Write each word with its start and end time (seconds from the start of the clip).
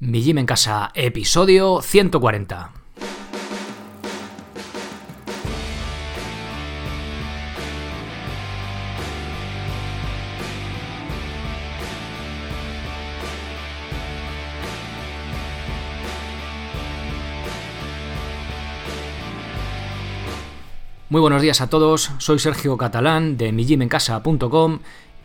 Mi 0.00 0.22
Gym 0.22 0.38
en 0.38 0.46
Casa, 0.46 0.92
episodio 0.94 1.82
140. 1.82 2.70
Muy 21.08 21.20
buenos 21.20 21.42
días 21.42 21.60
a 21.60 21.68
todos, 21.68 22.12
soy 22.18 22.38
Sergio 22.38 22.76
Catalán 22.76 23.36
de 23.36 23.50
migymencasa.com 23.50 24.78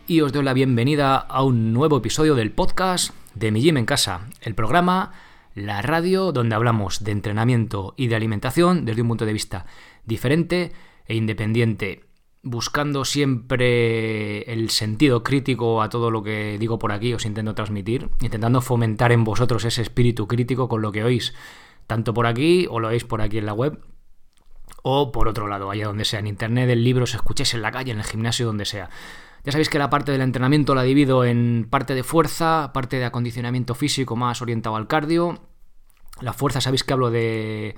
y 0.08 0.22
os 0.22 0.32
doy 0.32 0.42
la 0.42 0.52
bienvenida 0.52 1.16
a 1.16 1.44
un 1.44 1.72
nuevo 1.72 1.98
episodio 1.98 2.34
del 2.34 2.50
podcast 2.50 3.14
de 3.34 3.50
Mi 3.50 3.60
Gym 3.60 3.76
en 3.76 3.86
Casa, 3.86 4.28
el 4.40 4.54
programa, 4.54 5.12
la 5.54 5.82
radio 5.82 6.32
donde 6.32 6.54
hablamos 6.54 7.04
de 7.04 7.12
entrenamiento 7.12 7.94
y 7.96 8.08
de 8.08 8.16
alimentación 8.16 8.84
desde 8.84 9.02
un 9.02 9.08
punto 9.08 9.26
de 9.26 9.32
vista 9.32 9.66
diferente 10.04 10.72
e 11.06 11.14
independiente, 11.14 12.04
buscando 12.42 13.04
siempre 13.04 14.42
el 14.52 14.70
sentido 14.70 15.22
crítico 15.22 15.82
a 15.82 15.88
todo 15.88 16.10
lo 16.10 16.22
que 16.22 16.58
digo 16.58 16.78
por 16.78 16.92
aquí, 16.92 17.14
os 17.14 17.24
intento 17.24 17.54
transmitir, 17.54 18.10
intentando 18.20 18.60
fomentar 18.60 19.12
en 19.12 19.24
vosotros 19.24 19.64
ese 19.64 19.82
espíritu 19.82 20.28
crítico 20.28 20.68
con 20.68 20.82
lo 20.82 20.92
que 20.92 21.04
oís, 21.04 21.34
tanto 21.86 22.14
por 22.14 22.26
aquí 22.26 22.66
o 22.70 22.80
lo 22.80 22.88
oís 22.88 23.04
por 23.04 23.22
aquí 23.22 23.38
en 23.38 23.46
la 23.46 23.54
web, 23.54 23.80
o 24.82 25.12
por 25.12 25.28
otro 25.28 25.46
lado, 25.46 25.70
allá 25.70 25.86
donde 25.86 26.04
sea, 26.04 26.20
en 26.20 26.26
internet, 26.26 26.68
en 26.68 26.84
libros, 26.84 27.14
escuchéis 27.14 27.54
en 27.54 27.62
la 27.62 27.72
calle, 27.72 27.92
en 27.92 27.98
el 27.98 28.04
gimnasio, 28.04 28.44
donde 28.46 28.66
sea. 28.66 28.90
Ya 29.44 29.52
sabéis 29.52 29.68
que 29.68 29.78
la 29.78 29.90
parte 29.90 30.10
del 30.10 30.22
entrenamiento 30.22 30.74
la 30.74 30.82
divido 30.82 31.24
en 31.24 31.66
parte 31.68 31.94
de 31.94 32.02
fuerza, 32.02 32.70
parte 32.72 32.96
de 32.96 33.04
acondicionamiento 33.04 33.74
físico 33.74 34.16
más 34.16 34.40
orientado 34.40 34.76
al 34.76 34.86
cardio. 34.86 35.42
La 36.20 36.32
fuerza, 36.32 36.62
sabéis 36.62 36.82
que 36.82 36.92
hablo 36.94 37.10
de 37.10 37.76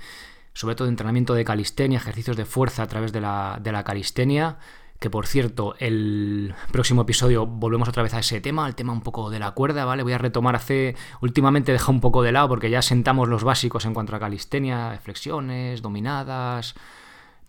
sobre 0.53 0.75
todo 0.75 0.85
de 0.85 0.91
entrenamiento 0.91 1.35
de 1.35 1.45
calistenia, 1.45 1.97
ejercicios 1.97 2.35
de 2.35 2.45
fuerza 2.45 2.83
a 2.83 2.87
través 2.87 3.11
de 3.11 3.21
la, 3.21 3.59
de 3.61 3.71
la 3.71 3.83
calistenia. 3.83 4.57
Que 4.99 5.11
por 5.11 5.27
cierto, 5.27 5.75
el 5.77 6.55
próximo 6.71 7.03
episodio 7.03 7.45
volvemos 7.45 7.87
otra 7.87 8.01
vez 8.01 8.15
a 8.15 8.19
ese 8.19 8.41
tema, 8.41 8.65
el 8.65 8.73
tema 8.73 8.93
un 8.93 9.01
poco 9.01 9.29
de 9.29 9.37
la 9.37 9.51
cuerda, 9.51 9.85
¿vale? 9.85 10.01
Voy 10.01 10.13
a 10.13 10.17
retomar 10.17 10.55
hace. 10.55 10.95
Últimamente 11.21 11.75
he 11.75 11.89
un 11.89 11.99
poco 11.99 12.23
de 12.23 12.31
lado 12.31 12.47
porque 12.47 12.71
ya 12.71 12.81
sentamos 12.81 13.27
los 13.27 13.43
básicos 13.43 13.85
en 13.85 13.93
cuanto 13.93 14.15
a 14.15 14.19
calistenia, 14.19 14.99
flexiones, 15.03 15.83
dominadas, 15.83 16.73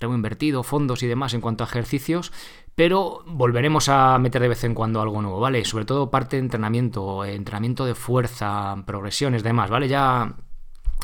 remo 0.00 0.14
invertido, 0.14 0.62
fondos 0.62 1.03
y 1.03 1.06
demás 1.06 1.32
en 1.32 1.41
cuanto 1.41 1.64
a 1.64 1.69
ejercicios 1.69 2.32
pero 2.78 3.24
volveremos 3.26 3.88
a 3.88 4.16
meter 4.18 4.40
de 4.40 4.50
vez 4.50 4.62
en 4.62 4.72
cuando 4.72 5.00
algo 5.00 5.20
nuevo, 5.20 5.40
¿vale? 5.40 5.64
Sobre 5.64 5.84
todo 5.84 6.12
parte 6.12 6.36
de 6.36 6.42
entrenamiento, 6.42 7.24
entrenamiento 7.24 7.84
de 7.84 7.96
fuerza, 7.96 8.84
progresiones, 8.86 9.42
demás, 9.42 9.68
¿vale? 9.68 9.88
Ya 9.88 10.36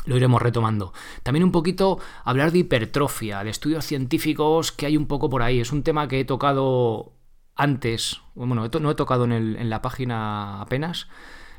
lo 0.05 0.15
iremos 0.15 0.41
retomando. 0.41 0.93
También 1.21 1.43
un 1.43 1.51
poquito 1.51 1.99
hablar 2.23 2.53
de 2.53 2.59
hipertrofia, 2.59 3.43
de 3.43 3.49
estudios 3.49 3.83
científicos 3.83 4.71
que 4.71 4.85
hay 4.85 4.95
un 4.95 5.05
poco 5.05 5.29
por 5.29 5.41
ahí. 5.41 5.59
Es 5.59 5.73
un 5.73 5.83
tema 5.83 6.07
que 6.07 6.21
he 6.21 6.23
tocado 6.23 7.11
antes, 7.57 8.21
bueno, 8.35 8.69
no 8.79 8.91
he 8.91 8.95
tocado 8.95 9.25
en, 9.25 9.69
la 9.69 9.81
página 9.81 10.61
apenas, 10.61 11.09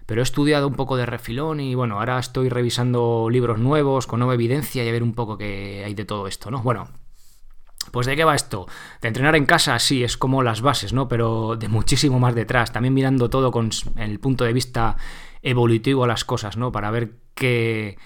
pero 0.06 0.22
he 0.22 0.24
estudiado 0.24 0.66
un 0.66 0.76
poco 0.76 0.96
de 0.96 1.04
refilón 1.04 1.60
y 1.60 1.74
bueno, 1.74 1.98
ahora 1.98 2.18
estoy 2.18 2.48
revisando 2.48 3.28
libros 3.30 3.58
nuevos 3.58 4.06
con 4.06 4.20
nueva 4.20 4.32
evidencia 4.32 4.82
y 4.82 4.88
a 4.88 4.92
ver 4.92 5.02
un 5.02 5.12
poco 5.12 5.36
qué 5.36 5.82
hay 5.84 5.92
de 5.92 6.06
todo 6.06 6.26
esto, 6.26 6.50
¿no? 6.50 6.62
Bueno, 6.62 6.88
pues 7.90 8.06
de 8.06 8.16
qué 8.16 8.24
va 8.24 8.34
esto? 8.34 8.66
De 9.00 9.08
entrenar 9.08 9.36
en 9.36 9.46
casa, 9.46 9.78
sí, 9.78 10.04
es 10.04 10.16
como 10.16 10.42
las 10.42 10.60
bases, 10.60 10.92
¿no? 10.92 11.08
Pero 11.08 11.56
de 11.56 11.68
muchísimo 11.68 12.18
más 12.18 12.34
detrás, 12.34 12.72
también 12.72 12.94
mirando 12.94 13.30
todo 13.30 13.50
con 13.50 13.70
el 13.96 14.20
punto 14.20 14.44
de 14.44 14.52
vista 14.52 14.96
evolutivo 15.42 16.04
a 16.04 16.08
las 16.08 16.24
cosas, 16.24 16.56
¿no? 16.56 16.72
Para 16.72 16.90
ver 16.90 17.12
qué 17.34 17.98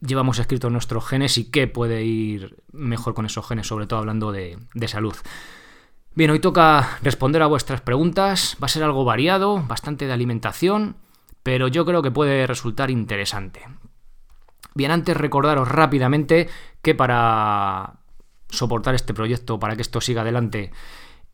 llevamos 0.00 0.38
escrito 0.38 0.68
en 0.68 0.74
nuestros 0.74 1.06
genes 1.06 1.38
y 1.38 1.50
qué 1.50 1.66
puede 1.66 2.04
ir 2.04 2.56
mejor 2.72 3.14
con 3.14 3.26
esos 3.26 3.46
genes, 3.46 3.66
sobre 3.66 3.86
todo 3.86 4.00
hablando 4.00 4.32
de, 4.32 4.58
de 4.74 4.88
salud. 4.88 5.14
Bien, 6.14 6.30
hoy 6.30 6.40
toca 6.40 6.98
responder 7.02 7.42
a 7.42 7.46
vuestras 7.46 7.80
preguntas, 7.80 8.56
va 8.62 8.66
a 8.66 8.68
ser 8.68 8.82
algo 8.82 9.04
variado, 9.04 9.62
bastante 9.62 10.06
de 10.06 10.12
alimentación, 10.12 10.96
pero 11.42 11.68
yo 11.68 11.84
creo 11.84 12.02
que 12.02 12.10
puede 12.10 12.46
resultar 12.46 12.90
interesante. 12.90 13.62
Bien, 14.74 14.90
antes 14.90 15.16
recordaros 15.16 15.68
rápidamente 15.68 16.48
que 16.82 16.94
para 16.94 17.94
soportar 18.48 18.94
este 18.94 19.14
proyecto 19.14 19.58
para 19.58 19.76
que 19.76 19.82
esto 19.82 20.00
siga 20.00 20.22
adelante 20.22 20.72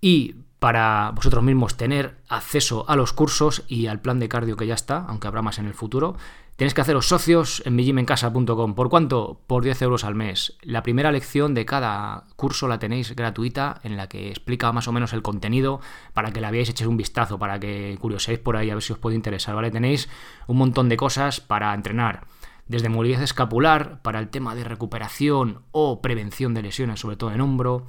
y 0.00 0.36
para 0.58 1.12
vosotros 1.14 1.44
mismos 1.44 1.76
tener 1.76 2.16
acceso 2.28 2.86
a 2.88 2.96
los 2.96 3.12
cursos 3.12 3.64
y 3.68 3.86
al 3.86 4.00
plan 4.00 4.18
de 4.18 4.28
cardio 4.30 4.56
que 4.56 4.66
ya 4.66 4.74
está, 4.74 5.04
aunque 5.08 5.26
habrá 5.26 5.42
más 5.42 5.58
en 5.58 5.66
el 5.66 5.74
futuro, 5.74 6.16
tenéis 6.56 6.72
que 6.72 6.80
haceros 6.80 7.06
socios 7.06 7.62
en 7.66 7.76
mijimencasa.com. 7.76 8.74
¿Por 8.74 8.88
cuánto? 8.88 9.40
Por 9.46 9.62
10 9.62 9.82
euros 9.82 10.04
al 10.04 10.14
mes. 10.14 10.56
La 10.62 10.82
primera 10.82 11.12
lección 11.12 11.52
de 11.52 11.66
cada 11.66 12.24
curso 12.36 12.66
la 12.66 12.78
tenéis 12.78 13.14
gratuita, 13.14 13.80
en 13.82 13.98
la 13.98 14.08
que 14.08 14.30
explica 14.30 14.72
más 14.72 14.88
o 14.88 14.92
menos 14.92 15.12
el 15.12 15.20
contenido, 15.20 15.80
para 16.14 16.32
que 16.32 16.40
la 16.40 16.50
veáis, 16.50 16.70
echéis 16.70 16.88
un 16.88 16.96
vistazo, 16.96 17.38
para 17.38 17.60
que 17.60 17.98
curioséis 18.00 18.38
por 18.38 18.56
ahí 18.56 18.70
a 18.70 18.74
ver 18.74 18.82
si 18.82 18.94
os 18.94 18.98
puede 18.98 19.16
interesar, 19.16 19.54
¿vale? 19.54 19.70
Tenéis 19.70 20.08
un 20.46 20.56
montón 20.56 20.88
de 20.88 20.96
cosas 20.96 21.40
para 21.40 21.74
entrenar 21.74 22.26
desde 22.66 22.88
movilidad 22.88 23.22
escapular 23.22 24.00
para 24.02 24.18
el 24.18 24.28
tema 24.28 24.54
de 24.54 24.64
recuperación 24.64 25.62
o 25.70 26.00
prevención 26.00 26.54
de 26.54 26.62
lesiones, 26.62 27.00
sobre 27.00 27.16
todo 27.16 27.32
en 27.32 27.40
hombro, 27.40 27.86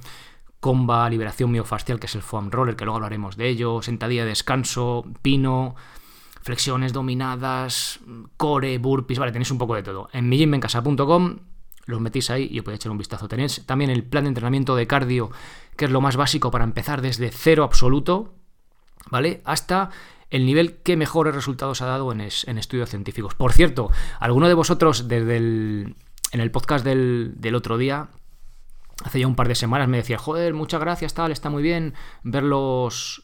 comba, 0.60 1.08
liberación 1.08 1.50
miofascial, 1.50 2.00
que 2.00 2.06
es 2.06 2.14
el 2.14 2.22
foam 2.22 2.50
roller, 2.50 2.76
que 2.76 2.84
luego 2.84 2.96
hablaremos 2.96 3.36
de 3.36 3.48
ello, 3.48 3.82
sentadilla 3.82 4.24
de 4.24 4.30
descanso, 4.30 5.04
pino, 5.22 5.76
flexiones 6.42 6.92
dominadas, 6.92 8.00
core, 8.36 8.78
burpees, 8.78 9.18
vale, 9.18 9.32
tenéis 9.32 9.50
un 9.50 9.58
poco 9.58 9.74
de 9.74 9.82
todo. 9.82 10.08
En 10.12 10.28
mijimencasa.com 10.28 11.38
los 11.86 12.00
metéis 12.00 12.30
ahí 12.30 12.48
y 12.50 12.58
os 12.58 12.64
podéis 12.64 12.80
echar 12.80 12.92
un 12.92 12.98
vistazo. 12.98 13.28
Tenéis 13.28 13.64
también 13.64 13.90
el 13.90 14.04
plan 14.04 14.24
de 14.24 14.28
entrenamiento 14.28 14.76
de 14.76 14.86
cardio, 14.86 15.30
que 15.76 15.84
es 15.84 15.90
lo 15.90 16.00
más 16.00 16.16
básico 16.16 16.50
para 16.50 16.64
empezar 16.64 17.00
desde 17.00 17.30
cero 17.30 17.64
absoluto, 17.64 18.34
¿vale? 19.10 19.40
Hasta 19.44 19.90
el 20.30 20.46
nivel 20.46 20.76
que 20.78 20.96
mejores 20.96 21.34
resultados 21.34 21.82
ha 21.82 21.86
dado 21.86 22.10
en, 22.12 22.20
estudios 22.20 22.90
científicos. 22.90 23.34
Por 23.34 23.52
cierto, 23.52 23.90
alguno 24.18 24.48
de 24.48 24.54
vosotros 24.54 25.08
desde 25.08 25.36
el, 25.36 25.96
en 26.32 26.40
el 26.40 26.50
podcast 26.50 26.84
del, 26.84 27.34
del 27.36 27.54
otro 27.54 27.78
día 27.78 28.08
hace 29.04 29.20
ya 29.20 29.26
un 29.26 29.36
par 29.36 29.48
de 29.48 29.54
semanas 29.54 29.88
me 29.88 29.98
decía, 29.98 30.18
joder, 30.18 30.54
muchas 30.54 30.80
gracias, 30.80 31.14
tal, 31.14 31.30
está 31.30 31.50
muy 31.50 31.62
bien 31.62 31.94
ver 32.22 32.42
los, 32.42 33.22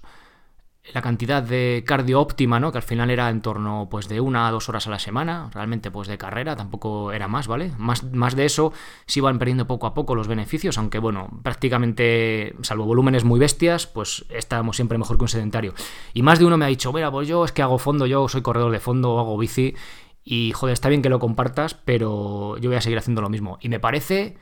la 0.92 1.00
cantidad 1.00 1.42
de 1.42 1.84
cardio 1.86 2.20
óptima, 2.20 2.58
¿no? 2.58 2.72
Que 2.72 2.78
al 2.78 2.82
final 2.82 3.10
era 3.10 3.30
en 3.30 3.40
torno 3.40 3.86
pues 3.88 4.08
de 4.08 4.20
una 4.20 4.48
a 4.48 4.50
dos 4.50 4.68
horas 4.68 4.86
a 4.88 4.90
la 4.90 4.98
semana, 4.98 5.48
realmente 5.54 5.92
pues 5.92 6.08
de 6.08 6.18
carrera, 6.18 6.56
tampoco 6.56 7.12
era 7.12 7.28
más, 7.28 7.46
¿vale? 7.46 7.72
Más, 7.78 8.02
más 8.12 8.34
de 8.34 8.46
eso 8.46 8.72
se 9.06 9.20
iban 9.20 9.38
perdiendo 9.38 9.66
poco 9.66 9.86
a 9.86 9.94
poco 9.94 10.16
los 10.16 10.26
beneficios, 10.26 10.78
aunque 10.78 10.98
bueno, 10.98 11.28
prácticamente, 11.42 12.56
salvo 12.62 12.84
volúmenes 12.84 13.22
muy 13.22 13.38
bestias, 13.38 13.86
pues 13.86 14.24
estábamos 14.30 14.74
siempre 14.74 14.98
mejor 14.98 15.18
que 15.18 15.24
un 15.24 15.28
sedentario. 15.28 15.72
Y 16.14 16.22
más 16.22 16.40
de 16.40 16.46
uno 16.46 16.56
me 16.56 16.64
ha 16.64 16.68
dicho, 16.68 16.92
mira, 16.92 17.12
pues 17.12 17.28
yo 17.28 17.44
es 17.44 17.52
que 17.52 17.62
hago 17.62 17.78
fondo, 17.78 18.06
yo 18.06 18.28
soy 18.28 18.42
corredor 18.42 18.72
de 18.72 18.80
fondo, 18.80 19.20
hago 19.20 19.38
bici, 19.38 19.76
y 20.24 20.52
joder, 20.52 20.72
está 20.72 20.88
bien 20.88 21.02
que 21.02 21.08
lo 21.08 21.20
compartas, 21.20 21.74
pero 21.74 22.56
yo 22.58 22.70
voy 22.70 22.76
a 22.76 22.80
seguir 22.80 22.98
haciendo 22.98 23.22
lo 23.22 23.28
mismo. 23.28 23.58
Y 23.60 23.68
me 23.68 23.80
parece 23.80 24.36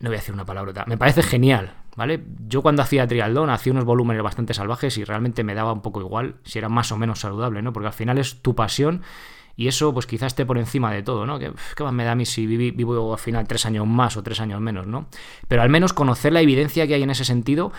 no 0.00 0.08
voy 0.08 0.16
a 0.16 0.18
decir 0.20 0.34
una 0.34 0.46
palabra, 0.46 0.84
me 0.86 0.96
parece 0.96 1.22
genial, 1.22 1.74
¿vale? 1.94 2.24
Yo 2.48 2.62
cuando 2.62 2.82
hacía 2.82 3.06
triatlón 3.06 3.50
hacía 3.50 3.72
unos 3.72 3.84
volúmenes 3.84 4.22
bastante 4.22 4.54
salvajes 4.54 4.96
y 4.96 5.04
realmente 5.04 5.44
me 5.44 5.54
daba 5.54 5.72
un 5.72 5.82
poco 5.82 6.00
igual 6.00 6.36
si 6.42 6.58
era 6.58 6.70
más 6.70 6.90
o 6.90 6.96
menos 6.96 7.20
saludable, 7.20 7.60
¿no? 7.60 7.72
Porque 7.72 7.88
al 7.88 7.92
final 7.92 8.18
es 8.18 8.40
tu 8.40 8.54
pasión 8.54 9.02
y 9.56 9.68
eso 9.68 9.92
pues 9.92 10.06
quizás 10.06 10.28
esté 10.28 10.46
por 10.46 10.56
encima 10.56 10.90
de 10.90 11.02
todo, 11.02 11.26
¿no? 11.26 11.38
¿Qué, 11.38 11.52
más 11.80 11.92
me 11.92 12.04
da 12.04 12.12
a 12.12 12.14
mí 12.14 12.24
si 12.24 12.46
vivo 12.46 13.12
al 13.12 13.18
final 13.18 13.46
tres 13.46 13.66
años 13.66 13.86
más 13.86 14.16
o 14.16 14.22
tres 14.22 14.40
años 14.40 14.58
menos, 14.58 14.86
¿no? 14.86 15.06
Pero 15.48 15.60
al 15.60 15.68
menos 15.68 15.92
conocer 15.92 16.32
la 16.32 16.40
evidencia 16.40 16.86
que 16.86 16.94
hay 16.94 17.02
en 17.02 17.10
ese 17.10 17.26
sentido 17.26 17.70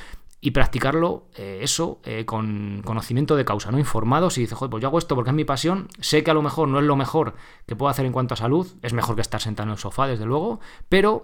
y 0.41 0.51
practicarlo, 0.51 1.27
eh, 1.35 1.59
eso, 1.61 1.99
eh, 2.03 2.25
con 2.25 2.83
conocimiento 2.85 3.35
de 3.35 3.45
causa, 3.45 3.71
¿no? 3.71 3.79
Informados 3.79 4.37
y 4.37 4.41
dices, 4.41 4.57
joder, 4.57 4.69
pues 4.69 4.81
yo 4.83 4.89
hago 4.89 4.99
esto 4.99 5.15
porque 5.15 5.31
es 5.31 5.35
mi 5.35 5.45
pasión, 5.45 5.87
sé 5.99 6.23
que 6.23 6.29
a 6.29 6.35
lo 6.35 6.43
mejor 6.43 6.67
no 6.67 6.79
es 6.79 6.85
lo 6.85 6.95
mejor 6.95 7.33
que 7.65 7.75
puedo 7.75 7.89
hacer 7.89 8.05
en 8.05 8.11
cuanto 8.11 8.35
a 8.35 8.37
salud, 8.37 8.67
es 8.84 8.93
mejor 8.93 9.16
que 9.16 9.22
estar 9.22 9.41
sentado 9.41 9.69
en 9.69 9.73
el 9.73 9.79
sofá, 9.79 10.05
desde 10.05 10.25
luego, 10.25 10.59
pero 10.87 11.23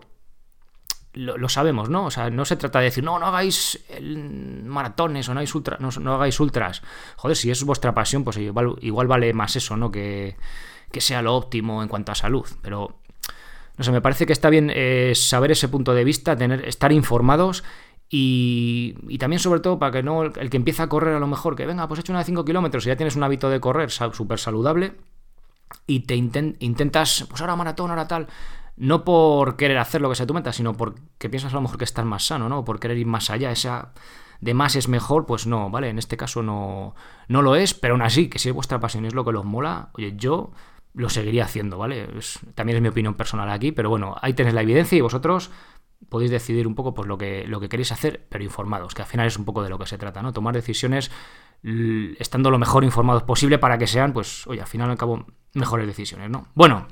lo, 1.18 1.50
sabemos, 1.50 1.90
¿no? 1.90 2.06
O 2.06 2.12
sea, 2.12 2.30
no 2.30 2.46
se 2.46 2.56
trata 2.56 2.80
de 2.80 2.86
decir, 2.86 3.04
no, 3.04 3.20
no 3.20 3.28
hagáis 3.28 3.84
maratones 4.02 5.28
o 5.30 5.34
no 5.34 5.40
hagáis, 5.40 5.56
ultra, 5.56 5.78
no, 5.80 6.14
hagáis 6.14 6.40
ultras. 6.40 6.82
Joder, 7.16 7.36
si 7.36 7.50
es 7.50 7.64
vuestra 7.64 7.94
pasión, 7.94 8.24
pues 8.24 8.38
igual, 8.38 8.76
igual 8.82 9.08
vale 9.08 9.34
más 9.34 9.56
eso, 9.56 9.76
¿no? 9.78 9.92
Que, 9.92 10.38
que, 10.92 11.02
sea 11.02 11.22
lo 11.22 11.36
óptimo 11.36 11.82
en 11.82 11.90
cuanto 11.90 12.12
a 12.12 12.16
salud. 12.16 12.46
Pero, 12.62 13.00
no 13.78 13.84
sé, 13.84 13.92
me 13.92 14.02
parece 14.02 14.26
que 14.26 14.34
está 14.34 14.50
bien 14.50 14.72
eh, 14.74 15.14
saber 15.16 15.52
ese 15.52 15.68
punto 15.68 15.94
de 15.94 16.04
vista, 16.04 16.36
tener, 16.36 16.68
estar 16.68 16.92
informados 16.92 17.64
y, 18.10 18.96
y, 19.08 19.18
también, 19.18 19.40
sobre 19.40 19.60
todo, 19.60 19.80
para 19.80 19.92
que 19.92 20.04
no 20.04 20.24
el 20.24 20.50
que 20.50 20.58
empieza 20.58 20.84
a 20.84 20.90
correr 20.90 21.16
a 21.16 21.20
lo 21.20 21.28
mejor, 21.28 21.56
que 21.56 21.66
venga, 21.66 21.88
pues 21.88 22.00
he 22.00 22.02
hecho 22.02 22.14
una 22.14 22.20
de 22.20 22.26
5 22.26 22.46
kilómetros 22.46 22.86
y 22.86 22.90
ya 22.90 22.96
tienes 22.96 23.16
un 23.16 23.24
hábito 23.24 23.50
de 23.50 23.60
correr 23.60 23.92
súper 23.92 24.40
saludable 24.40 24.94
y 25.86 26.02
te 26.02 26.16
intentas, 26.16 27.26
pues 27.30 27.42
ahora 27.42 27.56
maratón, 27.56 27.90
ahora 27.90 28.08
tal 28.08 28.28
no 28.78 29.04
por 29.04 29.58
querer 29.58 29.80
hacer 29.80 30.02
lo 30.02 30.10
que 30.10 30.16
sea 30.16 30.26
tu 30.26 30.34
meta, 30.34 30.54
sino 30.54 30.74
porque 30.74 31.30
piensas 31.30 31.52
a 31.52 31.56
lo 31.56 31.62
mejor 31.62 31.78
que 31.78 31.84
estás 31.84 32.06
más 32.06 32.26
sano, 32.26 32.48
¿no? 32.48 32.64
Por 32.64 32.80
querer 32.80 32.98
ir 32.98 33.08
más 33.08 33.30
allá, 33.30 33.52
esa 33.52 33.94
de 34.40 34.54
más 34.54 34.76
es 34.76 34.88
mejor, 34.88 35.26
pues 35.26 35.48
no, 35.48 35.70
¿vale? 35.72 35.90
En 35.90 35.98
este 35.98 36.16
caso 36.16 36.44
no, 36.44 36.96
no 37.28 37.42
lo 37.42 37.56
es, 37.56 37.74
pero 37.74 37.96
aún 37.96 38.04
así, 38.04 38.30
que 38.30 38.38
si 38.38 38.50
es 38.50 38.56
vuestra 38.56 38.80
pasión 38.80 39.04
y 39.04 39.08
es 39.08 39.16
lo 39.16 39.26
que 39.26 39.32
los 39.32 39.46
mola, 39.46 39.90
oye, 39.94 40.14
yo 40.16 40.52
lo 40.94 41.10
seguiría 41.10 41.46
haciendo, 41.46 41.78
¿vale? 41.78 42.08
también 42.56 42.78
es 42.78 42.82
mi 42.82 42.90
opinión 42.90 43.14
personal 43.16 43.50
aquí, 43.52 43.72
pero 43.72 43.90
bueno, 43.90 44.16
ahí 44.22 44.34
tenéis 44.34 44.56
la 44.56 44.62
evidencia 44.62 44.98
y 44.98 45.02
vosotros 45.02 45.52
podéis 46.10 46.32
decidir 46.32 46.68
un 46.68 46.76
poco 46.76 46.94
pues, 46.94 47.08
lo, 47.08 47.18
que, 47.18 47.48
lo 47.48 47.60
que 47.60 47.70
queréis 47.70 47.92
hacer, 47.92 48.26
pero 48.30 48.44
informados, 48.44 48.94
que 48.94 49.02
al 49.02 49.08
final 49.08 49.28
es 49.28 49.38
un 49.38 49.46
poco 49.46 49.64
de 49.64 49.70
lo 49.70 49.78
que 49.78 49.86
se 49.86 49.98
trata, 49.98 50.22
¿no? 50.22 50.34
Tomar 50.34 50.56
decisiones 50.56 51.12
estando 52.20 52.52
lo 52.52 52.60
mejor 52.60 52.84
informados 52.84 53.24
posible 53.24 53.58
para 53.58 53.78
que 53.78 53.88
sean, 53.88 54.14
pues, 54.14 54.46
oye, 54.48 54.62
al 54.62 54.68
final 54.68 54.90
al 54.90 54.98
cabo, 54.98 55.26
mejores 55.54 55.88
decisiones, 55.88 56.30
¿no? 56.30 56.48
Bueno, 56.54 56.88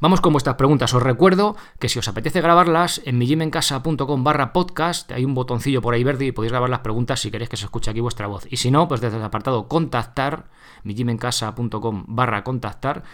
Vamos 0.00 0.20
con 0.20 0.32
vuestras 0.32 0.56
preguntas. 0.56 0.92
Os 0.94 1.02
recuerdo 1.02 1.56
que 1.78 1.88
si 1.88 1.98
os 1.98 2.08
apetece 2.08 2.40
grabarlas, 2.40 3.00
en 3.04 3.18
mijimencasa.com 3.18 4.24
barra 4.24 4.52
podcast 4.52 5.10
hay 5.12 5.24
un 5.24 5.34
botoncillo 5.34 5.80
por 5.80 5.94
ahí 5.94 6.04
verde 6.04 6.26
y 6.26 6.32
podéis 6.32 6.52
grabar 6.52 6.70
las 6.70 6.80
preguntas 6.80 7.20
si 7.20 7.30
queréis 7.30 7.48
que 7.48 7.56
se 7.56 7.64
escuche 7.64 7.90
aquí 7.90 8.00
vuestra 8.00 8.26
voz. 8.26 8.46
Y 8.50 8.56
si 8.56 8.70
no, 8.70 8.88
pues 8.88 9.00
desde 9.00 9.16
el 9.16 9.22
apartado 9.22 9.68
contactar, 9.68 10.46
mijimencasa.com 10.82 12.04
barra 12.08 12.44
contactar, 12.44 13.04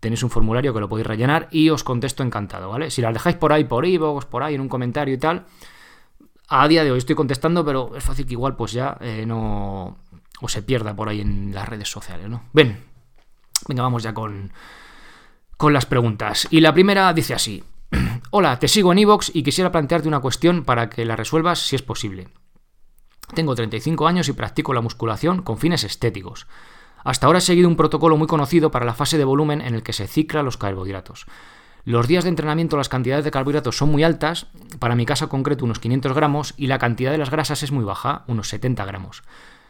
tenéis 0.00 0.22
un 0.22 0.30
formulario 0.30 0.72
que 0.72 0.80
lo 0.80 0.88
podéis 0.88 1.06
rellenar 1.06 1.48
y 1.50 1.70
os 1.70 1.84
contesto 1.84 2.22
encantado, 2.22 2.68
¿vale? 2.68 2.90
Si 2.90 3.02
las 3.02 3.12
dejáis 3.12 3.36
por 3.36 3.52
ahí, 3.52 3.64
por 3.64 3.84
iVoox, 3.84 4.26
por 4.26 4.42
ahí 4.42 4.54
en 4.54 4.60
un 4.60 4.68
comentario 4.68 5.14
y 5.14 5.18
tal, 5.18 5.46
a 6.48 6.68
día 6.68 6.84
de 6.84 6.92
hoy 6.92 6.98
estoy 6.98 7.16
contestando, 7.16 7.64
pero 7.64 7.94
es 7.96 8.04
fácil 8.04 8.26
que 8.26 8.32
igual 8.32 8.56
pues 8.56 8.72
ya 8.72 8.96
eh, 9.00 9.24
no... 9.26 9.98
o 10.40 10.48
se 10.48 10.62
pierda 10.62 10.94
por 10.94 11.08
ahí 11.08 11.20
en 11.20 11.54
las 11.54 11.68
redes 11.68 11.90
sociales, 11.90 12.28
¿no? 12.28 12.44
Ven, 12.52 12.84
venga, 13.66 13.82
vamos 13.82 14.02
ya 14.02 14.14
con 14.14 14.52
con 15.58 15.72
las 15.72 15.86
preguntas. 15.86 16.46
Y 16.50 16.60
la 16.60 16.72
primera 16.72 17.12
dice 17.12 17.34
así. 17.34 17.64
Hola, 18.30 18.58
te 18.58 18.68
sigo 18.68 18.92
en 18.92 18.98
Evox 18.98 19.32
y 19.34 19.42
quisiera 19.42 19.72
plantearte 19.72 20.08
una 20.08 20.20
cuestión 20.20 20.64
para 20.64 20.88
que 20.88 21.04
la 21.04 21.16
resuelvas 21.16 21.58
si 21.58 21.76
es 21.76 21.82
posible. 21.82 22.28
Tengo 23.34 23.54
35 23.54 24.06
años 24.06 24.28
y 24.28 24.32
practico 24.32 24.72
la 24.72 24.80
musculación 24.80 25.42
con 25.42 25.58
fines 25.58 25.82
estéticos. 25.82 26.46
Hasta 27.04 27.26
ahora 27.26 27.40
he 27.40 27.42
seguido 27.42 27.68
un 27.68 27.76
protocolo 27.76 28.16
muy 28.16 28.28
conocido 28.28 28.70
para 28.70 28.86
la 28.86 28.94
fase 28.94 29.18
de 29.18 29.24
volumen 29.24 29.60
en 29.60 29.74
el 29.74 29.82
que 29.82 29.92
se 29.92 30.06
cicla 30.06 30.44
los 30.44 30.56
carbohidratos. 30.56 31.26
Los 31.84 32.06
días 32.06 32.22
de 32.22 32.30
entrenamiento 32.30 32.76
las 32.76 32.88
cantidades 32.88 33.24
de 33.24 33.30
carbohidratos 33.30 33.76
son 33.76 33.90
muy 33.90 34.04
altas, 34.04 34.46
para 34.78 34.94
mi 34.94 35.06
caso 35.06 35.28
concreto 35.28 35.64
unos 35.64 35.80
500 35.80 36.12
gramos, 36.12 36.54
y 36.56 36.68
la 36.68 36.78
cantidad 36.78 37.10
de 37.10 37.18
las 37.18 37.30
grasas 37.30 37.62
es 37.64 37.72
muy 37.72 37.84
baja, 37.84 38.24
unos 38.28 38.48
70 38.48 38.84
gramos. 38.84 39.24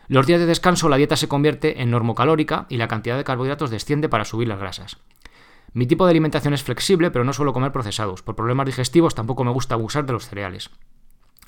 Los 0.08 0.26
días 0.26 0.40
de 0.40 0.46
descanso 0.46 0.88
la 0.88 0.96
dieta 0.96 1.16
se 1.16 1.28
convierte 1.28 1.80
en 1.80 1.90
normocalórica 1.90 2.66
y 2.68 2.76
la 2.76 2.88
cantidad 2.88 3.16
de 3.16 3.24
carbohidratos 3.24 3.70
desciende 3.70 4.08
para 4.08 4.24
subir 4.24 4.48
las 4.48 4.58
grasas. 4.58 4.98
Mi 5.72 5.86
tipo 5.86 6.04
de 6.04 6.10
alimentación 6.10 6.54
es 6.54 6.62
flexible, 6.62 7.10
pero 7.10 7.24
no 7.24 7.32
suelo 7.32 7.52
comer 7.52 7.72
procesados. 7.72 8.22
Por 8.22 8.36
problemas 8.36 8.66
digestivos 8.66 9.14
tampoco 9.14 9.44
me 9.44 9.52
gusta 9.52 9.74
abusar 9.74 10.06
de 10.06 10.12
los 10.12 10.26
cereales. 10.28 10.70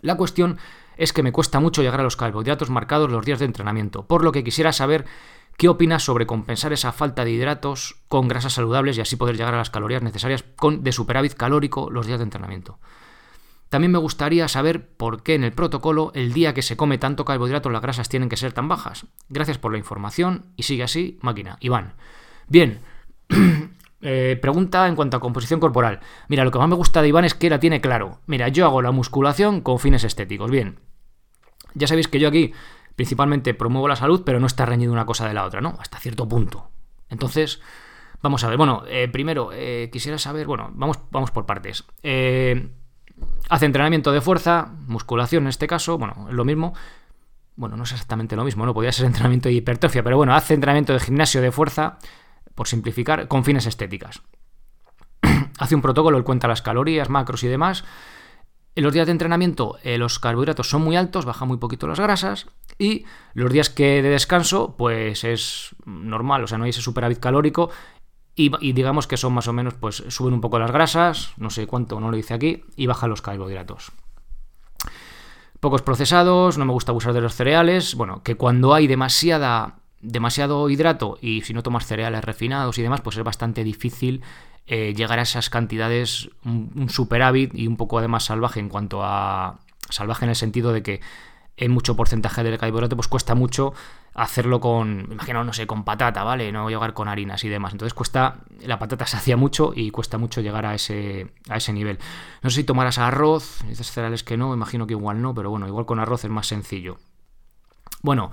La 0.02 0.16
cuestión 0.16 0.58
es 0.96 1.12
que 1.12 1.22
me 1.22 1.32
cuesta 1.32 1.60
mucho 1.60 1.82
llegar 1.82 2.00
a 2.00 2.04
los 2.04 2.16
carbohidratos 2.16 2.70
marcados 2.70 3.10
los 3.10 3.24
días 3.24 3.38
de 3.38 3.44
entrenamiento, 3.46 4.06
por 4.06 4.24
lo 4.24 4.32
que 4.32 4.44
quisiera 4.44 4.72
saber 4.72 5.06
qué 5.56 5.68
opinas 5.68 6.02
sobre 6.02 6.26
compensar 6.26 6.72
esa 6.72 6.92
falta 6.92 7.24
de 7.24 7.32
hidratos 7.32 7.96
con 8.08 8.28
grasas 8.28 8.54
saludables 8.54 8.96
y 8.96 9.02
así 9.02 9.16
poder 9.16 9.36
llegar 9.36 9.54
a 9.54 9.58
las 9.58 9.70
calorías 9.70 10.02
necesarias 10.02 10.44
de 10.78 10.92
superávit 10.92 11.34
calórico 11.34 11.90
los 11.90 12.06
días 12.06 12.18
de 12.18 12.24
entrenamiento. 12.24 12.78
También 13.68 13.92
me 13.92 13.98
gustaría 13.98 14.48
saber 14.48 14.88
por 14.88 15.22
qué 15.22 15.34
en 15.34 15.44
el 15.44 15.52
protocolo 15.52 16.10
el 16.14 16.32
día 16.32 16.54
que 16.54 16.62
se 16.62 16.76
come 16.76 16.98
tanto 16.98 17.24
carbohidrato 17.24 17.70
las 17.70 17.82
grasas 17.82 18.08
tienen 18.08 18.28
que 18.28 18.36
ser 18.36 18.52
tan 18.52 18.68
bajas. 18.68 19.06
Gracias 19.28 19.58
por 19.58 19.70
la 19.70 19.78
información 19.78 20.46
y 20.56 20.64
sigue 20.64 20.82
así, 20.82 21.18
máquina. 21.22 21.56
Iván. 21.60 21.94
Bien, 22.48 22.80
Eh, 24.02 24.38
pregunta 24.40 24.88
en 24.88 24.96
cuanto 24.96 25.16
a 25.16 25.20
composición 25.20 25.60
corporal. 25.60 26.00
Mira, 26.28 26.44
lo 26.44 26.50
que 26.50 26.58
más 26.58 26.68
me 26.68 26.74
gusta 26.74 27.02
de 27.02 27.08
Iván 27.08 27.24
es 27.24 27.34
que 27.34 27.50
la 27.50 27.60
tiene 27.60 27.80
claro. 27.80 28.20
Mira, 28.26 28.48
yo 28.48 28.64
hago 28.64 28.80
la 28.80 28.92
musculación 28.92 29.60
con 29.60 29.78
fines 29.78 30.04
estéticos. 30.04 30.50
Bien, 30.50 30.78
ya 31.74 31.86
sabéis 31.86 32.08
que 32.08 32.18
yo 32.18 32.28
aquí 32.28 32.52
principalmente 32.96 33.54
promuevo 33.54 33.88
la 33.88 33.96
salud, 33.96 34.22
pero 34.24 34.40
no 34.40 34.46
está 34.46 34.64
reñido 34.64 34.92
una 34.92 35.06
cosa 35.06 35.28
de 35.28 35.34
la 35.34 35.44
otra, 35.44 35.60
¿no? 35.60 35.76
Hasta 35.78 35.98
cierto 35.98 36.26
punto. 36.26 36.70
Entonces, 37.10 37.60
vamos 38.22 38.42
a 38.42 38.48
ver. 38.48 38.56
Bueno, 38.56 38.84
eh, 38.88 39.08
primero, 39.08 39.50
eh, 39.52 39.90
quisiera 39.92 40.16
saber, 40.16 40.46
bueno, 40.46 40.70
vamos, 40.74 40.98
vamos 41.10 41.30
por 41.30 41.44
partes. 41.44 41.84
hace 43.50 43.66
entrenamiento 43.66 44.12
de 44.12 44.22
fuerza, 44.22 44.72
musculación 44.86 45.44
en 45.44 45.48
este 45.48 45.66
caso, 45.66 45.98
bueno, 45.98 46.26
es 46.28 46.34
lo 46.34 46.44
mismo. 46.46 46.72
Bueno, 47.56 47.76
no 47.76 47.82
es 47.82 47.92
exactamente 47.92 48.36
lo 48.36 48.44
mismo, 48.44 48.64
¿no? 48.64 48.72
Podría 48.72 48.92
ser 48.92 49.04
entrenamiento 49.06 49.50
de 49.50 49.56
hipertrofia, 49.56 50.02
pero 50.02 50.16
bueno, 50.16 50.34
hace 50.34 50.54
entrenamiento 50.54 50.94
de 50.94 51.00
gimnasio 51.00 51.42
de 51.42 51.52
fuerza 51.52 51.98
por 52.60 52.68
simplificar, 52.68 53.26
con 53.26 53.42
fines 53.42 53.64
estéticas. 53.64 54.20
Hace 55.58 55.74
un 55.74 55.80
protocolo, 55.80 56.18
él 56.18 56.24
cuenta 56.24 56.46
las 56.46 56.60
calorías, 56.60 57.08
macros 57.08 57.42
y 57.42 57.48
demás. 57.48 57.84
En 58.74 58.84
los 58.84 58.92
días 58.92 59.06
de 59.06 59.12
entrenamiento 59.12 59.78
eh, 59.82 59.96
los 59.96 60.18
carbohidratos 60.18 60.68
son 60.68 60.82
muy 60.82 60.94
altos, 60.94 61.24
bajan 61.24 61.48
muy 61.48 61.56
poquito 61.56 61.86
las 61.86 61.98
grasas. 61.98 62.48
Y 62.78 63.06
los 63.32 63.50
días 63.50 63.70
que 63.70 64.02
de 64.02 64.10
descanso, 64.10 64.76
pues 64.76 65.24
es 65.24 65.74
normal, 65.86 66.44
o 66.44 66.46
sea, 66.46 66.58
no 66.58 66.64
hay 66.64 66.70
ese 66.70 66.82
superávit 66.82 67.18
calórico. 67.18 67.70
Y, 68.34 68.50
digamos 68.74 69.06
que 69.06 69.16
son 69.16 69.32
más 69.32 69.48
o 69.48 69.54
menos, 69.54 69.72
pues 69.72 70.04
suben 70.08 70.34
un 70.34 70.42
poco 70.42 70.58
las 70.58 70.70
grasas, 70.70 71.32
no 71.38 71.48
sé 71.48 71.66
cuánto, 71.66 71.98
no 71.98 72.10
lo 72.10 72.16
dice 72.18 72.34
aquí, 72.34 72.64
y 72.76 72.86
bajan 72.86 73.08
los 73.08 73.22
carbohidratos. 73.22 73.90
Pocos 75.60 75.80
procesados, 75.80 76.58
no 76.58 76.66
me 76.66 76.74
gusta 76.74 76.92
abusar 76.92 77.14
de 77.14 77.22
los 77.22 77.34
cereales. 77.34 77.94
Bueno, 77.94 78.22
que 78.22 78.34
cuando 78.34 78.74
hay 78.74 78.86
demasiada 78.86 79.79
demasiado 80.00 80.68
hidrato 80.70 81.18
y 81.20 81.42
si 81.42 81.52
no 81.52 81.62
tomas 81.62 81.86
cereales 81.86 82.24
refinados 82.24 82.78
y 82.78 82.82
demás, 82.82 83.00
pues 83.00 83.16
es 83.16 83.24
bastante 83.24 83.64
difícil 83.64 84.22
eh, 84.66 84.94
llegar 84.94 85.18
a 85.18 85.22
esas 85.22 85.50
cantidades, 85.50 86.30
un, 86.44 86.88
superávit 86.88 87.54
y 87.54 87.66
un 87.66 87.76
poco 87.76 87.98
además 87.98 88.24
salvaje 88.24 88.60
en 88.60 88.68
cuanto 88.68 89.02
a 89.02 89.58
salvaje 89.88 90.24
en 90.24 90.30
el 90.30 90.36
sentido 90.36 90.72
de 90.72 90.82
que 90.82 91.00
en 91.56 91.72
mucho 91.72 91.96
porcentaje 91.96 92.42
del 92.42 92.56
carbohidrato 92.56 92.96
pues 92.96 93.08
cuesta 93.08 93.34
mucho 93.34 93.74
hacerlo 94.14 94.60
con, 94.60 95.08
imagino, 95.10 95.44
no 95.44 95.52
sé, 95.52 95.66
con 95.66 95.84
patata, 95.84 96.24
¿vale? 96.24 96.50
No 96.52 96.68
llegar 96.68 96.94
con 96.94 97.08
harinas 97.08 97.44
y 97.44 97.48
demás. 97.48 97.72
Entonces 97.72 97.94
cuesta, 97.94 98.38
la 98.64 98.78
patata 98.78 99.06
se 99.06 99.16
hacía 99.16 99.36
mucho 99.36 99.72
y 99.74 99.90
cuesta 99.90 100.18
mucho 100.18 100.40
llegar 100.40 100.66
a 100.66 100.74
ese, 100.74 101.32
a 101.48 101.56
ese 101.56 101.72
nivel. 101.72 101.98
No 102.42 102.50
sé 102.50 102.56
si 102.56 102.64
tomarás 102.64 102.98
arroz, 102.98 103.64
dices 103.68 103.90
cereales 103.90 104.24
que 104.24 104.36
no, 104.36 104.54
imagino 104.54 104.86
que 104.86 104.94
igual 104.94 105.20
no, 105.20 105.34
pero 105.34 105.50
bueno, 105.50 105.66
igual 105.68 105.86
con 105.86 106.00
arroz 106.00 106.24
es 106.24 106.30
más 106.30 106.46
sencillo. 106.46 106.98
Bueno, 108.02 108.30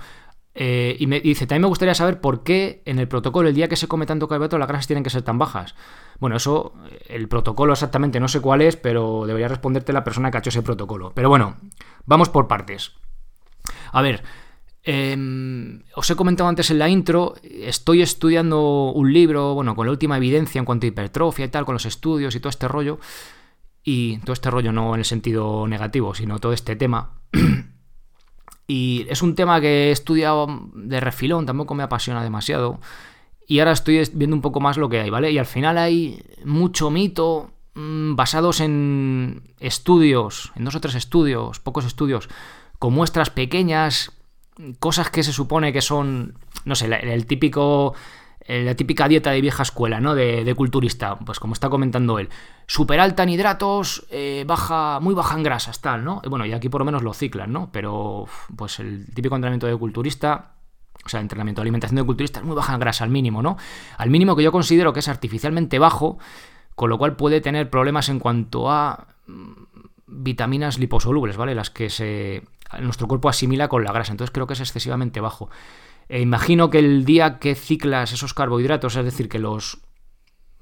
eh, 0.60 0.96
y 0.98 1.06
me 1.06 1.20
dice, 1.20 1.46
también 1.46 1.62
me 1.62 1.68
gustaría 1.68 1.94
saber 1.94 2.20
por 2.20 2.42
qué 2.42 2.82
en 2.84 2.98
el 2.98 3.06
protocolo, 3.06 3.48
el 3.48 3.54
día 3.54 3.68
que 3.68 3.76
se 3.76 3.86
come 3.86 4.06
tanto 4.06 4.26
carbohidrato, 4.26 4.58
las 4.58 4.66
grasas 4.66 4.88
tienen 4.88 5.04
que 5.04 5.10
ser 5.10 5.22
tan 5.22 5.38
bajas. 5.38 5.76
Bueno, 6.18 6.34
eso, 6.34 6.74
el 7.08 7.28
protocolo 7.28 7.74
exactamente 7.74 8.18
no 8.18 8.26
sé 8.26 8.40
cuál 8.40 8.62
es, 8.62 8.74
pero 8.74 9.22
debería 9.24 9.46
responderte 9.46 9.92
la 9.92 10.02
persona 10.02 10.32
que 10.32 10.36
ha 10.36 10.40
hecho 10.40 10.48
ese 10.50 10.62
protocolo. 10.62 11.12
Pero 11.14 11.28
bueno, 11.28 11.58
vamos 12.06 12.28
por 12.28 12.48
partes. 12.48 12.90
A 13.92 14.02
ver, 14.02 14.24
em, 14.82 15.84
os 15.94 16.10
he 16.10 16.16
comentado 16.16 16.48
antes 16.48 16.72
en 16.72 16.80
la 16.80 16.88
intro, 16.88 17.36
estoy 17.44 18.02
estudiando 18.02 18.90
un 18.90 19.12
libro, 19.12 19.54
bueno, 19.54 19.76
con 19.76 19.86
la 19.86 19.92
última 19.92 20.16
evidencia 20.16 20.58
en 20.58 20.64
cuanto 20.64 20.86
a 20.86 20.88
hipertrofia 20.88 21.44
y 21.44 21.50
tal, 21.50 21.66
con 21.66 21.74
los 21.74 21.86
estudios 21.86 22.34
y 22.34 22.40
todo 22.40 22.50
este 22.50 22.66
rollo. 22.66 22.98
Y 23.84 24.18
todo 24.18 24.32
este 24.32 24.50
rollo 24.50 24.72
no 24.72 24.92
en 24.94 24.98
el 24.98 25.04
sentido 25.04 25.68
negativo, 25.68 26.16
sino 26.16 26.40
todo 26.40 26.52
este 26.52 26.74
tema. 26.74 27.12
Y 28.70 29.06
es 29.08 29.22
un 29.22 29.34
tema 29.34 29.62
que 29.62 29.88
he 29.88 29.90
estudiado 29.90 30.46
de 30.74 31.00
refilón, 31.00 31.46
tampoco 31.46 31.74
me 31.74 31.82
apasiona 31.82 32.22
demasiado. 32.22 32.78
Y 33.46 33.60
ahora 33.60 33.72
estoy 33.72 34.02
viendo 34.12 34.36
un 34.36 34.42
poco 34.42 34.60
más 34.60 34.76
lo 34.76 34.90
que 34.90 35.00
hay, 35.00 35.08
¿vale? 35.08 35.32
Y 35.32 35.38
al 35.38 35.46
final 35.46 35.78
hay 35.78 36.22
mucho 36.44 36.90
mito 36.90 37.50
mm, 37.74 38.14
basados 38.14 38.60
en 38.60 39.54
estudios, 39.58 40.52
en 40.54 40.66
dos 40.66 40.74
o 40.74 40.80
tres 40.82 40.96
estudios, 40.96 41.60
pocos 41.60 41.86
estudios, 41.86 42.28
con 42.78 42.92
muestras 42.92 43.30
pequeñas, 43.30 44.12
cosas 44.78 45.10
que 45.10 45.22
se 45.22 45.32
supone 45.32 45.72
que 45.72 45.80
son, 45.80 46.38
no 46.66 46.74
sé, 46.74 46.86
el 46.86 47.24
típico 47.24 47.94
la 48.48 48.74
típica 48.74 49.06
dieta 49.08 49.30
de 49.30 49.42
vieja 49.42 49.62
escuela, 49.62 50.00
¿no? 50.00 50.14
De, 50.14 50.54
culturista, 50.56 51.18
pues 51.18 51.38
como 51.38 51.52
está 51.52 51.68
comentando 51.68 52.18
él. 52.18 52.30
Súper 52.66 52.98
alta 52.98 53.22
en 53.22 53.28
hidratos, 53.28 54.06
eh, 54.10 54.44
baja, 54.46 55.00
muy 55.00 55.14
baja 55.14 55.36
en 55.36 55.42
grasas, 55.42 55.82
tal, 55.82 56.02
¿no? 56.02 56.22
Bueno, 56.28 56.46
y 56.46 56.54
aquí 56.54 56.70
por 56.70 56.80
lo 56.80 56.86
menos 56.86 57.02
lo 57.02 57.12
ciclan, 57.12 57.52
¿no? 57.52 57.70
Pero, 57.70 58.26
pues 58.56 58.80
el 58.80 59.06
típico 59.14 59.34
entrenamiento 59.34 59.66
de 59.66 59.76
culturista, 59.76 60.52
o 61.04 61.08
sea, 61.10 61.20
entrenamiento 61.20 61.60
de 61.60 61.64
alimentación 61.64 61.96
de 61.96 62.04
culturista 62.04 62.40
es 62.40 62.46
muy 62.46 62.56
baja 62.56 62.72
en 62.72 62.80
grasa, 62.80 63.04
al 63.04 63.10
mínimo, 63.10 63.42
¿no? 63.42 63.58
Al 63.98 64.08
mínimo 64.08 64.34
que 64.34 64.42
yo 64.42 64.50
considero 64.50 64.94
que 64.94 65.00
es 65.00 65.08
artificialmente 65.08 65.78
bajo, 65.78 66.18
con 66.74 66.88
lo 66.88 66.96
cual 66.96 67.16
puede 67.16 67.42
tener 67.42 67.68
problemas 67.68 68.08
en 68.08 68.18
cuanto 68.18 68.70
a 68.70 69.08
mm, 69.26 69.52
vitaminas 70.06 70.78
liposolubles, 70.78 71.36
¿vale? 71.36 71.54
Las 71.54 71.68
que 71.68 71.90
se 71.90 72.44
nuestro 72.80 73.08
cuerpo 73.08 73.28
asimila 73.28 73.68
con 73.68 73.84
la 73.84 73.92
grasa, 73.92 74.12
entonces 74.12 74.32
creo 74.32 74.46
que 74.46 74.54
es 74.54 74.60
excesivamente 74.60 75.20
bajo. 75.20 75.50
E 76.08 76.20
imagino 76.20 76.70
que 76.70 76.78
el 76.78 77.04
día 77.04 77.38
que 77.38 77.54
ciclas 77.54 78.12
esos 78.12 78.34
carbohidratos, 78.34 78.96
es 78.96 79.04
decir, 79.04 79.28
que 79.28 79.38
los. 79.38 79.80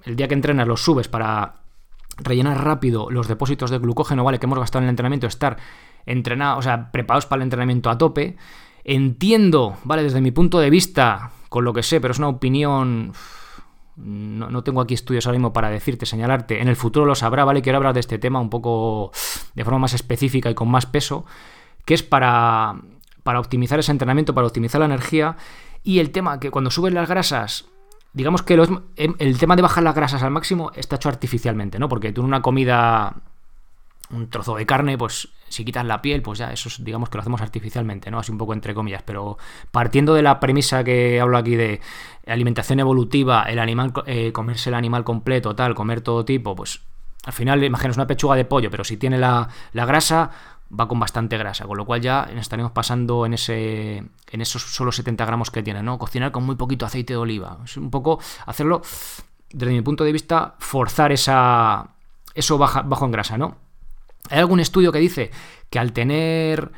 El 0.05 0.17
día 0.17 0.29
que 0.29 0.35
entrenas 0.35 0.67
los 0.67 0.83
subes 0.83 1.09
para 1.09 1.63
rellenar 2.19 2.65
rápido 2.65 3.11
los 3.11 3.29
depósitos 3.29 3.71
de 3.71 3.79
glucógeno, 3.79 4.25
¿vale? 4.25 4.39
Que 4.39 4.47
hemos 4.47 4.59
gastado 4.59 4.81
en 4.81 4.85
el 4.85 4.91
entrenamiento, 4.91 5.27
estar 5.27 5.57
entrenados, 6.05 6.61
o 6.61 6.63
sea, 6.63 6.91
preparados 6.91 7.27
para 7.27 7.39
el 7.41 7.47
entrenamiento 7.47 7.91
a 7.91 7.99
tope. 7.99 8.37
Entiendo, 8.85 9.77
¿vale? 9.85 10.03
Desde 10.03 10.21
mi 10.21 10.31
punto 10.31 10.59
de 10.59 10.71
vista, 10.71 11.33
con 11.49 11.65
lo 11.65 11.73
que 11.73 11.83
sé, 11.83 12.01
pero 12.01 12.13
es 12.13 12.19
una 12.19 12.29
opinión. 12.29 13.13
No, 13.97 14.51
no, 14.51 14.63
tengo 14.63 14.81
aquí 14.81 14.95
estudios 14.95 15.27
ahora 15.27 15.39
mismo 15.39 15.53
para 15.53 15.71
decirte, 15.71 16.07
señalarte. 16.07 16.61
En 16.61 16.69
el 16.69 16.77
futuro 16.77 17.07
lo 17.07 17.15
sabrá, 17.15 17.45
¿vale? 17.45 17.63
Quiero 17.63 17.79
hablar 17.79 17.95
de 17.95 18.01
este 18.01 18.19
tema 18.19 18.41
un 18.41 18.51
poco 18.51 19.11
de 19.55 19.65
forma 19.65 19.81
más 19.81 19.95
específica 19.95 20.51
y 20.51 20.55
con 20.55 20.69
más 20.69 20.87
peso. 20.87 21.25
Que 21.85 21.95
es 21.95 22.03
para 22.03 22.77
para 23.27 23.41
optimizar 23.41 23.79
ese 23.81 23.91
entrenamiento, 23.91 24.35
para 24.35 24.47
optimizar 24.47 24.79
la 24.79 24.87
energía. 24.87 25.37
Y 25.83 25.99
el 25.99 26.13
tema 26.13 26.39
que 26.39 26.53
cuando 26.53 26.71
subes 26.71 26.95
las 26.95 27.09
grasas 27.09 27.67
digamos 28.13 28.43
que 28.43 28.55
em, 28.97 29.15
el 29.19 29.39
tema 29.39 29.57
de 29.57 29.63
bajar 29.63 29.85
las 29.85 29.95
grasas 29.95 30.23
al 30.23 30.31
máximo 30.31 30.73
está 30.75 30.97
hecho 30.97 31.11
artificialmente, 31.11 31.79
¿no? 31.79 31.87
Porque 31.87 32.13
tú 32.13 32.23
en 32.23 32.29
una 32.29 32.41
comida, 32.41 33.15
un 34.09 34.31
trozo 34.31 34.57
de 34.57 34.65
carne, 34.65 34.97
pues 34.97 35.29
si 35.51 35.67
quitas 35.67 35.85
la 35.85 36.01
piel, 36.01 36.23
pues 36.23 36.39
ya 36.39 36.51
eso 36.51 36.71
digamos 36.79 37.11
que 37.11 37.19
lo 37.19 37.21
hacemos 37.21 37.43
artificialmente, 37.43 38.11
¿no? 38.11 38.19
Así 38.19 38.33
un 38.33 38.39
poco 38.39 38.55
entre 38.55 38.73
comillas, 38.73 39.03
pero 39.03 39.37
partiendo 39.71 40.15
de 40.15 40.23
la 40.23 40.41
premisa 40.41 40.83
que 40.83 41.21
hablo 41.21 41.37
aquí 41.37 41.57
de 41.57 41.83
alimentación 42.27 42.81
evolutiva, 42.81 43.43
el 43.43 43.59
animal, 43.59 43.93
eh, 44.07 44.33
comerse 44.33 44.71
el 44.71 44.77
animal 44.77 45.05
completo, 45.05 45.55
tal, 45.55 45.75
comer 45.75 46.01
todo 46.01 46.25
tipo, 46.25 46.57
pues 46.57 46.81
al 47.27 47.35
final, 47.35 47.63
imagínate 47.65 47.99
una 47.99 48.07
pechuga 48.07 48.37
de 48.37 48.47
pollo, 48.47 48.71
pero 48.71 48.83
si 48.83 48.97
tiene 48.97 49.19
la, 49.19 49.49
la 49.73 49.85
grasa, 49.85 50.31
va 50.69 50.89
con 50.89 50.99
bastante 50.99 51.39
grasa, 51.39 51.65
con 51.67 51.77
lo 51.77 51.85
cual 51.85 52.01
ya 52.01 52.29
estaríamos 52.37 52.73
pasando 52.73 53.27
en 53.27 53.35
ese 53.35 53.99
en 54.31 54.41
esos 54.41 54.63
solo 54.63 54.93
70 54.93 55.25
gramos 55.25 55.51
que 55.51 55.63
tiene, 55.63 55.83
¿no? 55.83 55.99
Cocinar 55.99 56.33
con 56.33 56.45
muy 56.45 56.57
poquito 56.57 56.87
aceite 56.87 57.15
de 57.15 57.19
oliva. 57.19 57.59
Es 57.65 57.77
un 57.77 57.91
poco 57.91 58.19
hacerlo, 58.47 58.83
desde 59.51 59.73
mi 59.73 59.83
punto 59.83 60.05
de 60.05 60.13
vista, 60.13 60.57
forzar 60.59 61.13
esa, 61.13 61.91
eso 62.35 62.59
bajo 62.59 63.05
en 63.05 63.13
grasa, 63.13 63.39
¿no? 63.39 63.57
Hay 64.31 64.39
algún 64.39 64.61
estudio 64.61 64.91
que 64.91 64.99
dice 64.99 65.31
que 65.71 65.79
al 65.79 65.93
tener 65.93 66.73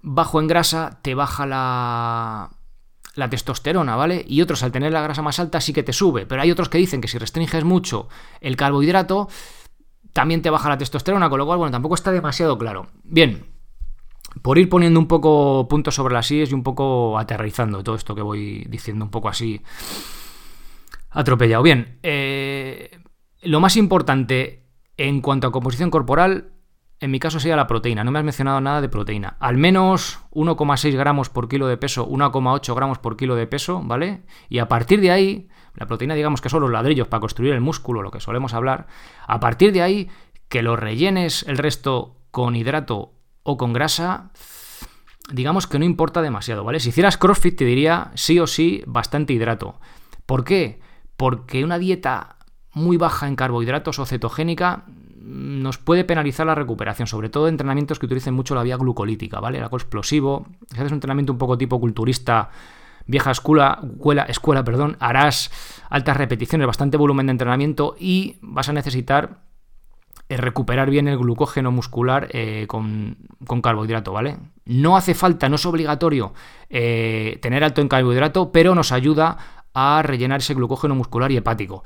bajo 0.00 0.40
en 0.40 0.46
grasa 0.46 0.98
te 1.02 1.14
baja 1.14 1.46
la, 1.46 2.50
la 3.14 3.30
testosterona, 3.30 3.96
¿vale? 3.96 4.24
Y 4.26 4.42
otros 4.42 4.62
al 4.62 4.72
tener 4.72 4.92
la 4.92 5.02
grasa 5.02 5.22
más 5.22 5.38
alta 5.38 5.60
sí 5.60 5.72
que 5.72 5.82
te 5.82 5.92
sube, 5.92 6.26
pero 6.26 6.42
hay 6.42 6.50
otros 6.50 6.68
que 6.68 6.78
dicen 6.78 7.00
que 7.00 7.08
si 7.08 7.18
restringes 7.18 7.64
mucho 7.64 8.08
el 8.40 8.56
carbohidrato, 8.56 9.28
también 10.14 10.40
te 10.40 10.48
baja 10.48 10.70
la 10.70 10.78
testosterona, 10.78 11.28
con 11.28 11.38
lo 11.38 11.44
cual, 11.44 11.58
bueno, 11.58 11.72
tampoco 11.72 11.96
está 11.96 12.12
demasiado 12.12 12.56
claro. 12.56 12.86
Bien, 13.02 13.44
por 14.42 14.58
ir 14.58 14.68
poniendo 14.68 14.98
un 14.98 15.08
poco 15.08 15.66
puntos 15.68 15.96
sobre 15.96 16.14
las 16.14 16.26
sillas 16.26 16.50
y 16.50 16.54
un 16.54 16.62
poco 16.62 17.18
aterrizando 17.18 17.82
todo 17.82 17.96
esto 17.96 18.14
que 18.14 18.22
voy 18.22 18.64
diciendo 18.70 19.04
un 19.04 19.10
poco 19.10 19.28
así 19.28 19.60
atropellado. 21.10 21.64
Bien, 21.64 21.98
eh, 22.04 23.00
lo 23.42 23.58
más 23.58 23.76
importante 23.76 24.64
en 24.96 25.20
cuanto 25.20 25.48
a 25.48 25.52
composición 25.52 25.90
corporal, 25.90 26.52
en 27.00 27.10
mi 27.10 27.18
caso 27.18 27.40
sería 27.40 27.56
la 27.56 27.66
proteína. 27.66 28.04
No 28.04 28.12
me 28.12 28.20
has 28.20 28.24
mencionado 28.24 28.60
nada 28.60 28.80
de 28.80 28.88
proteína. 28.88 29.36
Al 29.40 29.56
menos 29.56 30.20
1,6 30.30 30.96
gramos 30.96 31.28
por 31.28 31.48
kilo 31.48 31.66
de 31.66 31.76
peso, 31.76 32.08
1,8 32.08 32.74
gramos 32.74 32.98
por 32.98 33.16
kilo 33.16 33.34
de 33.34 33.48
peso, 33.48 33.82
¿vale? 33.82 34.22
Y 34.48 34.60
a 34.60 34.68
partir 34.68 35.00
de 35.00 35.10
ahí, 35.10 35.48
la 35.74 35.86
proteína 35.86 36.14
digamos 36.14 36.40
que 36.40 36.48
son 36.48 36.62
los 36.62 36.70
ladrillos 36.70 37.08
para 37.08 37.20
construir 37.20 37.52
el 37.52 37.60
músculo, 37.60 38.02
lo 38.02 38.10
que 38.10 38.20
solemos 38.20 38.54
hablar, 38.54 38.86
a 39.26 39.40
partir 39.40 39.72
de 39.72 39.82
ahí 39.82 40.10
que 40.48 40.62
lo 40.62 40.76
rellenes 40.76 41.44
el 41.48 41.58
resto 41.58 42.16
con 42.30 42.56
hidrato 42.56 43.12
o 43.42 43.56
con 43.56 43.72
grasa, 43.72 44.30
digamos 45.30 45.66
que 45.66 45.78
no 45.78 45.84
importa 45.84 46.22
demasiado, 46.22 46.64
¿vale? 46.64 46.80
Si 46.80 46.90
hicieras 46.90 47.16
CrossFit 47.16 47.56
te 47.56 47.64
diría 47.64 48.10
sí 48.14 48.38
o 48.38 48.46
sí 48.46 48.82
bastante 48.86 49.32
hidrato. 49.32 49.80
¿Por 50.26 50.44
qué? 50.44 50.80
Porque 51.16 51.64
una 51.64 51.78
dieta 51.78 52.36
muy 52.72 52.96
baja 52.96 53.28
en 53.28 53.36
carbohidratos 53.36 53.98
o 53.98 54.06
cetogénica 54.06 54.84
nos 55.24 55.78
puede 55.78 56.04
penalizar 56.04 56.46
la 56.46 56.54
recuperación, 56.54 57.06
sobre 57.06 57.30
todo 57.30 57.48
en 57.48 57.54
entrenamientos 57.54 57.98
que 57.98 58.06
utilicen 58.06 58.34
mucho 58.34 58.54
la 58.54 58.62
vía 58.62 58.76
glucolítica, 58.76 59.40
¿vale? 59.40 59.60
Algo 59.60 59.76
explosivo. 59.76 60.46
Si 60.70 60.76
haces 60.76 60.90
un 60.90 60.96
entrenamiento 60.96 61.32
un 61.32 61.38
poco 61.38 61.56
tipo 61.56 61.80
culturista, 61.80 62.50
vieja 63.06 63.30
escuela, 63.30 63.80
escuela, 64.28 64.64
perdón, 64.64 64.96
harás 65.00 65.50
altas 65.90 66.16
repeticiones, 66.16 66.66
bastante 66.66 66.96
volumen 66.96 67.26
de 67.26 67.32
entrenamiento 67.32 67.96
y 67.98 68.36
vas 68.40 68.68
a 68.68 68.72
necesitar 68.72 69.42
eh, 70.28 70.38
recuperar 70.38 70.88
bien 70.88 71.06
el 71.06 71.18
glucógeno 71.18 71.70
muscular 71.70 72.28
eh, 72.32 72.66
con, 72.66 73.16
carbohidrato, 73.62 74.12
¿vale? 74.12 74.38
No 74.64 74.96
hace 74.96 75.14
falta, 75.14 75.48
no 75.48 75.56
es 75.56 75.66
obligatorio 75.66 76.32
eh, 76.70 77.38
tener 77.42 77.62
alto 77.62 77.82
en 77.82 77.88
carbohidrato, 77.88 78.50
pero 78.50 78.74
nos 78.74 78.90
ayuda 78.90 79.36
a 79.74 80.02
rellenar 80.02 80.40
ese 80.40 80.54
glucógeno 80.54 80.94
muscular 80.94 81.30
y 81.30 81.36
hepático. 81.36 81.84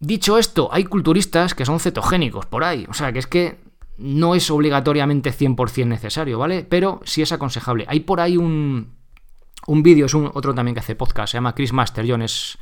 Dicho 0.00 0.36
esto, 0.36 0.68
hay 0.72 0.84
culturistas 0.84 1.54
que 1.54 1.64
son 1.64 1.80
cetogénicos 1.80 2.44
por 2.46 2.64
ahí, 2.64 2.86
o 2.88 2.94
sea 2.94 3.12
que 3.12 3.20
es 3.20 3.26
que 3.26 3.60
no 3.96 4.34
es 4.34 4.50
obligatoriamente 4.50 5.32
100% 5.32 5.86
necesario, 5.86 6.38
¿vale? 6.38 6.66
Pero 6.68 7.00
sí 7.04 7.22
es 7.22 7.32
aconsejable. 7.32 7.86
Hay 7.88 8.00
por 8.00 8.20
ahí 8.20 8.36
un, 8.36 8.96
un 9.66 9.82
vídeo, 9.82 10.06
es 10.06 10.14
un, 10.14 10.30
otro 10.34 10.54
también 10.54 10.74
que 10.74 10.80
hace 10.80 10.96
podcast, 10.96 11.32
se 11.32 11.36
llama 11.36 11.54
Chris 11.54 11.72
Master 11.72 12.04
John, 12.08 12.22
es, 12.22 12.58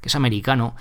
que 0.00 0.08
es 0.08 0.14
americano, 0.14 0.74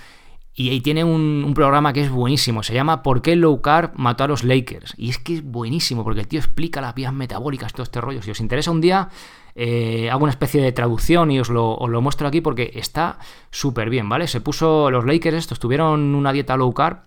y 0.55 0.69
ahí 0.69 0.81
tiene 0.81 1.03
un, 1.03 1.51
programa 1.55 1.93
que 1.93 2.01
es 2.01 2.11
buenísimo, 2.11 2.61
se 2.61 2.75
llama 2.75 3.01
¿Por 3.01 3.23
qué 3.23 3.35
low 3.35 3.61
carb 3.61 3.91
mató 3.95 4.23
a 4.23 4.27
los 4.27 4.43
Lakers? 4.43 4.93
Y 4.97 5.09
es 5.09 5.17
que 5.17 5.35
es 5.35 5.43
buenísimo, 5.43 6.03
porque 6.03 6.21
el 6.21 6.27
tío 6.27 6.39
explica 6.39 6.79
las 6.79 6.93
vías 6.93 7.11
metabólicas, 7.11 7.73
todo 7.73 7.83
este 7.83 7.99
rollo. 7.99 8.21
Si 8.21 8.29
os 8.29 8.39
interesa 8.39 8.69
un 8.69 8.79
día, 8.79 9.09
eh, 9.55 10.11
hago 10.11 10.23
una 10.23 10.31
especie 10.31 10.61
de 10.61 10.71
traducción 10.71 11.31
y 11.31 11.39
os 11.39 11.49
lo, 11.49 11.79
muestro 12.01 12.27
aquí 12.27 12.41
porque 12.41 12.71
está 12.75 13.17
súper 13.49 13.89
bien, 13.89 14.07
¿vale? 14.07 14.27
Se 14.27 14.41
puso, 14.41 14.91
los 14.91 15.05
Lakers 15.05 15.37
estos 15.37 15.59
tuvieron 15.59 16.13
una 16.13 16.31
dieta 16.31 16.55
low 16.55 16.71
carb, 16.71 16.99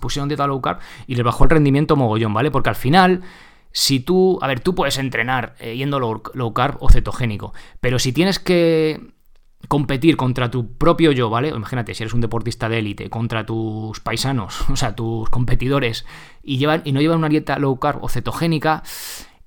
pusieron 0.00 0.28
dieta 0.28 0.48
low 0.48 0.60
carb 0.60 0.80
y 1.06 1.14
les 1.14 1.24
bajó 1.24 1.44
el 1.44 1.50
rendimiento 1.50 1.94
mogollón, 1.94 2.34
¿vale? 2.34 2.50
Porque 2.50 2.70
al 2.70 2.76
final... 2.76 3.22
Si 3.72 4.00
tú, 4.00 4.38
a 4.42 4.46
ver, 4.46 4.60
tú 4.60 4.74
puedes 4.74 4.98
entrenar 4.98 5.54
eh, 5.60 5.76
yendo 5.76 6.00
low 6.00 6.54
carb 6.54 6.76
o 6.80 6.90
cetogénico, 6.90 7.52
pero 7.80 7.98
si 7.98 8.12
tienes 8.12 8.38
que 8.38 9.12
competir 9.66 10.16
contra 10.16 10.50
tu 10.50 10.76
propio 10.76 11.12
yo, 11.12 11.30
¿vale? 11.30 11.48
Imagínate, 11.48 11.94
si 11.94 12.02
eres 12.02 12.14
un 12.14 12.20
deportista 12.20 12.68
de 12.68 12.78
élite, 12.78 13.10
contra 13.10 13.44
tus 13.44 14.00
paisanos, 14.00 14.68
o 14.70 14.76
sea, 14.76 14.94
tus 14.94 15.28
competidores, 15.30 16.06
y, 16.42 16.58
llevan, 16.58 16.82
y 16.84 16.92
no 16.92 17.00
llevan 17.00 17.18
una 17.18 17.28
dieta 17.28 17.58
low 17.58 17.78
carb 17.78 18.02
o 18.02 18.08
cetogénica, 18.08 18.82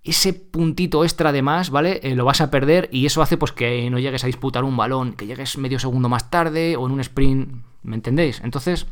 ese 0.04 0.34
puntito 0.34 1.04
extra 1.04 1.32
de 1.32 1.42
más, 1.42 1.70
¿vale? 1.70 2.00
Eh, 2.04 2.16
lo 2.16 2.26
vas 2.26 2.42
a 2.42 2.50
perder 2.50 2.90
y 2.92 3.06
eso 3.06 3.22
hace 3.22 3.38
pues 3.38 3.52
que 3.52 3.90
no 3.90 4.00
llegues 4.00 4.24
a 4.24 4.28
disputar 4.28 4.64
un 4.64 4.76
balón, 4.76 5.14
que 5.14 5.28
llegues 5.28 5.58
medio 5.58 5.80
segundo 5.80 6.10
más 6.10 6.30
tarde 6.30 6.76
o 6.76 6.86
en 6.88 6.92
un 6.92 7.00
sprint, 7.00 7.64
¿me 7.84 7.96
entendéis? 7.96 8.42
Entonces, 8.44 8.88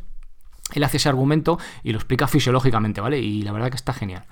él 0.72 0.84
hace 0.84 0.98
ese 0.98 1.08
argumento 1.08 1.58
y 1.82 1.90
lo 1.90 1.98
explica 1.98 2.28
fisiológicamente, 2.28 3.00
¿vale? 3.00 3.18
Y 3.18 3.42
la 3.42 3.52
verdad 3.52 3.70
que 3.70 3.76
está 3.76 3.92
genial. 3.92 4.24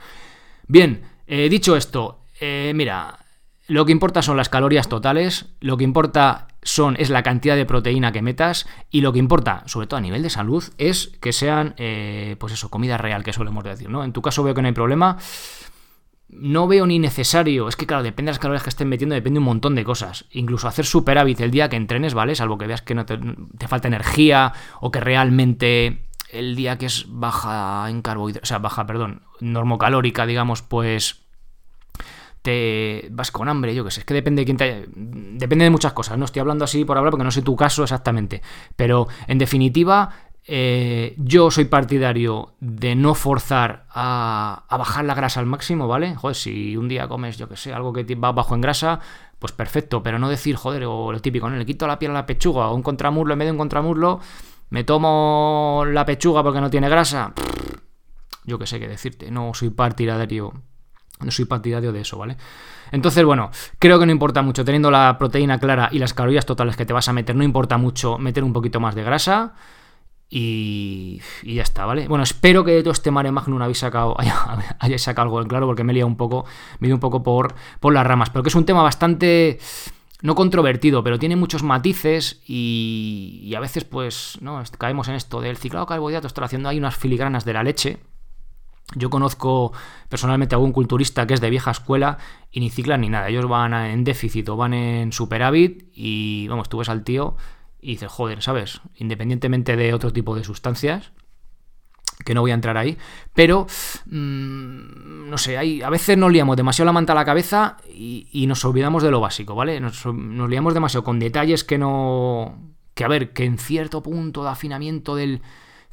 Bien, 0.69 1.01
eh, 1.27 1.49
dicho 1.49 1.77
esto, 1.77 2.21
eh, 2.41 2.73
mira, 2.75 3.19
lo 3.69 3.87
que 3.87 3.93
importa 3.93 4.21
son 4.21 4.37
las 4.37 4.51
calorías 4.51 4.89
totales, 4.89 5.47
lo 5.61 5.79
que 5.79 5.85
importa 5.85 6.49
son, 6.63 6.97
es 6.99 7.09
la 7.09 7.23
cantidad 7.23 7.57
de 7.57 7.65
proteína 7.65 8.13
que 8.13 8.21
metas 8.21 8.67
y 8.91 9.01
lo 9.01 9.13
que 9.13 9.19
importa, 9.19 9.63
sobre 9.67 9.87
todo 9.87 9.97
a 9.97 10.03
nivel 10.03 10.23
de 10.23 10.29
salud, 10.29 10.63
es 10.77 11.09
que 11.21 11.33
sean, 11.33 11.75
eh, 11.79 12.37
pues 12.39 12.53
eso, 12.53 12.69
comida 12.69 12.99
real, 12.99 13.25
que 13.25 13.33
solemos 13.33 13.65
decir, 13.65 13.89
¿no? 13.89 14.05
En 14.05 14.13
tu 14.13 14.21
caso 14.21 14.43
veo 14.43 14.55
que 14.55 14.61
no 14.61 14.69
hay 14.69 14.75
problema. 14.75 15.17
No 16.29 16.69
veo 16.69 16.87
ni 16.87 16.99
necesario, 16.99 17.69
es 17.69 17.77
que 17.77 17.87
claro, 17.87 18.03
depende 18.03 18.29
de 18.29 18.33
las 18.35 18.39
calorías 18.39 18.63
que 18.63 18.69
estén 18.69 18.91
metiendo, 18.91 19.15
depende 19.15 19.39
un 19.39 19.47
montón 19.47 19.75
de 19.75 19.85
cosas. 19.85 20.27
Incluso 20.33 20.69
hacer 20.69 20.85
superávit 20.85 21.41
el 21.41 21.51
día 21.51 21.71
que 21.71 21.77
entrenes, 21.77 22.13
¿vale? 22.13 22.35
Salvo 22.35 22.59
que 22.59 22.67
veas 22.67 22.83
que 22.83 22.95
no 22.95 23.07
te, 23.07 23.19
te 23.57 23.69
falta 23.69 23.89
energía 23.89 24.53
o 24.83 24.91
que 24.91 25.01
realmente 25.01 26.08
el 26.31 26.57
día 26.57 26.79
que 26.79 26.87
es 26.87 27.07
baja 27.09 27.87
en 27.89 28.03
carbohidratos, 28.03 28.49
o 28.49 28.51
sea, 28.51 28.59
baja, 28.59 28.87
perdón, 28.87 29.23
normocalórica, 29.41 30.27
digamos, 30.27 30.63
pues 30.63 31.23
te 32.43 33.09
vas 33.11 33.31
con 33.31 33.49
hambre, 33.49 33.75
yo 33.75 33.85
qué 33.85 33.91
sé, 33.91 34.01
es 34.01 34.07
que 34.07 34.15
depende 34.15 34.43
de 34.43 34.47
quién 34.47 34.57
te... 34.57 34.89
Depende 34.95 35.65
de 35.65 35.71
muchas 35.71 35.93
cosas, 35.93 36.19
no 36.19 36.25
estoy 36.25 36.41
hablando 36.41 36.65
así 36.65 36.85
por 36.85 36.97
hablar 36.97 37.11
porque 37.11 37.25
no 37.25 37.31
sé 37.31 37.43
tu 37.43 37.57
caso 37.57 37.83
exactamente, 37.83 38.43
pero 38.77 39.09
en 39.27 39.39
definitiva 39.39 40.11
eh, 40.51 41.15
yo 41.19 41.51
soy 41.51 41.67
partidario 41.67 42.55
de 42.59 42.95
no 42.95 43.15
forzar 43.15 43.85
a, 43.91 44.65
bajar 44.71 45.05
la 45.05 45.15
grasa 45.15 45.41
al 45.41 45.47
máximo, 45.47 45.87
¿vale? 45.87 46.15
Joder, 46.15 46.37
si 46.37 46.75
un 46.75 46.89
día 46.89 47.07
comes, 47.07 47.37
yo 47.37 47.51
qué 47.51 47.57
sé, 47.57 47.75
algo 47.75 47.93
que 47.93 48.15
va 48.15 48.33
bajo 48.33 48.55
en 48.55 48.63
grasa, 48.63 48.99
pues 49.39 49.53
perfecto, 49.53 50.03
pero 50.03 50.19
no 50.19 50.31
decir, 50.31 50.57
joder, 50.57 50.85
o 50.87 51.13
lo 51.13 51.21
típico, 51.21 51.51
¿no? 51.51 51.57
Le 51.57 51.67
quito 51.67 51.87
la 51.87 51.99
piel 51.99 52.13
a 52.13 52.15
la 52.15 52.27
pechuga 52.27 52.69
o 52.69 52.75
un 52.75 52.83
contramuslo 52.83 53.35
en 53.35 53.39
vez 53.41 53.47
de 53.47 53.53
un 53.53 53.59
contramuslo, 53.59 54.21
me 54.71 54.85
tomo 54.85 55.85
la 55.87 56.05
pechuga 56.05 56.43
porque 56.43 56.61
no 56.61 56.71
tiene 56.71 56.89
grasa. 56.89 57.33
Yo 58.45 58.59
qué 58.59 58.67
sé 58.67 58.81
qué 58.81 58.89
decirte, 58.89 59.31
no 59.31 59.53
soy 59.55 59.71
partidario 59.71 60.53
no 61.21 61.31
soy 61.31 61.47
partidario 61.47 61.93
de 61.93 62.01
eso, 62.01 62.17
¿vale? 62.19 62.37
Entonces, 62.93 63.25
bueno, 63.25 63.51
creo 63.79 63.99
que 63.99 64.07
no 64.07 64.13
importa 64.13 64.43
mucho. 64.43 64.65
Teniendo 64.65 64.91
la 64.91 65.17
proteína 65.19 65.59
clara 65.59 65.89
y 65.93 65.99
las 65.99 66.15
calorías 66.15 66.47
totales 66.47 66.77
que 66.77 66.87
te 66.87 66.93
vas 66.93 67.09
a 67.09 67.13
meter, 67.13 67.35
no 67.35 67.45
importa 67.45 67.77
mucho 67.77 68.19
meter 68.19 68.45
un 68.45 68.53
poquito 68.53 68.81
más 68.81 68.95
de 68.95 69.03
grasa. 69.03 69.55
Y, 70.31 71.21
y 71.43 71.55
ya 71.55 71.63
está, 71.63 71.87
¿vale? 71.87 72.07
Bueno, 72.07 72.23
espero 72.23 72.63
que 72.63 72.83
todo 72.83 72.93
este 72.93 73.11
mare 73.11 73.33
magnum 73.33 73.63
habéis 73.63 73.79
sacado, 73.79 74.17
hayáis 74.79 75.03
sacado 75.03 75.25
algo 75.25 75.41
en 75.41 75.49
claro, 75.49 75.67
porque 75.67 75.85
me 75.85 75.93
he 75.93 75.95
liado 75.95 76.07
un 76.07 76.17
poco, 76.17 76.45
me 76.79 76.87
he 76.87 76.89
ido 76.89 76.97
un 76.97 77.01
poco 77.01 77.23
por, 77.23 77.55
por 77.81 77.93
las 77.93 78.07
ramas. 78.07 78.31
Pero 78.31 78.43
que 78.43 78.51
es 78.51 78.55
un 78.55 78.65
tema 78.65 78.83
bastante 78.83 79.59
no 80.21 80.35
controvertido, 80.35 81.05
pero 81.05 81.19
tiene 81.19 81.37
muchos 81.37 81.63
matices 81.63 82.43
y, 82.47 83.53
a 83.57 83.61
veces 83.61 83.85
pues 83.85 84.39
no 84.41 84.63
caemos 84.79 85.09
en 85.09 85.15
esto 85.15 85.41
del 85.41 85.57
ciclado 85.57 85.87
carbohidrato, 85.87 86.27
estoy 86.27 86.45
haciendo 86.45 86.69
ahí 86.69 86.79
unas 86.79 86.97
filigranas 86.97 87.45
de 87.45 87.53
la 87.53 87.63
leche 87.63 88.01
yo 88.97 89.11
conozco 89.11 89.73
personalmente 90.09 90.55
a 90.55 90.57
algún 90.57 90.73
culturista 90.73 91.27
que 91.27 91.35
es 91.35 91.41
de 91.41 91.51
vieja 91.51 91.71
escuela 91.71 92.19
y 92.51 92.61
ni 92.61 92.71
ciclan 92.71 93.03
ni 93.03 93.11
nada. 93.11 93.29
Ellos 93.29 93.47
van 93.47 93.75
en 93.75 94.03
déficit 94.05 94.49
o 94.49 94.57
van 94.57 94.73
en 94.73 95.13
superávit 95.13 95.91
y, 95.95 96.49
vamos, 96.49 96.69
tú 96.69 96.79
ves 96.79 96.89
al 96.89 97.05
tío 97.05 97.37
y 97.81 97.93
dices, 97.93 98.11
joder, 98.11 98.43
¿sabes? 98.43 98.81
Independientemente 98.97 99.77
de 99.77 99.93
otro 99.93 100.13
tipo 100.13 100.35
de 100.35 100.43
sustancias, 100.43 101.13
que 102.25 102.35
no 102.35 102.41
voy 102.41 102.51
a 102.51 102.55
entrar 102.55 102.77
ahí, 102.77 102.99
pero 103.35 103.67
mm, 104.07 105.29
no 105.31 105.39
sé, 105.39 105.57
hay, 105.57 105.83
a 105.83 105.91
veces 105.91 106.19
nos 106.19 106.33
liamos 106.33 106.57
demasiado 106.57 106.87
la 106.87 106.93
manta 106.93 107.13
a 107.13 107.17
la 107.17 107.25
cabeza 107.25 107.77
y, 107.93 108.45
nos 108.49 108.65
olvidamos 108.65 109.03
de 109.03 109.11
lo 109.11 109.21
básico, 109.21 109.55
¿vale? 109.55 109.81
Nos, 109.81 110.05
nos, 110.07 110.51
liamos 110.51 110.75
demasiado 110.75 111.05
con 111.05 111.19
detalles 111.19 111.65
que 111.65 111.79
no... 111.79 112.59
que 112.95 113.05
a 113.05 113.09
ver, 113.09 113.33
que 113.33 113.45
en 113.45 113.59
cierto 113.59 114.03
punto 114.03 114.43
de 114.43 114.51
afinamiento 114.51 115.15
del 115.15 115.43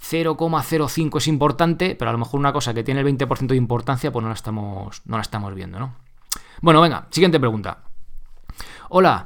0,05 0.02 1.18
es 1.18 1.28
importante, 1.28 1.96
pero 1.96 2.10
a 2.10 2.12
lo 2.12 2.20
mejor 2.20 2.40
una 2.40 2.54
cosa 2.54 2.74
que 2.74 2.84
tiene 2.84 3.02
el 3.02 3.08
20% 3.08 3.48
de 3.48 3.56
importancia, 3.56 4.12
pues 4.12 4.24
no 4.24 4.30
la 4.30 4.36
estamos, 4.36 5.02
no 5.06 5.18
la 5.18 5.22
estamos 5.22 5.54
viendo, 5.54 5.80
¿no? 5.80 5.96
Bueno, 6.62 6.82
venga, 6.82 7.08
siguiente 7.12 7.40
pregunta. 7.40 7.84
Hola, 8.90 9.26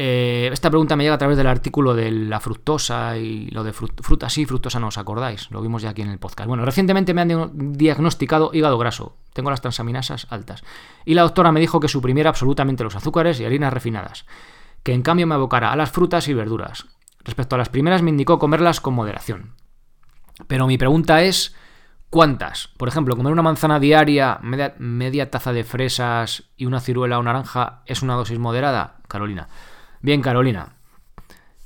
eh, 0.00 0.48
esta 0.52 0.70
pregunta 0.70 0.94
me 0.94 1.02
llega 1.02 1.16
a 1.16 1.18
través 1.18 1.36
del 1.36 1.48
artículo 1.48 1.92
de 1.92 2.12
la 2.12 2.38
fructosa 2.38 3.16
y 3.16 3.50
lo 3.50 3.64
de 3.64 3.72
fruta 3.72 4.30
sí, 4.30 4.46
fructosa 4.46 4.78
no 4.78 4.86
os 4.86 4.96
acordáis, 4.96 5.50
lo 5.50 5.60
vimos 5.60 5.82
ya 5.82 5.90
aquí 5.90 6.02
en 6.02 6.10
el 6.10 6.20
podcast. 6.20 6.46
Bueno, 6.46 6.64
recientemente 6.64 7.14
me 7.14 7.22
han 7.22 7.72
diagnosticado 7.72 8.52
hígado 8.54 8.78
graso, 8.78 9.16
tengo 9.32 9.50
las 9.50 9.60
transaminasas 9.60 10.28
altas, 10.30 10.62
y 11.04 11.14
la 11.14 11.22
doctora 11.22 11.50
me 11.50 11.58
dijo 11.58 11.80
que 11.80 11.88
suprimiera 11.88 12.30
absolutamente 12.30 12.84
los 12.84 12.94
azúcares 12.94 13.40
y 13.40 13.44
harinas 13.44 13.72
refinadas, 13.72 14.24
que 14.84 14.92
en 14.92 15.02
cambio 15.02 15.26
me 15.26 15.34
abocara 15.34 15.72
a 15.72 15.76
las 15.76 15.90
frutas 15.90 16.28
y 16.28 16.34
verduras. 16.34 16.86
Respecto 17.24 17.56
a 17.56 17.58
las 17.58 17.68
primeras 17.68 18.00
me 18.00 18.10
indicó 18.10 18.38
comerlas 18.38 18.80
con 18.80 18.94
moderación. 18.94 19.54
Pero 20.46 20.68
mi 20.68 20.78
pregunta 20.78 21.22
es, 21.22 21.56
¿cuántas? 22.08 22.68
Por 22.76 22.86
ejemplo, 22.86 23.16
comer 23.16 23.32
una 23.32 23.42
manzana 23.42 23.80
diaria, 23.80 24.38
media, 24.42 24.76
media 24.78 25.28
taza 25.28 25.52
de 25.52 25.64
fresas 25.64 26.44
y 26.56 26.66
una 26.66 26.78
ciruela 26.78 27.18
o 27.18 27.22
naranja 27.24 27.82
es 27.84 28.02
una 28.02 28.14
dosis 28.14 28.38
moderada, 28.38 28.98
Carolina. 29.08 29.48
Bien, 30.00 30.22
Carolina, 30.22 30.76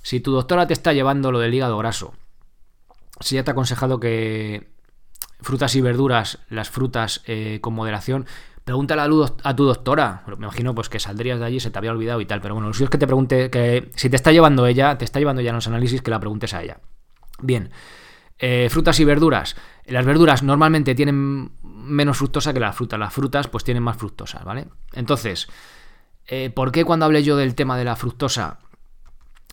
si 0.02 0.20
tu 0.20 0.32
doctora 0.32 0.66
te 0.66 0.72
está 0.72 0.92
llevando 0.92 1.32
lo 1.32 1.38
del 1.38 1.54
hígado 1.54 1.78
graso, 1.78 2.14
si 3.20 3.36
ya 3.36 3.44
te 3.44 3.50
ha 3.50 3.52
aconsejado 3.52 4.00
que 4.00 4.72
frutas 5.40 5.74
y 5.74 5.80
verduras, 5.80 6.38
las 6.48 6.70
frutas 6.70 7.22
eh, 7.26 7.58
con 7.60 7.74
moderación, 7.74 8.26
pregúntale 8.64 9.02
a, 9.02 9.56
tu 9.56 9.64
doctora. 9.64 10.24
Me 10.26 10.34
imagino 10.34 10.74
pues 10.74 10.88
que 10.88 10.98
saldrías 11.00 11.38
de 11.38 11.46
allí, 11.46 11.60
se 11.60 11.70
te 11.70 11.78
había 11.78 11.92
olvidado 11.92 12.20
y 12.20 12.26
tal. 12.26 12.40
Pero 12.40 12.54
bueno, 12.54 12.68
lo 12.68 12.84
es 12.84 12.90
que 12.90 12.98
te 12.98 13.06
pregunte, 13.06 13.50
que 13.50 13.90
si 13.96 14.08
te 14.08 14.16
está 14.16 14.32
llevando 14.32 14.66
ella, 14.66 14.98
te 14.98 15.04
está 15.04 15.18
llevando 15.18 15.42
ya 15.42 15.52
los 15.52 15.66
análisis, 15.66 16.02
que 16.02 16.10
la 16.10 16.20
preguntes 16.20 16.54
a 16.54 16.62
ella. 16.62 16.80
Bien, 17.40 17.70
eh, 18.38 18.68
frutas 18.70 18.98
y 19.00 19.04
verduras. 19.04 19.56
Las 19.86 20.04
verduras 20.04 20.42
normalmente 20.42 20.94
tienen 20.94 21.52
menos 21.62 22.16
fructosa 22.16 22.52
que 22.52 22.60
las 22.60 22.74
frutas. 22.76 22.98
Las 22.98 23.12
frutas 23.12 23.48
pues 23.48 23.64
tienen 23.64 23.82
más 23.82 23.96
fructosa, 23.96 24.42
¿vale? 24.44 24.66
Entonces, 24.92 25.48
eh, 26.26 26.50
¿Por 26.50 26.72
qué 26.72 26.84
cuando 26.84 27.06
hablé 27.06 27.22
yo 27.22 27.36
del 27.36 27.54
tema 27.54 27.76
de 27.76 27.84
la 27.84 27.96
fructosa 27.96 28.58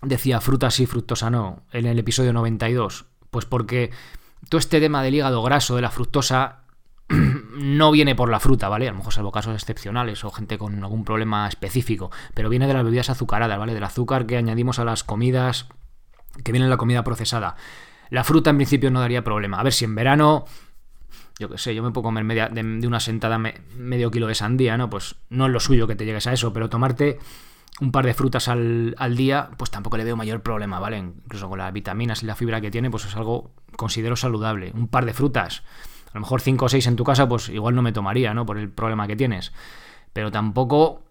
decía 0.02 0.40
fruta 0.40 0.72
sí, 0.72 0.86
fructosa 0.86 1.30
no 1.30 1.64
en 1.72 1.86
el 1.86 2.00
episodio 2.00 2.34
92? 2.34 3.06
Pues 3.32 3.46
porque 3.46 3.92
todo 4.48 4.60
este 4.60 4.80
tema 4.80 5.04
del 5.04 5.16
hígado 5.16 5.42
graso, 5.42 5.76
de 5.76 5.82
la 5.82 5.92
fructosa, 5.92 6.64
no 7.10 7.92
viene 7.92 8.16
por 8.16 8.30
la 8.30 8.40
fruta, 8.40 8.70
¿vale? 8.70 8.88
A 8.88 8.92
lo 8.92 8.98
mejor 8.98 9.14
salvo 9.14 9.32
casos 9.32 9.56
excepcionales 9.56 10.24
o 10.24 10.32
gente 10.32 10.58
con 10.58 10.82
algún 10.84 11.04
problema 11.04 11.48
específico, 11.48 12.12
pero 12.34 12.50
viene 12.50 12.68
de 12.68 12.74
las 12.74 12.84
bebidas 12.84 13.10
azucaradas, 13.10 13.58
¿vale? 13.58 13.74
Del 13.74 13.84
azúcar 13.84 14.26
que 14.26 14.38
añadimos 14.38 14.80
a 14.80 14.86
las 14.86 15.04
comidas, 15.04 15.68
que 16.44 16.52
viene 16.52 16.66
en 16.66 16.70
la 16.70 16.78
comida 16.78 17.04
procesada. 17.04 17.56
La 18.10 18.24
fruta 18.24 18.50
en 18.50 18.58
principio 18.58 18.92
no 18.92 19.02
daría 19.02 19.24
problema. 19.24 19.60
A 19.60 19.64
ver 19.64 19.74
si 19.74 19.86
en 19.86 19.96
verano 19.96 20.46
yo 21.40 21.50
qué 21.50 21.58
sé, 21.58 21.74
yo 21.74 21.82
me 21.82 21.92
puedo 21.92 22.04
comer 22.04 22.26
media, 22.26 22.50
de, 22.50 22.86
una 22.86 23.00
sentada 23.00 23.38
medio 23.38 24.12
kilo 24.12 24.28
de 24.28 24.36
sandía, 24.36 24.78
¿no? 24.78 24.90
Pues 24.90 25.16
no 25.30 25.46
es 25.46 25.52
lo 25.52 25.62
suyo 25.62 25.88
que 25.88 25.96
te 25.96 26.06
llegues 26.06 26.28
a 26.28 26.34
eso, 26.34 26.52
pero 26.52 26.70
tomarte 26.70 27.18
un 27.80 27.94
par 27.94 28.06
de 28.06 28.14
frutas 28.14 28.50
al, 28.50 29.16
día, 29.16 29.50
pues 29.56 29.72
tampoco 29.72 29.96
le 29.96 30.04
veo 30.04 30.18
mayor 30.18 30.42
problema, 30.42 30.80
¿vale? 30.80 30.98
Incluso 30.98 31.48
con 31.48 31.60
las 31.60 31.72
vitaminas 31.72 32.24
y 32.24 32.26
la 32.26 32.36
fibra 32.36 32.60
que 32.60 32.70
tiene, 32.70 32.92
pues 32.92 33.06
es 33.06 33.16
algo 33.16 33.52
considero 33.78 34.18
saludable. 34.18 34.74
Un 34.76 34.90
par 34.90 35.06
de 35.06 35.14
frutas, 35.14 35.64
a 36.08 36.16
lo 36.16 36.20
mejor 36.20 36.42
cinco 36.42 36.66
o 36.66 36.70
seis 36.70 36.86
en 36.88 36.98
tu 36.98 37.06
casa, 37.06 37.30
pues 37.30 37.48
igual 37.48 37.74
no 37.74 37.82
me 37.82 37.94
tomaría, 37.94 38.34
¿no? 38.34 38.46
Por 38.46 38.58
el 38.58 38.70
problema 38.70 39.08
que 39.08 39.16
tienes. 39.16 39.54
Pero 40.12 40.32
tampoco 40.32 41.04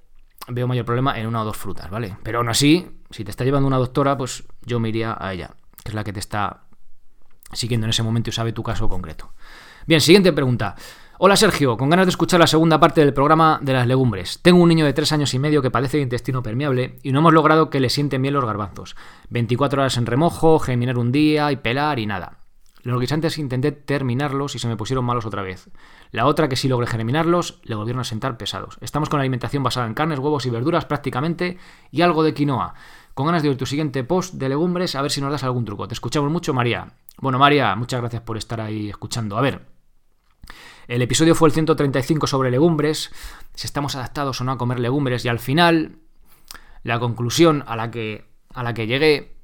veo 0.46 0.68
mayor 0.68 0.84
problema 0.84 1.18
en 1.18 1.26
una 1.26 1.40
o 1.40 1.44
dos 1.46 1.56
frutas, 1.56 1.88
¿vale? 1.88 2.18
Pero 2.22 2.38
aún 2.38 2.50
así, 2.50 2.86
si 3.08 3.24
te 3.24 3.30
está 3.30 3.44
llevando 3.44 3.66
una 3.66 3.78
doctora, 3.78 4.18
pues 4.18 4.44
yo 4.60 4.78
me 4.78 4.90
iría 4.90 5.16
a 5.18 5.32
ella, 5.32 5.52
que 5.82 5.88
es 5.88 5.94
la 5.94 6.04
que 6.04 6.12
te 6.12 6.20
está 6.20 6.64
siguiendo 7.52 7.86
en 7.86 7.90
ese 7.90 8.02
momento 8.02 8.28
y 8.28 8.34
sabe 8.34 8.52
tu 8.52 8.62
caso 8.62 8.90
concreto. 8.90 9.32
Bien, 9.88 10.02
siguiente 10.02 10.34
pregunta. 10.34 10.76
Hola 11.18 11.34
Sergio, 11.34 11.78
con 11.78 11.88
ganas 11.88 12.04
de 12.04 12.10
escuchar 12.10 12.38
la 12.38 12.46
segunda 12.46 12.78
parte 12.78 13.00
del 13.00 13.14
programa 13.14 13.58
de 13.62 13.72
las 13.72 13.86
legumbres. 13.86 14.38
Tengo 14.42 14.62
un 14.62 14.68
niño 14.68 14.84
de 14.84 14.92
3 14.92 15.12
años 15.12 15.32
y 15.32 15.38
medio 15.38 15.62
que 15.62 15.70
padece 15.70 15.96
de 15.96 16.02
intestino 16.02 16.42
permeable 16.42 16.98
y 17.02 17.10
no 17.10 17.20
hemos 17.20 17.32
logrado 17.32 17.70
que 17.70 17.80
le 17.80 17.88
sienten 17.88 18.20
bien 18.20 18.34
los 18.34 18.44
garbanzos. 18.44 18.96
24 19.30 19.80
horas 19.80 19.96
en 19.96 20.04
remojo, 20.04 20.58
germinar 20.58 20.98
un 20.98 21.10
día 21.10 21.50
y 21.52 21.56
pelar 21.56 21.98
y 22.00 22.04
nada. 22.04 22.40
Los 22.82 23.00
guisantes 23.00 23.38
intenté 23.38 23.72
terminarlos 23.72 24.54
y 24.54 24.58
se 24.58 24.68
me 24.68 24.76
pusieron 24.76 25.06
malos 25.06 25.24
otra 25.24 25.40
vez. 25.40 25.70
La 26.10 26.26
otra 26.26 26.50
que 26.50 26.56
sí 26.56 26.68
logré 26.68 26.86
germinarlos, 26.86 27.62
le 27.64 27.74
volvieron 27.74 28.00
a 28.00 28.04
sentar 28.04 28.36
pesados. 28.36 28.76
Estamos 28.82 29.08
con 29.08 29.20
alimentación 29.20 29.62
basada 29.62 29.86
en 29.86 29.94
carnes, 29.94 30.18
huevos 30.18 30.44
y 30.44 30.50
verduras 30.50 30.84
prácticamente 30.84 31.56
y 31.90 32.02
algo 32.02 32.22
de 32.24 32.34
quinoa. 32.34 32.74
Con 33.14 33.24
ganas 33.24 33.42
de 33.42 33.48
oír 33.48 33.56
tu 33.56 33.64
siguiente 33.64 34.04
post 34.04 34.34
de 34.34 34.50
legumbres 34.50 34.94
a 34.96 35.00
ver 35.00 35.10
si 35.10 35.22
nos 35.22 35.32
das 35.32 35.44
algún 35.44 35.64
truco. 35.64 35.88
Te 35.88 35.94
escuchamos 35.94 36.30
mucho, 36.30 36.52
María. 36.52 36.88
Bueno, 37.20 37.38
María, 37.38 37.74
muchas 37.74 38.00
gracias 38.00 38.22
por 38.22 38.36
estar 38.36 38.60
ahí 38.60 38.90
escuchando. 38.90 39.36
A 39.36 39.40
ver, 39.40 39.77
el 40.88 41.02
episodio 41.02 41.34
fue 41.34 41.48
el 41.48 41.52
135 41.52 42.26
sobre 42.26 42.50
legumbres, 42.50 43.12
si 43.54 43.66
estamos 43.66 43.94
adaptados 43.94 44.40
o 44.40 44.44
no 44.44 44.52
a 44.52 44.58
comer 44.58 44.80
legumbres, 44.80 45.24
y 45.24 45.28
al 45.28 45.38
final, 45.38 45.98
la 46.82 46.98
conclusión 46.98 47.62
a 47.66 47.76
la 47.76 47.90
que, 47.90 48.24
a 48.54 48.62
la 48.62 48.72
que 48.72 48.86
llegué, 48.86 49.36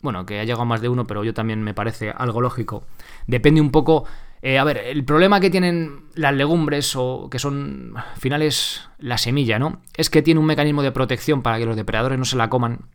bueno, 0.00 0.24
que 0.24 0.38
ha 0.38 0.44
llegado 0.44 0.64
más 0.64 0.80
de 0.80 0.88
uno, 0.88 1.06
pero 1.06 1.24
yo 1.24 1.34
también 1.34 1.62
me 1.62 1.74
parece 1.74 2.10
algo 2.10 2.40
lógico, 2.40 2.86
depende 3.26 3.60
un 3.60 3.70
poco... 3.70 4.04
Eh, 4.44 4.58
a 4.58 4.64
ver, 4.64 4.78
el 4.78 5.04
problema 5.04 5.38
que 5.38 5.50
tienen 5.50 6.06
las 6.14 6.34
legumbres, 6.34 6.96
o 6.96 7.28
que 7.30 7.38
son 7.38 7.92
al 7.96 8.16
final 8.16 8.42
es 8.42 8.88
la 8.98 9.16
semilla, 9.16 9.60
¿no? 9.60 9.82
Es 9.96 10.10
que 10.10 10.20
tiene 10.20 10.40
un 10.40 10.46
mecanismo 10.46 10.82
de 10.82 10.90
protección 10.90 11.42
para 11.42 11.58
que 11.58 11.66
los 11.66 11.76
depredadores 11.76 12.18
no 12.18 12.24
se 12.24 12.36
la 12.36 12.50
coman. 12.50 12.88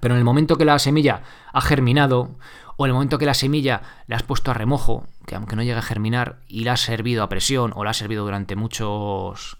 Pero 0.00 0.14
en 0.14 0.18
el 0.18 0.24
momento 0.24 0.56
que 0.56 0.64
la 0.64 0.78
semilla 0.78 1.22
ha 1.52 1.60
germinado 1.60 2.36
o 2.76 2.86
en 2.86 2.90
el 2.90 2.94
momento 2.94 3.18
que 3.18 3.26
la 3.26 3.34
semilla 3.34 3.82
la 4.06 4.16
has 4.16 4.22
puesto 4.22 4.50
a 4.50 4.54
remojo, 4.54 5.06
que 5.26 5.34
aunque 5.34 5.56
no 5.56 5.62
llegue 5.62 5.78
a 5.78 5.82
germinar, 5.82 6.40
y 6.48 6.64
la 6.64 6.72
has 6.72 6.80
servido 6.80 7.22
a 7.22 7.28
presión 7.28 7.72
o 7.74 7.84
la 7.84 7.90
has 7.90 7.96
servido 7.96 8.24
durante 8.24 8.56
muchos. 8.56 9.58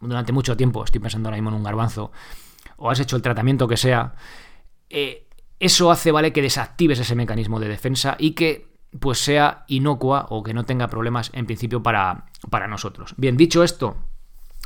durante 0.00 0.32
mucho 0.32 0.56
tiempo, 0.56 0.84
estoy 0.84 1.00
pensando 1.00 1.28
ahora 1.28 1.36
mismo 1.36 1.50
en 1.50 1.56
un 1.56 1.64
garbanzo, 1.64 2.12
o 2.76 2.90
has 2.90 3.00
hecho 3.00 3.16
el 3.16 3.22
tratamiento 3.22 3.66
que 3.66 3.76
sea, 3.76 4.14
eh, 4.90 5.26
eso 5.58 5.90
hace, 5.90 6.12
¿vale?, 6.12 6.32
que 6.32 6.42
desactives 6.42 6.98
ese 6.98 7.14
mecanismo 7.14 7.58
de 7.58 7.68
defensa 7.68 8.16
y 8.18 8.32
que 8.32 8.76
pues 9.00 9.18
sea 9.18 9.64
inocua 9.66 10.26
o 10.30 10.42
que 10.42 10.54
no 10.54 10.64
tenga 10.64 10.88
problemas 10.88 11.30
en 11.34 11.46
principio 11.46 11.82
para, 11.82 12.26
para 12.50 12.68
nosotros. 12.68 13.14
Bien, 13.16 13.36
dicho 13.36 13.62
esto, 13.62 13.96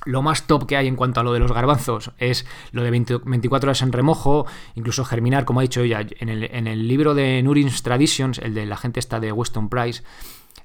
lo 0.06 0.22
más 0.22 0.46
top 0.46 0.66
que 0.66 0.76
hay 0.76 0.86
en 0.86 0.96
cuanto 0.96 1.20
a 1.20 1.22
lo 1.22 1.32
de 1.32 1.40
los 1.40 1.52
garbanzos 1.52 2.12
es 2.18 2.46
lo 2.72 2.82
de 2.82 2.90
24 2.90 3.68
horas 3.68 3.82
en 3.82 3.92
remojo, 3.92 4.46
incluso 4.74 5.04
germinar, 5.04 5.44
como 5.44 5.60
ha 5.60 5.62
dicho 5.62 5.82
ella, 5.82 6.06
en 6.18 6.28
el, 6.66 6.88
libro 6.88 7.14
de 7.14 7.42
Nurin's 7.42 7.82
Traditions, 7.82 8.38
el 8.38 8.54
de 8.54 8.66
la 8.66 8.76
gente 8.76 9.00
está 9.00 9.20
de 9.20 9.32
Weston 9.32 9.68
Price, 9.68 10.02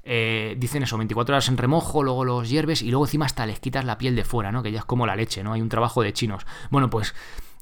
eh, 0.04 0.54
dicen 0.58 0.82
eso, 0.82 0.96
24 0.96 1.34
horas 1.34 1.48
en 1.48 1.56
remojo, 1.56 2.02
luego 2.02 2.24
los 2.24 2.48
hierves 2.48 2.82
y 2.82 2.90
luego 2.90 3.06
encima 3.06 3.26
hasta 3.26 3.44
les 3.44 3.60
quitas 3.60 3.84
la 3.84 3.98
piel 3.98 4.16
de 4.16 4.24
fuera, 4.24 4.52
¿no? 4.52 4.62
Que 4.62 4.72
ya 4.72 4.80
es 4.80 4.84
como 4.84 5.06
la 5.06 5.16
leche, 5.16 5.42
¿no? 5.42 5.52
Hay 5.52 5.60
un 5.60 5.68
trabajo 5.68 6.02
de 6.02 6.12
chinos. 6.12 6.46
Bueno, 6.70 6.88
pues 6.90 7.14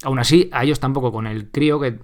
aún 0.02 0.18
así, 0.18 0.50
a 0.52 0.64
ellos 0.64 0.78
tampoco, 0.78 1.10
con 1.10 1.26
el 1.26 1.50
crío 1.50 1.80
que 1.80 1.98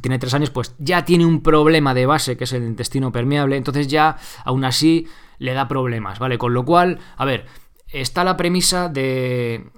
tiene 0.00 0.18
tres 0.18 0.34
años, 0.34 0.50
pues 0.50 0.74
ya 0.78 1.04
tiene 1.04 1.26
un 1.26 1.42
problema 1.42 1.94
de 1.94 2.06
base, 2.06 2.36
que 2.36 2.44
es 2.44 2.52
el 2.52 2.62
intestino 2.62 3.12
permeable, 3.12 3.56
entonces 3.56 3.88
ya, 3.88 4.16
aún 4.44 4.64
así, 4.64 5.08
le 5.38 5.52
da 5.52 5.68
problemas, 5.68 6.18
¿vale? 6.18 6.38
Con 6.38 6.54
lo 6.54 6.64
cual, 6.64 6.98
a 7.16 7.24
ver, 7.24 7.46
está 8.00 8.24
la 8.24 8.36
premisa 8.36 8.88
de... 8.88 9.70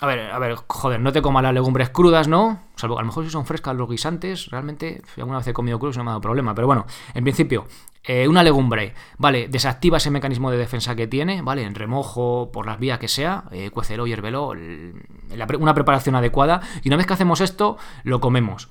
A 0.00 0.06
ver, 0.06 0.32
a 0.32 0.38
ver, 0.40 0.56
joder, 0.66 1.00
no 1.00 1.12
te 1.12 1.22
comas 1.22 1.44
las 1.44 1.54
legumbres 1.54 1.90
crudas, 1.90 2.26
¿no? 2.26 2.60
Salvo 2.74 2.98
a 2.98 3.02
lo 3.02 3.06
mejor 3.06 3.24
si 3.24 3.30
son 3.30 3.46
frescas 3.46 3.76
los 3.76 3.88
guisantes, 3.88 4.50
realmente 4.50 5.00
alguna 5.16 5.38
vez 5.38 5.46
he 5.46 5.52
comido 5.52 5.78
crudos 5.78 5.96
no 5.96 6.02
me 6.02 6.10
ha 6.10 6.12
dado 6.12 6.20
problema. 6.20 6.56
Pero 6.56 6.66
bueno, 6.66 6.86
en 7.14 7.22
principio, 7.22 7.66
eh, 8.04 8.26
una 8.26 8.42
legumbre, 8.42 8.94
¿vale? 9.16 9.46
Desactiva 9.46 9.98
ese 9.98 10.10
mecanismo 10.10 10.50
de 10.50 10.56
defensa 10.58 10.96
que 10.96 11.06
tiene, 11.06 11.40
¿vale? 11.42 11.62
En 11.62 11.76
remojo, 11.76 12.50
por 12.52 12.66
las 12.66 12.80
vías 12.80 12.98
que 12.98 13.06
sea, 13.06 13.44
eh, 13.52 13.70
cuécelo, 13.70 14.08
hiervelo, 14.08 14.54
una 15.60 15.74
preparación 15.74 16.16
adecuada. 16.16 16.62
Y 16.82 16.88
una 16.88 16.96
vez 16.96 17.06
que 17.06 17.12
hacemos 17.12 17.40
esto, 17.40 17.76
lo 18.02 18.20
comemos. 18.20 18.70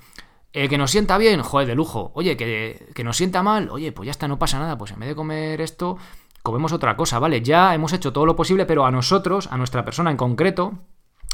Eh, 0.51 0.67
que 0.67 0.77
nos 0.77 0.91
sienta 0.91 1.17
bien, 1.17 1.41
joder, 1.43 1.65
de 1.65 1.75
lujo. 1.75 2.12
Oye, 2.13 2.36
que, 2.36 2.89
que 2.93 3.04
nos 3.06 3.15
sienta 3.15 3.41
mal, 3.41 3.69
oye, 3.69 3.93
pues 3.93 4.08
ya 4.08 4.12
está, 4.12 4.27
no 4.27 4.38
pasa 4.38 4.60
nada. 4.60 4.77
Pues 4.77 4.91
en 4.91 4.99
vez 4.99 5.08
de 5.08 5.15
comer 5.15 5.62
esto, 5.62 5.97
comemos 6.43 6.73
otra 6.73 6.95
cosa, 6.95 7.19
¿vale? 7.19 7.41
Ya 7.41 7.73
hemos 7.73 7.93
hecho 7.93 8.13
todo 8.13 8.25
lo 8.25 8.36
posible, 8.36 8.65
pero 8.65 8.86
a 8.86 8.91
nosotros, 8.91 9.47
a 9.51 9.58
nuestra 9.58 9.86
persona 9.86 10.12
en 10.12 10.17
concreto, 10.17 10.80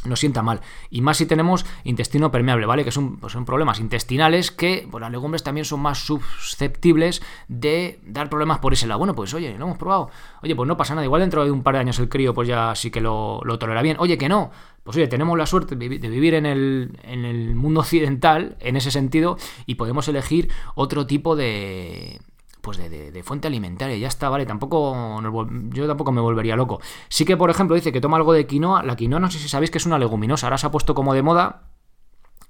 nos 0.06 0.20
sienta 0.20 0.42
mal. 0.42 0.62
Y 0.90 1.02
más 1.02 1.18
si 1.18 1.26
tenemos 1.26 1.66
intestino 1.84 2.32
permeable, 2.32 2.66
¿vale? 2.66 2.84
Que 2.84 2.92
son, 2.92 3.18
pues 3.18 3.34
son 3.34 3.46
problemas 3.46 3.80
intestinales 3.80 4.52
que 4.52 4.88
pues 4.90 5.02
las 5.02 5.12
legumbres 5.12 5.44
también 5.44 5.66
son 5.66 5.82
más 5.82 6.00
susceptibles 6.00 7.22
de 7.48 8.00
dar 8.04 8.30
problemas 8.30 8.60
por 8.60 8.74
ese 8.74 8.88
lado. 8.88 9.00
Bueno, 9.00 9.16
pues 9.16 9.34
oye, 9.34 9.58
lo 9.58 9.66
hemos 9.66 9.78
probado. 9.78 10.10
Oye, 10.44 10.56
pues 10.56 10.68
no 10.68 10.78
pasa 10.78 10.96
nada. 10.96 11.06
Igual 11.06 11.22
dentro 11.22 11.44
de 11.44 11.52
un 11.52 11.64
par 11.64 11.76
de 11.76 11.82
años 11.82 12.00
el 12.00 12.10
crío 12.10 12.34
pues 12.34 12.48
ya 12.48 12.76
sí 12.76 12.92
que 12.92 13.02
lo, 13.02 13.42
lo 13.44 13.60
tolera 13.60 13.82
bien. 13.82 13.98
Oye, 14.00 14.18
que 14.18 14.30
no. 14.30 14.52
Pues 14.84 14.96
oye, 14.98 15.08
tenemos 15.08 15.38
la 15.38 15.46
suerte 15.46 15.76
de 15.76 15.88
vivir 15.88 16.34
en 16.36 16.46
el, 16.46 16.98
en 17.04 17.26
el 17.26 17.56
mundo 17.56 17.82
occidental, 17.82 18.56
en 18.62 18.78
ese 18.78 18.90
sentido, 18.90 19.38
y 19.66 19.76
podemos 19.76 20.08
elegir 20.08 20.50
otro 20.76 21.06
tipo 21.06 21.36
de 21.36 22.22
pues 22.68 22.78
de, 22.80 23.24
fuente 23.24 23.48
alimentaria, 23.48 23.96
ya 23.96 24.10
está, 24.10 24.28
¿vale? 24.28 24.46
Tampoco 24.46 25.22
yo 25.70 25.88
tampoco 25.88 26.12
me 26.12 26.20
volvería 26.20 26.58
loco. 26.58 26.82
Sí 27.08 27.24
que, 27.24 27.38
por 27.38 27.50
ejemplo, 27.50 27.78
dice 27.78 27.94
que 27.94 28.02
toma 28.02 28.18
algo 28.18 28.34
de 28.34 28.46
quinoa. 28.46 28.84
La 28.84 28.98
quinoa 28.98 29.22
no 29.22 29.32
sé 29.32 29.40
si 29.40 29.48
sabéis 29.48 29.72
que 29.72 29.78
es 29.78 29.86
una 29.86 29.98
leguminosa, 29.98 30.48
ahora 30.48 30.58
se 30.58 30.68
ha 30.68 30.72
puesto 30.72 30.94
como 30.94 31.14
de 31.14 31.24
moda. 31.24 31.70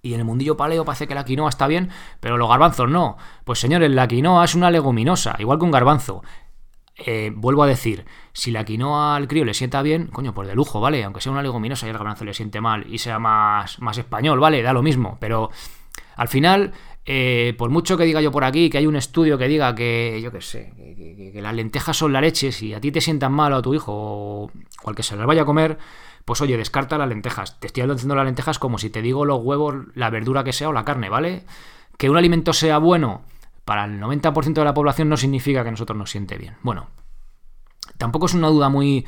Y 0.01 0.15
en 0.15 0.21
el 0.21 0.25
mundillo 0.25 0.57
paleo 0.57 0.85
parece 0.85 1.07
que 1.07 1.13
la 1.13 1.23
quinoa 1.23 1.49
está 1.49 1.67
bien, 1.67 1.91
pero 2.19 2.35
los 2.37 2.49
garbanzos 2.49 2.89
no. 2.89 3.17
Pues 3.43 3.59
señores, 3.59 3.91
la 3.91 4.07
quinoa 4.07 4.43
es 4.43 4.55
una 4.55 4.71
leguminosa, 4.71 5.35
igual 5.37 5.59
que 5.59 5.65
un 5.65 5.71
garbanzo. 5.71 6.23
Eh, 6.95 7.31
vuelvo 7.35 7.61
a 7.61 7.67
decir, 7.67 8.05
si 8.33 8.49
la 8.49 8.65
quinoa 8.65 9.15
al 9.15 9.27
crío 9.27 9.45
le 9.45 9.53
sienta 9.53 9.83
bien, 9.83 10.07
coño, 10.07 10.33
pues 10.33 10.47
de 10.47 10.55
lujo, 10.55 10.81
¿vale? 10.81 11.03
Aunque 11.03 11.21
sea 11.21 11.31
una 11.31 11.43
leguminosa 11.43 11.85
y 11.85 11.89
el 11.91 11.97
garbanzo 11.97 12.25
le 12.25 12.33
siente 12.33 12.59
mal 12.59 12.91
y 12.91 12.97
sea 12.97 13.19
más, 13.19 13.79
más 13.81 13.99
español, 13.99 14.39
¿vale? 14.39 14.63
Da 14.63 14.73
lo 14.73 14.81
mismo, 14.81 15.19
pero 15.19 15.51
al 16.15 16.27
final 16.27 16.73
eh, 17.09 17.55
por 17.57 17.69
mucho 17.69 17.95
que 17.95 18.03
diga 18.03 18.19
yo 18.19 18.33
por 18.33 18.43
aquí 18.43 18.69
que 18.69 18.77
hay 18.79 18.85
un 18.85 18.97
estudio 18.97 19.37
que 19.37 19.47
diga 19.47 19.73
que, 19.73 20.19
yo 20.21 20.29
qué 20.29 20.41
sé, 20.41 20.73
que, 20.75 21.41
las 21.41 21.55
lentejas 21.55 21.95
son 21.95 22.11
la 22.11 22.19
leche, 22.19 22.51
si 22.51 22.73
a 22.73 22.81
ti 22.81 22.91
te 22.91 22.99
sientan 22.99 23.31
mal 23.31 23.53
o 23.53 23.55
a 23.55 23.61
tu 23.61 23.73
hijo 23.73 23.93
o 23.93 24.51
al 24.85 24.93
que 24.93 25.03
se 25.03 25.15
las 25.15 25.25
vaya 25.25 25.43
a 25.43 25.45
comer, 25.45 25.77
pues 26.25 26.41
oye, 26.41 26.57
descarta 26.57 26.97
las 26.97 27.07
lentejas. 27.07 27.61
Te 27.61 27.67
estoy 27.67 27.87
diciendo 27.87 28.13
las 28.13 28.25
lentejas 28.25 28.59
como 28.59 28.77
si 28.77 28.89
te 28.89 29.01
digo 29.01 29.23
los 29.23 29.39
huevos, 29.41 29.85
la 29.95 30.09
verdura 30.09 30.43
que 30.43 30.51
sea 30.51 30.67
o 30.67 30.73
la 30.73 30.83
carne, 30.83 31.07
¿vale? 31.07 31.45
Que 31.97 32.09
un 32.09 32.17
alimento 32.17 32.51
sea 32.51 32.77
bueno 32.77 33.21
para 33.63 33.85
el 33.85 34.01
90% 34.01 34.53
de 34.53 34.65
la 34.65 34.73
población 34.73 35.07
no 35.07 35.15
significa 35.15 35.63
que 35.63 35.69
a 35.69 35.71
nosotros 35.71 35.97
nos 35.97 36.11
siente 36.11 36.37
bien. 36.37 36.57
Bueno, 36.61 36.89
tampoco 37.97 38.25
es 38.25 38.33
una 38.33 38.49
duda 38.49 38.67
muy, 38.67 39.05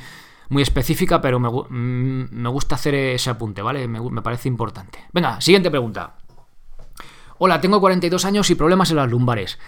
muy 0.47 0.63
específica, 0.63 1.19
pero 1.19 1.37
me, 1.41 1.49
mm, 1.49 2.47
gusta 2.47 2.75
hacer 2.75 2.95
ese 2.95 3.29
apunte, 3.29 3.61
¿vale? 3.61 3.89
me 3.89 4.21
parece 4.21 4.47
importante. 4.47 4.99
Venga, 5.11 5.41
siguiente 5.41 5.69
pregunta. 5.69 6.18
Hola, 7.41 7.61
tengo 7.61 7.79
42 7.79 8.25
años 8.25 8.49
y 8.49 8.55
problemas 8.55 8.89
en 8.89 8.97
las 8.97 9.09
lumbares. 9.09 9.59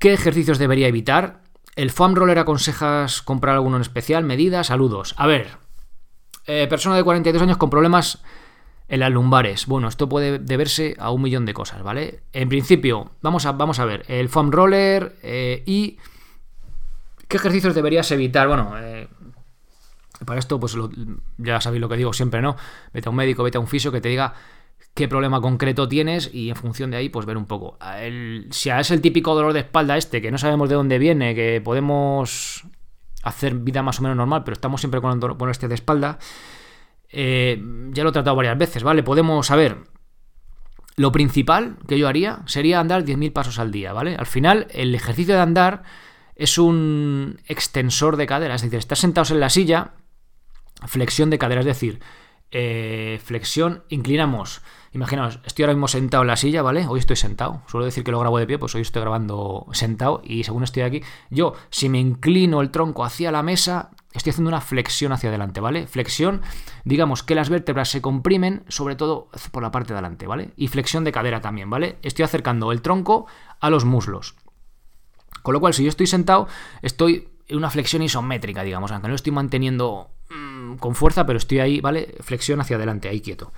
¿Qué 0.00 0.12
ejercicios 0.12 0.58
debería 0.58 0.88
evitar? 0.88 1.42
¿El 1.76 1.92
foam 1.92 2.16
roller 2.16 2.40
aconsejas 2.40 3.22
comprar 3.22 3.54
alguno 3.54 3.76
en 3.76 3.82
especial? 3.82 4.24
¿Medidas? 4.24 4.66
Saludos. 4.66 5.14
A 5.16 5.28
ver, 5.28 5.58
eh, 6.48 6.66
persona 6.68 6.96
de 6.96 7.04
42 7.04 7.40
años 7.40 7.56
con 7.56 7.70
problemas 7.70 8.24
en 8.88 8.98
las 8.98 9.12
lumbares. 9.12 9.66
Bueno, 9.66 9.86
esto 9.86 10.08
puede 10.08 10.40
deberse 10.40 10.96
a 10.98 11.12
un 11.12 11.22
millón 11.22 11.46
de 11.46 11.54
cosas, 11.54 11.84
¿vale? 11.84 12.24
En 12.32 12.48
principio, 12.48 13.12
vamos 13.20 13.46
a, 13.46 13.52
vamos 13.52 13.78
a 13.78 13.84
ver, 13.84 14.04
el 14.08 14.28
foam 14.28 14.50
roller 14.50 15.14
eh, 15.22 15.62
y 15.64 15.98
qué 17.28 17.36
ejercicios 17.36 17.76
deberías 17.76 18.10
evitar. 18.10 18.48
Bueno, 18.48 18.74
eh, 18.80 19.06
para 20.26 20.40
esto, 20.40 20.58
pues 20.58 20.76
ya 21.38 21.60
sabéis 21.60 21.80
lo 21.80 21.88
que 21.88 21.96
digo 21.96 22.12
siempre, 22.12 22.42
¿no? 22.42 22.56
Vete 22.92 23.08
a 23.08 23.10
un 23.10 23.16
médico, 23.16 23.44
vete 23.44 23.58
a 23.58 23.60
un 23.60 23.68
fisio 23.68 23.92
que 23.92 24.00
te 24.00 24.08
diga 24.08 24.34
qué 24.94 25.08
problema 25.08 25.40
concreto 25.40 25.88
tienes 25.88 26.30
y 26.32 26.50
en 26.50 26.56
función 26.56 26.90
de 26.90 26.98
ahí 26.98 27.08
pues 27.08 27.26
ver 27.26 27.36
un 27.36 27.46
poco. 27.46 27.78
si 28.50 28.70
es 28.70 28.90
el 28.90 29.00
típico 29.00 29.34
dolor 29.34 29.52
de 29.52 29.60
espalda 29.60 29.96
este, 29.96 30.20
que 30.20 30.30
no 30.30 30.38
sabemos 30.38 30.68
de 30.68 30.74
dónde 30.74 30.98
viene, 30.98 31.34
que 31.34 31.60
podemos 31.62 32.64
hacer 33.22 33.54
vida 33.54 33.82
más 33.82 34.00
o 34.00 34.02
menos 34.02 34.16
normal, 34.16 34.44
pero 34.44 34.54
estamos 34.54 34.80
siempre 34.80 35.00
con, 35.00 35.20
con 35.20 35.50
este 35.50 35.68
de 35.68 35.74
espalda, 35.74 36.18
eh, 37.08 37.62
ya 37.90 38.02
lo 38.02 38.10
he 38.10 38.12
tratado 38.12 38.36
varias 38.36 38.58
veces, 38.58 38.82
¿vale? 38.82 39.02
Podemos 39.02 39.46
saber... 39.46 39.78
Lo 40.94 41.10
principal 41.10 41.78
que 41.88 41.98
yo 41.98 42.06
haría 42.06 42.42
sería 42.44 42.78
andar 42.78 43.04
10.000 43.04 43.32
pasos 43.32 43.58
al 43.58 43.72
día, 43.72 43.94
¿vale? 43.94 44.14
Al 44.14 44.26
final, 44.26 44.66
el 44.72 44.94
ejercicio 44.94 45.34
de 45.34 45.40
andar 45.40 45.84
es 46.36 46.58
un 46.58 47.40
extensor 47.46 48.18
de 48.18 48.26
cadera, 48.26 48.56
es 48.56 48.62
decir, 48.62 48.78
estás 48.78 48.98
sentados 48.98 49.30
en 49.30 49.40
la 49.40 49.48
silla, 49.48 49.92
flexión 50.86 51.30
de 51.30 51.38
cadera, 51.38 51.60
es 51.60 51.66
decir, 51.66 52.00
eh, 52.50 53.18
flexión, 53.24 53.84
inclinamos 53.88 54.60
Imaginaos, 54.94 55.40
estoy 55.46 55.62
ahora 55.62 55.72
mismo 55.72 55.88
sentado 55.88 56.22
en 56.22 56.26
la 56.26 56.36
silla, 56.36 56.60
¿vale? 56.60 56.86
Hoy 56.86 57.00
estoy 57.00 57.16
sentado. 57.16 57.62
Suelo 57.66 57.86
decir 57.86 58.04
que 58.04 58.10
lo 58.10 58.20
grabo 58.20 58.38
de 58.38 58.46
pie, 58.46 58.58
pues 58.58 58.74
hoy 58.74 58.82
estoy 58.82 59.00
grabando 59.00 59.66
sentado 59.72 60.20
y 60.22 60.44
según 60.44 60.64
estoy 60.64 60.82
aquí, 60.82 61.02
yo, 61.30 61.54
si 61.70 61.88
me 61.88 61.98
inclino 61.98 62.60
el 62.60 62.70
tronco 62.70 63.02
hacia 63.02 63.32
la 63.32 63.42
mesa, 63.42 63.90
estoy 64.12 64.30
haciendo 64.30 64.50
una 64.50 64.60
flexión 64.60 65.12
hacia 65.12 65.30
adelante, 65.30 65.60
¿vale? 65.60 65.86
Flexión, 65.86 66.42
digamos 66.84 67.22
que 67.22 67.34
las 67.34 67.48
vértebras 67.48 67.88
se 67.88 68.02
comprimen, 68.02 68.64
sobre 68.68 68.94
todo 68.94 69.30
por 69.50 69.62
la 69.62 69.70
parte 69.70 69.94
de 69.94 69.98
adelante, 69.98 70.26
¿vale? 70.26 70.50
Y 70.56 70.68
flexión 70.68 71.04
de 71.04 71.12
cadera 71.12 71.40
también, 71.40 71.70
¿vale? 71.70 71.96
Estoy 72.02 72.24
acercando 72.24 72.70
el 72.70 72.82
tronco 72.82 73.26
a 73.60 73.70
los 73.70 73.86
muslos. 73.86 74.34
Con 75.42 75.54
lo 75.54 75.60
cual, 75.60 75.72
si 75.72 75.84
yo 75.84 75.88
estoy 75.88 76.06
sentado, 76.06 76.48
estoy 76.82 77.30
en 77.48 77.56
una 77.56 77.70
flexión 77.70 78.02
isométrica, 78.02 78.62
digamos, 78.62 78.92
aunque 78.92 79.08
no 79.08 79.12
lo 79.12 79.16
estoy 79.16 79.32
manteniendo 79.32 80.10
mm, 80.28 80.74
con 80.74 80.94
fuerza, 80.94 81.24
pero 81.24 81.38
estoy 81.38 81.60
ahí, 81.60 81.80
¿vale? 81.80 82.14
Flexión 82.20 82.60
hacia 82.60 82.76
adelante, 82.76 83.08
ahí 83.08 83.22
quieto. 83.22 83.52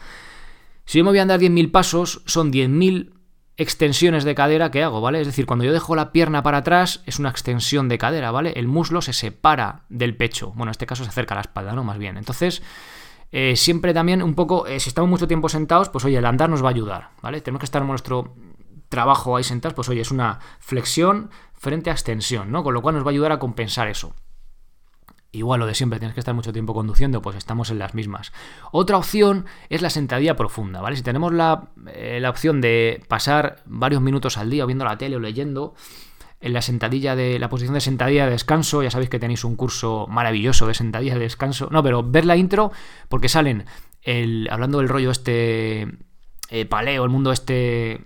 Si 0.85 0.99
yo 0.99 1.05
me 1.05 1.11
voy 1.11 1.19
a 1.19 1.23
andar 1.23 1.41
10.000 1.41 1.71
pasos, 1.71 2.23
son 2.27 2.53
10.000 2.53 3.13
extensiones 3.57 4.25
de 4.25 4.35
cadera 4.35 4.71
que 4.71 4.83
hago, 4.83 5.01
¿vale? 5.01 5.21
Es 5.21 5.27
decir, 5.27 5.47
cuando 5.47 5.65
yo 5.65 5.73
dejo 5.73 5.95
la 5.95 6.13
pierna 6.13 6.43
para 6.43 6.59
atrás, 6.59 7.03
es 7.07 7.19
una 7.19 7.31
extensión 7.31 7.89
de 7.89 7.99
cadera, 7.99 8.31
¿vale? 8.31 8.53
El 8.57 8.67
muslo 8.67 9.01
se 9.01 9.13
separa 9.13 9.85
del 9.89 10.17
pecho. 10.17 10.49
Bueno, 10.51 10.65
en 10.65 10.73
este 10.73 10.87
caso 10.87 11.05
se 11.05 11.11
acerca 11.11 11.35
a 11.35 11.37
la 11.37 11.43
espalda, 11.43 11.73
¿no? 11.73 11.85
Más 11.85 11.99
bien. 11.99 12.17
Entonces, 12.17 12.63
eh, 13.31 13.57
siempre 13.57 13.95
también 13.95 14.23
un 14.23 14.35
poco, 14.35 14.67
eh, 14.67 14.81
si 14.81 14.89
estamos 14.89 15.09
mucho 15.09 15.29
tiempo 15.29 15.49
sentados, 15.49 15.89
pues 15.89 16.05
oye, 16.05 16.19
el 16.19 16.27
andar 16.27 16.51
nos 16.51 16.63
va 16.63 16.69
a 16.69 16.71
ayudar, 16.71 17.11
¿vale? 17.23 17.41
Tenemos 17.41 17.61
que 17.61 17.67
estar 17.67 17.83
en 17.83 17.89
nuestro 17.89 18.35
trabajo 18.89 19.37
ahí 19.37 19.45
sentados, 19.45 19.75
pues 19.75 19.89
oye, 19.89 20.01
es 20.01 20.11
una 20.11 20.41
flexión 20.59 21.31
frente 21.53 21.91
a 21.91 21.93
extensión, 21.93 22.51
¿no? 22.51 22.63
Con 22.63 22.75
lo 22.75 22.83
cual 22.83 22.97
nos 22.97 23.05
va 23.05 23.09
a 23.09 23.13
ayudar 23.13 23.33
a 23.33 23.39
compensar 23.39 23.89
eso. 23.89 24.15
Igual 25.35 25.59
lo 25.59 25.67
de 25.67 25.75
siempre, 25.75 25.99
tienes 25.99 26.15
que 26.15 26.21
estar 26.21 26.35
mucho 26.35 26.53
tiempo 26.53 26.75
conduciendo, 26.75 27.21
pues 27.21 27.37
estamos 27.37 27.71
en 27.71 27.81
las 27.81 27.95
mismas. 27.95 28.33
Otra 28.71 28.97
opción 28.97 29.47
es 29.69 29.83
la 29.83 29.91
sentadilla 29.91 30.37
profunda, 30.37 30.81
¿vale? 30.81 30.97
Si 30.97 31.03
tenemos 31.03 31.33
la, 31.33 31.71
eh, 31.93 32.19
la 32.21 32.31
opción 32.31 32.61
de 32.61 33.03
pasar 33.09 33.57
varios 33.67 34.01
minutos 34.01 34.39
al 34.39 34.49
día 34.49 34.65
viendo 34.65 34.85
la 34.85 34.97
tele 34.97 35.17
o 35.17 35.21
leyendo, 35.21 35.75
en 36.41 36.53
la 36.53 36.63
sentadilla 36.63 37.17
de 37.17 37.39
la 37.39 37.49
posición 37.49 37.75
de 37.75 37.81
sentadilla 37.81 38.27
de 38.27 38.33
descanso, 38.33 38.83
ya 38.83 38.91
sabéis 38.91 39.11
que 39.11 39.19
tenéis 39.19 39.45
un 39.45 39.57
curso 39.57 40.07
maravilloso 40.09 40.67
de 40.67 40.75
sentadilla 40.75 41.15
de 41.15 41.21
descanso. 41.21 41.69
No, 41.73 41.83
pero 41.83 42.03
ver 42.03 42.27
la 42.27 42.37
intro, 42.37 42.71
porque 43.09 43.29
salen 43.29 43.65
el, 44.03 44.47
hablando 44.51 44.79
del 44.79 44.89
rollo 44.89 45.11
este 45.11 45.89
eh, 46.51 46.67
paleo, 46.67 47.03
el 47.03 47.11
mundo 47.11 47.33
este. 47.33 48.05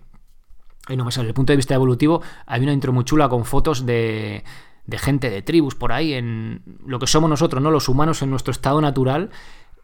Ay, 0.86 0.96
no 0.96 1.04
me 1.04 1.12
sale, 1.12 1.28
el 1.28 1.34
punto 1.34 1.52
de 1.52 1.58
vista 1.58 1.74
evolutivo, 1.74 2.22
hay 2.46 2.62
una 2.62 2.72
intro 2.72 2.92
muy 2.92 3.04
chula 3.04 3.28
con 3.28 3.44
fotos 3.44 3.84
de 3.84 4.44
de 4.88 4.98
gente, 4.98 5.28
de 5.28 5.42
tribus 5.42 5.74
por 5.74 5.92
ahí, 5.92 6.14
en 6.14 6.62
lo 6.84 6.98
que 6.98 7.06
somos 7.06 7.28
nosotros, 7.28 7.62
¿no? 7.62 7.70
Los 7.70 7.90
humanos 7.90 8.22
en 8.22 8.30
nuestro 8.30 8.50
estado 8.50 8.80
natural 8.80 9.28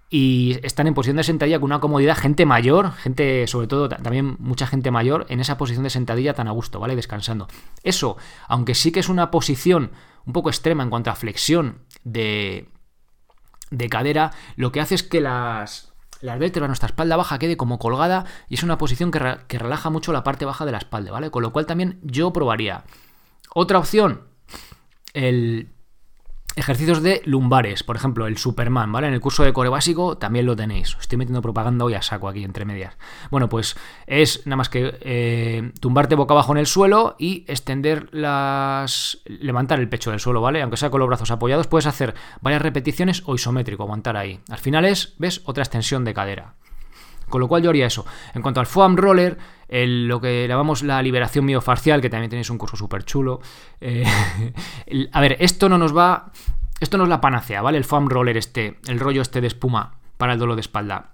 y 0.09 0.59
están 0.63 0.87
en 0.87 0.95
posición 0.95 1.19
de 1.19 1.25
sentadilla 1.25 1.61
con 1.61 1.67
una 1.67 1.79
comodidad, 1.79 2.17
gente 2.17 2.47
mayor, 2.47 2.93
gente, 2.93 3.47
sobre 3.47 3.67
todo 3.67 3.91
también 3.91 4.37
mucha 4.39 4.67
gente 4.67 4.91
mayor, 4.91 5.27
en 5.29 5.41
esa 5.41 5.59
posición 5.59 5.85
de 5.85 5.91
sentadilla 5.91 6.33
tan 6.33 6.49
a 6.49 6.53
gusto, 6.53 6.81
¿vale? 6.81 6.97
Descansando. 6.97 7.49
Eso, 7.83 8.17
aunque 8.49 8.75
sí 8.75 8.93
que 8.93 9.01
es 9.01 9.11
una 9.11 9.31
posición 9.31 9.91
un 10.25 10.33
poco 10.33 10.49
extrema 10.49 10.83
en 10.83 10.89
cuanto 10.89 11.11
a 11.11 11.17
flexión 11.17 11.81
de, 12.03 12.71
de 13.71 13.89
cadera, 13.91 14.31
lo 14.57 14.73
que 14.73 14.81
hace 14.81 14.95
es 14.95 15.03
que 15.03 15.21
las, 15.21 15.93
las 16.23 16.39
vértebras, 16.39 16.71
nuestra 16.71 16.87
espalda 16.87 17.17
baja 17.17 17.39
quede 17.39 17.59
como 17.59 17.79
colgada 17.79 18.25
y 18.49 18.55
es 18.55 18.63
una 18.63 18.79
posición 18.79 19.11
que, 19.11 19.37
que 19.49 19.59
relaja 19.59 19.91
mucho 19.91 20.15
la 20.15 20.25
parte 20.25 20.47
baja 20.47 20.65
de 20.65 20.73
la 20.73 20.79
espalda, 20.79 21.13
¿vale? 21.13 21.31
Con 21.31 21.43
lo 21.43 21.53
cual 21.53 21.67
también 21.67 22.01
yo 22.03 22.33
probaría. 22.33 22.85
Otra 23.55 23.79
opción, 23.79 24.34
el 25.15 25.75
ejercicios 26.57 27.03
de 27.03 27.21
lumbares, 27.25 27.83
por 27.83 27.97
ejemplo, 27.97 28.27
el 28.27 28.39
Superman, 28.39 28.93
¿vale? 28.93 29.09
En 29.09 29.15
el 29.15 29.21
curso 29.21 29.43
de 29.43 29.53
core 29.53 29.69
básico 29.69 30.17
también 30.19 30.47
lo 30.47 30.55
tenéis. 30.55 30.97
estoy 31.01 31.19
metiendo 31.19 31.43
propaganda 31.43 31.85
hoy 31.85 31.95
a 31.95 32.03
saco 32.03 32.29
aquí 32.29 32.45
entre 32.45 32.65
medias. 32.65 32.97
Bueno, 33.31 33.49
pues 33.49 33.77
es 34.07 34.47
nada 34.47 34.57
más 34.57 34.69
que 34.69 34.97
eh, 35.01 35.73
tumbarte 35.81 36.15
boca 36.15 36.35
abajo 36.35 36.53
en 36.53 36.59
el 36.59 36.67
suelo 36.67 37.17
y 37.19 37.45
extender 37.49 38.09
las. 38.13 39.19
levantar 39.25 39.81
el 39.81 39.89
pecho 39.89 40.11
del 40.11 40.21
suelo, 40.21 40.41
¿vale? 40.41 40.63
Aunque 40.63 40.77
sea 40.77 40.91
con 40.91 41.01
los 41.01 41.09
brazos 41.09 41.31
apoyados, 41.31 41.67
puedes 41.67 41.87
hacer 41.87 42.15
varias 42.41 42.63
repeticiones 42.63 43.23
o 43.27 43.35
isométrico, 43.35 43.83
aguantar 43.83 44.17
ahí. 44.17 44.41
Al 44.49 44.59
final 44.59 44.85
es, 44.85 45.15
¿ves? 45.19 45.43
Otra 45.45 45.63
extensión 45.63 46.05
de 46.05 46.15
cadera. 46.15 46.55
Con 47.29 47.41
lo 47.41 47.49
cual 47.49 47.63
yo 47.63 47.71
haría 47.71 47.87
eso. 47.87 48.05
En 48.35 48.43
cuanto 48.43 48.61
al 48.61 48.67
foam 48.67 48.97
roller, 48.97 49.39
lo 49.69 50.21
que 50.21 50.47
llamamos 50.49 50.83
la 50.83 51.03
liberación 51.03 51.45
miofacial, 51.45 52.01
que 52.01 52.11
también 52.11 52.31
tenéis 52.31 52.51
un 52.51 52.59
curso 52.59 52.77
súper 52.77 53.05
chulo. 53.05 53.41
Eh, 53.81 54.05
a 55.13 55.21
ver, 55.21 55.37
esto 55.41 55.69
no 55.69 55.79
nos 55.79 55.97
va. 55.97 56.33
Esto 56.81 56.99
no 56.99 57.05
es 57.05 57.11
la 57.11 57.21
panacea, 57.21 57.63
¿vale? 57.63 57.79
El 57.79 57.85
foam 57.85 58.09
roller 58.09 58.37
este, 58.37 58.79
el 58.89 59.01
rollo 59.01 59.23
este 59.23 59.41
de 59.41 59.47
espuma 59.47 59.99
para 60.17 60.35
el 60.35 60.39
dolor 60.39 60.57
de 60.57 60.61
espalda. 60.61 61.13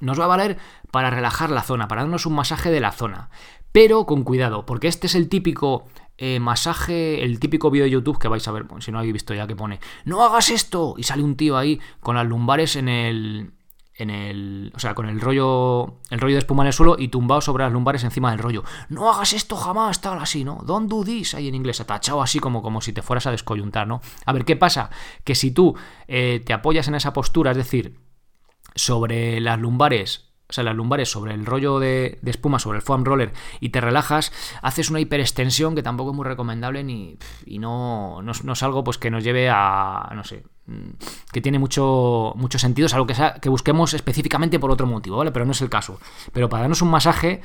Nos 0.00 0.18
va 0.18 0.24
a 0.24 0.28
valer 0.28 0.58
para 0.90 1.10
relajar 1.10 1.50
la 1.50 1.62
zona, 1.62 1.88
para 1.88 2.02
darnos 2.02 2.26
un 2.26 2.34
masaje 2.34 2.70
de 2.70 2.80
la 2.80 2.92
zona. 2.92 3.30
Pero 3.70 4.04
con 4.04 4.24
cuidado, 4.24 4.66
porque 4.66 4.88
este 4.88 5.06
es 5.06 5.14
el 5.14 5.28
típico 5.28 5.86
eh, 6.18 6.40
masaje, 6.40 7.24
el 7.24 7.38
típico 7.40 7.70
vídeo 7.70 7.84
de 7.84 7.90
YouTube 7.90 8.18
que 8.18 8.28
vais 8.28 8.46
a 8.46 8.52
ver, 8.52 8.66
si 8.80 8.92
no 8.92 8.98
habéis 8.98 9.14
visto 9.14 9.32
ya 9.32 9.46
que 9.46 9.56
pone, 9.56 9.80
no 10.04 10.22
hagas 10.22 10.50
esto, 10.50 10.94
y 10.98 11.04
sale 11.04 11.22
un 11.22 11.36
tío 11.36 11.56
ahí 11.56 11.80
con 12.00 12.16
las 12.16 12.26
lumbares 12.26 12.76
en 12.76 12.88
el, 12.88 13.52
en 14.02 14.10
el, 14.10 14.72
o 14.74 14.78
sea, 14.78 14.94
con 14.94 15.08
el 15.08 15.20
rollo, 15.20 15.98
el 16.10 16.20
rollo 16.20 16.34
de 16.34 16.40
espuma 16.40 16.62
en 16.62 16.68
el 16.68 16.72
suelo 16.72 16.96
y 16.98 17.08
tumbado 17.08 17.40
sobre 17.40 17.64
las 17.64 17.72
lumbares 17.72 18.04
encima 18.04 18.30
del 18.30 18.40
rollo. 18.40 18.64
No 18.88 19.12
hagas 19.12 19.32
esto 19.32 19.56
jamás, 19.56 20.00
tal 20.00 20.18
así, 20.18 20.44
¿no? 20.44 20.60
Don't 20.64 20.90
do 20.90 21.04
this, 21.04 21.34
ahí 21.34 21.48
en 21.48 21.54
inglés, 21.54 21.80
atachado 21.80 22.22
así 22.22 22.38
como, 22.38 22.62
como 22.62 22.80
si 22.80 22.92
te 22.92 23.02
fueras 23.02 23.26
a 23.26 23.30
descoyuntar, 23.30 23.86
¿no? 23.86 24.00
A 24.26 24.32
ver, 24.32 24.44
¿qué 24.44 24.56
pasa? 24.56 24.90
Que 25.24 25.34
si 25.34 25.50
tú 25.50 25.74
eh, 26.08 26.42
te 26.44 26.52
apoyas 26.52 26.88
en 26.88 26.94
esa 26.94 27.12
postura, 27.12 27.52
es 27.52 27.56
decir, 27.56 27.98
sobre 28.74 29.40
las 29.40 29.58
lumbares 29.58 30.32
o 30.52 30.54
sea, 30.54 30.64
las 30.64 30.76
lumbares 30.76 31.10
sobre 31.10 31.32
el 31.32 31.46
rollo 31.46 31.78
de, 31.78 32.18
espuma, 32.26 32.58
sobre 32.58 32.76
el 32.76 32.82
foam 32.82 33.06
roller, 33.06 33.32
y 33.60 33.70
te 33.70 33.80
relajas, 33.80 34.32
haces 34.60 34.90
una 34.90 35.00
hiperextensión 35.00 35.74
que 35.74 35.82
tampoco 35.82 36.10
es 36.10 36.16
muy 36.16 36.26
recomendable 36.26 36.84
ni, 36.84 37.16
y 37.46 37.58
no, 37.58 38.20
no, 38.20 38.52
es 38.52 38.62
algo 38.62 38.84
pues, 38.84 38.98
que 38.98 39.10
nos 39.10 39.24
lleve 39.24 39.48
a, 39.48 40.12
no 40.14 40.24
sé, 40.24 40.44
que 41.32 41.40
tiene 41.40 41.58
mucho, 41.58 42.32
mucho 42.36 42.58
sentido, 42.58 42.86
es 42.86 42.94
algo 42.94 43.06
que, 43.06 43.14
que 43.40 43.48
busquemos 43.48 43.94
específicamente 43.94 44.58
por 44.58 44.70
otro 44.70 44.86
motivo, 44.86 45.16
¿vale? 45.16 45.32
Pero 45.32 45.44
no 45.44 45.52
es 45.52 45.60
el 45.60 45.70
caso. 45.70 45.98
Pero 46.32 46.48
para 46.48 46.62
darnos 46.62 46.82
un 46.82 46.90
masaje 46.90 47.40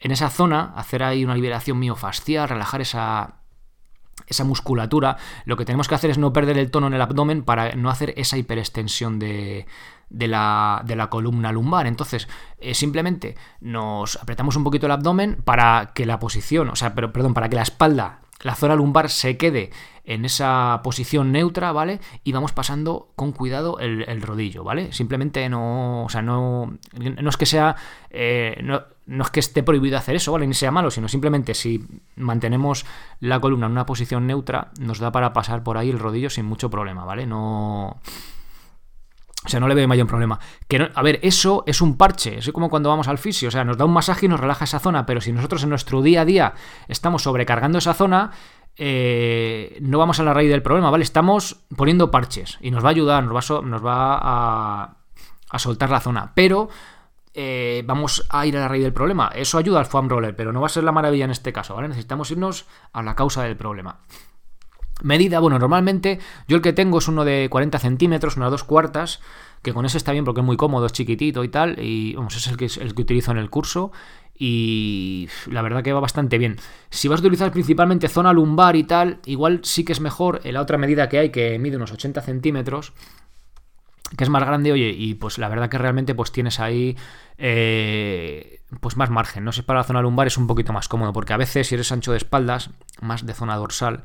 en 0.00 0.10
esa 0.10 0.30
zona, 0.30 0.72
hacer 0.76 1.02
ahí 1.02 1.24
una 1.24 1.34
liberación 1.34 1.78
miofascial, 1.78 2.48
relajar 2.48 2.80
esa 2.80 3.36
esa 4.26 4.44
musculatura, 4.44 5.18
lo 5.44 5.56
que 5.56 5.64
tenemos 5.64 5.88
que 5.88 5.94
hacer 5.94 6.10
es 6.10 6.18
no 6.18 6.32
perder 6.32 6.58
el 6.58 6.70
tono 6.70 6.88
en 6.88 6.94
el 6.94 7.00
abdomen 7.00 7.44
para 7.44 7.74
no 7.76 7.90
hacer 7.90 8.12
esa 8.16 8.36
hiperextensión 8.36 9.18
de, 9.18 9.66
de, 10.08 10.26
la, 10.26 10.82
de 10.84 10.96
la, 10.96 11.08
columna 11.08 11.52
lumbar. 11.52 11.86
Entonces, 11.86 12.28
eh, 12.58 12.74
simplemente 12.74 13.36
nos 13.60 14.16
apretamos 14.16 14.56
un 14.56 14.64
poquito 14.64 14.86
el 14.86 14.92
abdomen 14.92 15.36
para 15.44 15.92
que 15.94 16.06
la 16.06 16.18
posición, 16.18 16.68
o 16.70 16.76
sea, 16.76 16.94
pero, 16.94 17.12
perdón, 17.12 17.34
para 17.34 17.48
que 17.48 17.56
la 17.56 17.62
espalda 17.62 18.20
la 18.42 18.54
zona 18.54 18.74
lumbar 18.74 19.10
se 19.10 19.36
quede 19.36 19.70
en 20.04 20.24
esa 20.24 20.80
posición 20.84 21.32
neutra, 21.32 21.72
¿vale? 21.72 22.00
Y 22.22 22.32
vamos 22.32 22.52
pasando 22.52 23.08
con 23.16 23.32
cuidado 23.32 23.78
el, 23.80 24.22
rodillo, 24.22 24.62
¿vale? 24.62 24.92
Simplemente 24.92 25.48
no, 25.48 26.04
o 26.04 26.08
sea, 26.08 26.22
no, 26.22 26.78
no 26.94 27.28
es 27.28 27.36
que 27.36 27.46
sea, 27.46 27.74
eh, 28.10 28.60
no, 28.62 28.82
no, 29.06 29.24
es 29.24 29.30
que 29.30 29.40
esté 29.40 29.64
prohibido 29.64 29.98
hacer 29.98 30.14
eso, 30.14 30.32
¿vale? 30.32 30.46
Ni 30.46 30.54
sea 30.54 30.70
malo, 30.70 30.92
sino 30.92 31.08
simplemente 31.08 31.54
si 31.54 31.84
mantenemos 32.14 32.86
la 33.18 33.40
columna 33.40 33.66
en 33.66 33.72
una 33.72 33.86
posición 33.86 34.26
neutra, 34.28 34.70
nos 34.78 35.00
da 35.00 35.10
para 35.10 35.32
pasar 35.32 35.64
por 35.64 35.76
ahí 35.76 35.90
el 35.90 35.98
rodillo 35.98 36.30
sin 36.30 36.44
mucho 36.44 36.70
problema, 36.70 37.04
¿vale? 37.04 37.26
No... 37.26 38.00
O 39.46 39.48
sea, 39.48 39.60
no 39.60 39.68
le 39.68 39.74
veo 39.74 39.86
mayor 39.86 40.06
problema. 40.06 40.38
Que 40.68 40.90
a 40.92 41.02
ver, 41.02 41.20
eso 41.22 41.62
es 41.66 41.80
un 41.80 41.96
parche. 41.96 42.38
Es 42.38 42.50
como 42.50 42.68
cuando 42.68 42.88
vamos 42.88 43.06
al 43.06 43.18
fisio. 43.18 43.48
O 43.48 43.50
sea, 43.52 43.64
nos 43.64 43.78
da 43.78 43.84
un 43.84 43.92
masaje 43.92 44.26
y 44.26 44.28
nos 44.28 44.40
relaja 44.40 44.64
esa 44.64 44.80
zona. 44.80 45.06
Pero 45.06 45.20
si 45.20 45.32
nosotros 45.32 45.62
en 45.62 45.70
nuestro 45.70 46.02
día 46.02 46.22
a 46.22 46.24
día 46.24 46.54
estamos 46.88 47.22
sobrecargando 47.22 47.78
esa 47.78 47.94
zona, 47.94 48.32
eh, 48.76 49.78
no 49.80 49.98
vamos 49.98 50.18
a 50.18 50.24
la 50.24 50.34
raíz 50.34 50.50
del 50.50 50.62
problema, 50.62 50.90
¿vale? 50.90 51.04
Estamos 51.04 51.64
poniendo 51.76 52.10
parches. 52.10 52.58
Y 52.60 52.72
nos 52.72 52.84
va 52.84 52.88
a 52.88 52.90
ayudar, 52.90 53.24
nos 53.24 53.86
va 53.86 54.18
a, 54.20 54.96
a 55.48 55.58
soltar 55.60 55.90
la 55.90 56.00
zona. 56.00 56.32
Pero 56.34 56.68
eh, 57.38 57.82
vamos 57.84 58.26
a 58.30 58.46
ir 58.46 58.56
a 58.56 58.60
la 58.60 58.68
raíz 58.68 58.82
del 58.82 58.94
problema. 58.94 59.30
Eso 59.34 59.58
ayuda 59.58 59.78
al 59.78 59.86
foam 59.86 60.08
roller, 60.08 60.34
pero 60.34 60.52
no 60.52 60.60
va 60.60 60.66
a 60.66 60.70
ser 60.70 60.84
la 60.84 60.92
maravilla 60.92 61.26
en 61.26 61.30
este 61.30 61.52
caso, 61.52 61.74
¿vale? 61.74 61.86
Necesitamos 61.86 62.30
irnos 62.30 62.66
a 62.92 63.02
la 63.02 63.14
causa 63.14 63.42
del 63.42 63.56
problema. 63.56 64.00
Medida, 65.02 65.40
bueno, 65.40 65.58
normalmente 65.58 66.18
yo 66.48 66.56
el 66.56 66.62
que 66.62 66.72
tengo 66.72 66.98
es 66.98 67.08
uno 67.08 67.24
de 67.24 67.48
40 67.50 67.78
centímetros, 67.78 68.36
unas 68.36 68.50
dos 68.50 68.64
cuartas, 68.64 69.20
que 69.62 69.74
con 69.74 69.84
ese 69.84 69.98
está 69.98 70.12
bien 70.12 70.24
porque 70.24 70.40
es 70.40 70.46
muy 70.46 70.56
cómodo, 70.56 70.86
es 70.86 70.92
chiquitito 70.92 71.44
y 71.44 71.48
tal, 71.48 71.78
y 71.78 72.14
vamos, 72.14 72.36
es 72.36 72.46
el 72.46 72.56
que, 72.56 72.66
el 72.66 72.94
que 72.94 73.02
utilizo 73.02 73.30
en 73.30 73.38
el 73.38 73.50
curso, 73.50 73.92
y 74.38 75.28
la 75.50 75.62
verdad 75.62 75.82
que 75.82 75.92
va 75.92 76.00
bastante 76.00 76.38
bien. 76.38 76.56
Si 76.90 77.08
vas 77.08 77.20
a 77.20 77.22
utilizar 77.22 77.52
principalmente 77.52 78.08
zona 78.08 78.32
lumbar 78.32 78.76
y 78.76 78.84
tal, 78.84 79.20
igual 79.26 79.60
sí 79.64 79.84
que 79.84 79.92
es 79.92 80.00
mejor 80.00 80.40
la 80.44 80.60
otra 80.60 80.78
medida 80.78 81.08
que 81.08 81.18
hay, 81.18 81.30
que 81.30 81.58
mide 81.58 81.76
unos 81.76 81.92
80 81.92 82.20
centímetros, 82.22 82.92
que 84.16 84.24
es 84.24 84.30
más 84.30 84.44
grande, 84.44 84.72
oye, 84.72 84.94
y 84.96 85.14
pues 85.14 85.38
la 85.38 85.48
verdad 85.48 85.68
que 85.68 85.78
realmente 85.78 86.14
pues 86.14 86.32
tienes 86.32 86.60
ahí 86.60 86.96
eh, 87.38 88.60
pues 88.80 88.96
más 88.96 89.10
margen, 89.10 89.44
no 89.44 89.52
sé, 89.52 89.62
para 89.62 89.80
la 89.80 89.84
zona 89.84 90.02
lumbar 90.02 90.26
es 90.26 90.36
un 90.36 90.46
poquito 90.46 90.72
más 90.72 90.88
cómodo, 90.88 91.12
porque 91.12 91.32
a 91.32 91.36
veces 91.36 91.66
si 91.66 91.74
eres 91.74 91.90
ancho 91.90 92.12
de 92.12 92.18
espaldas, 92.18 92.70
más 93.00 93.26
de 93.26 93.34
zona 93.34 93.56
dorsal, 93.56 94.04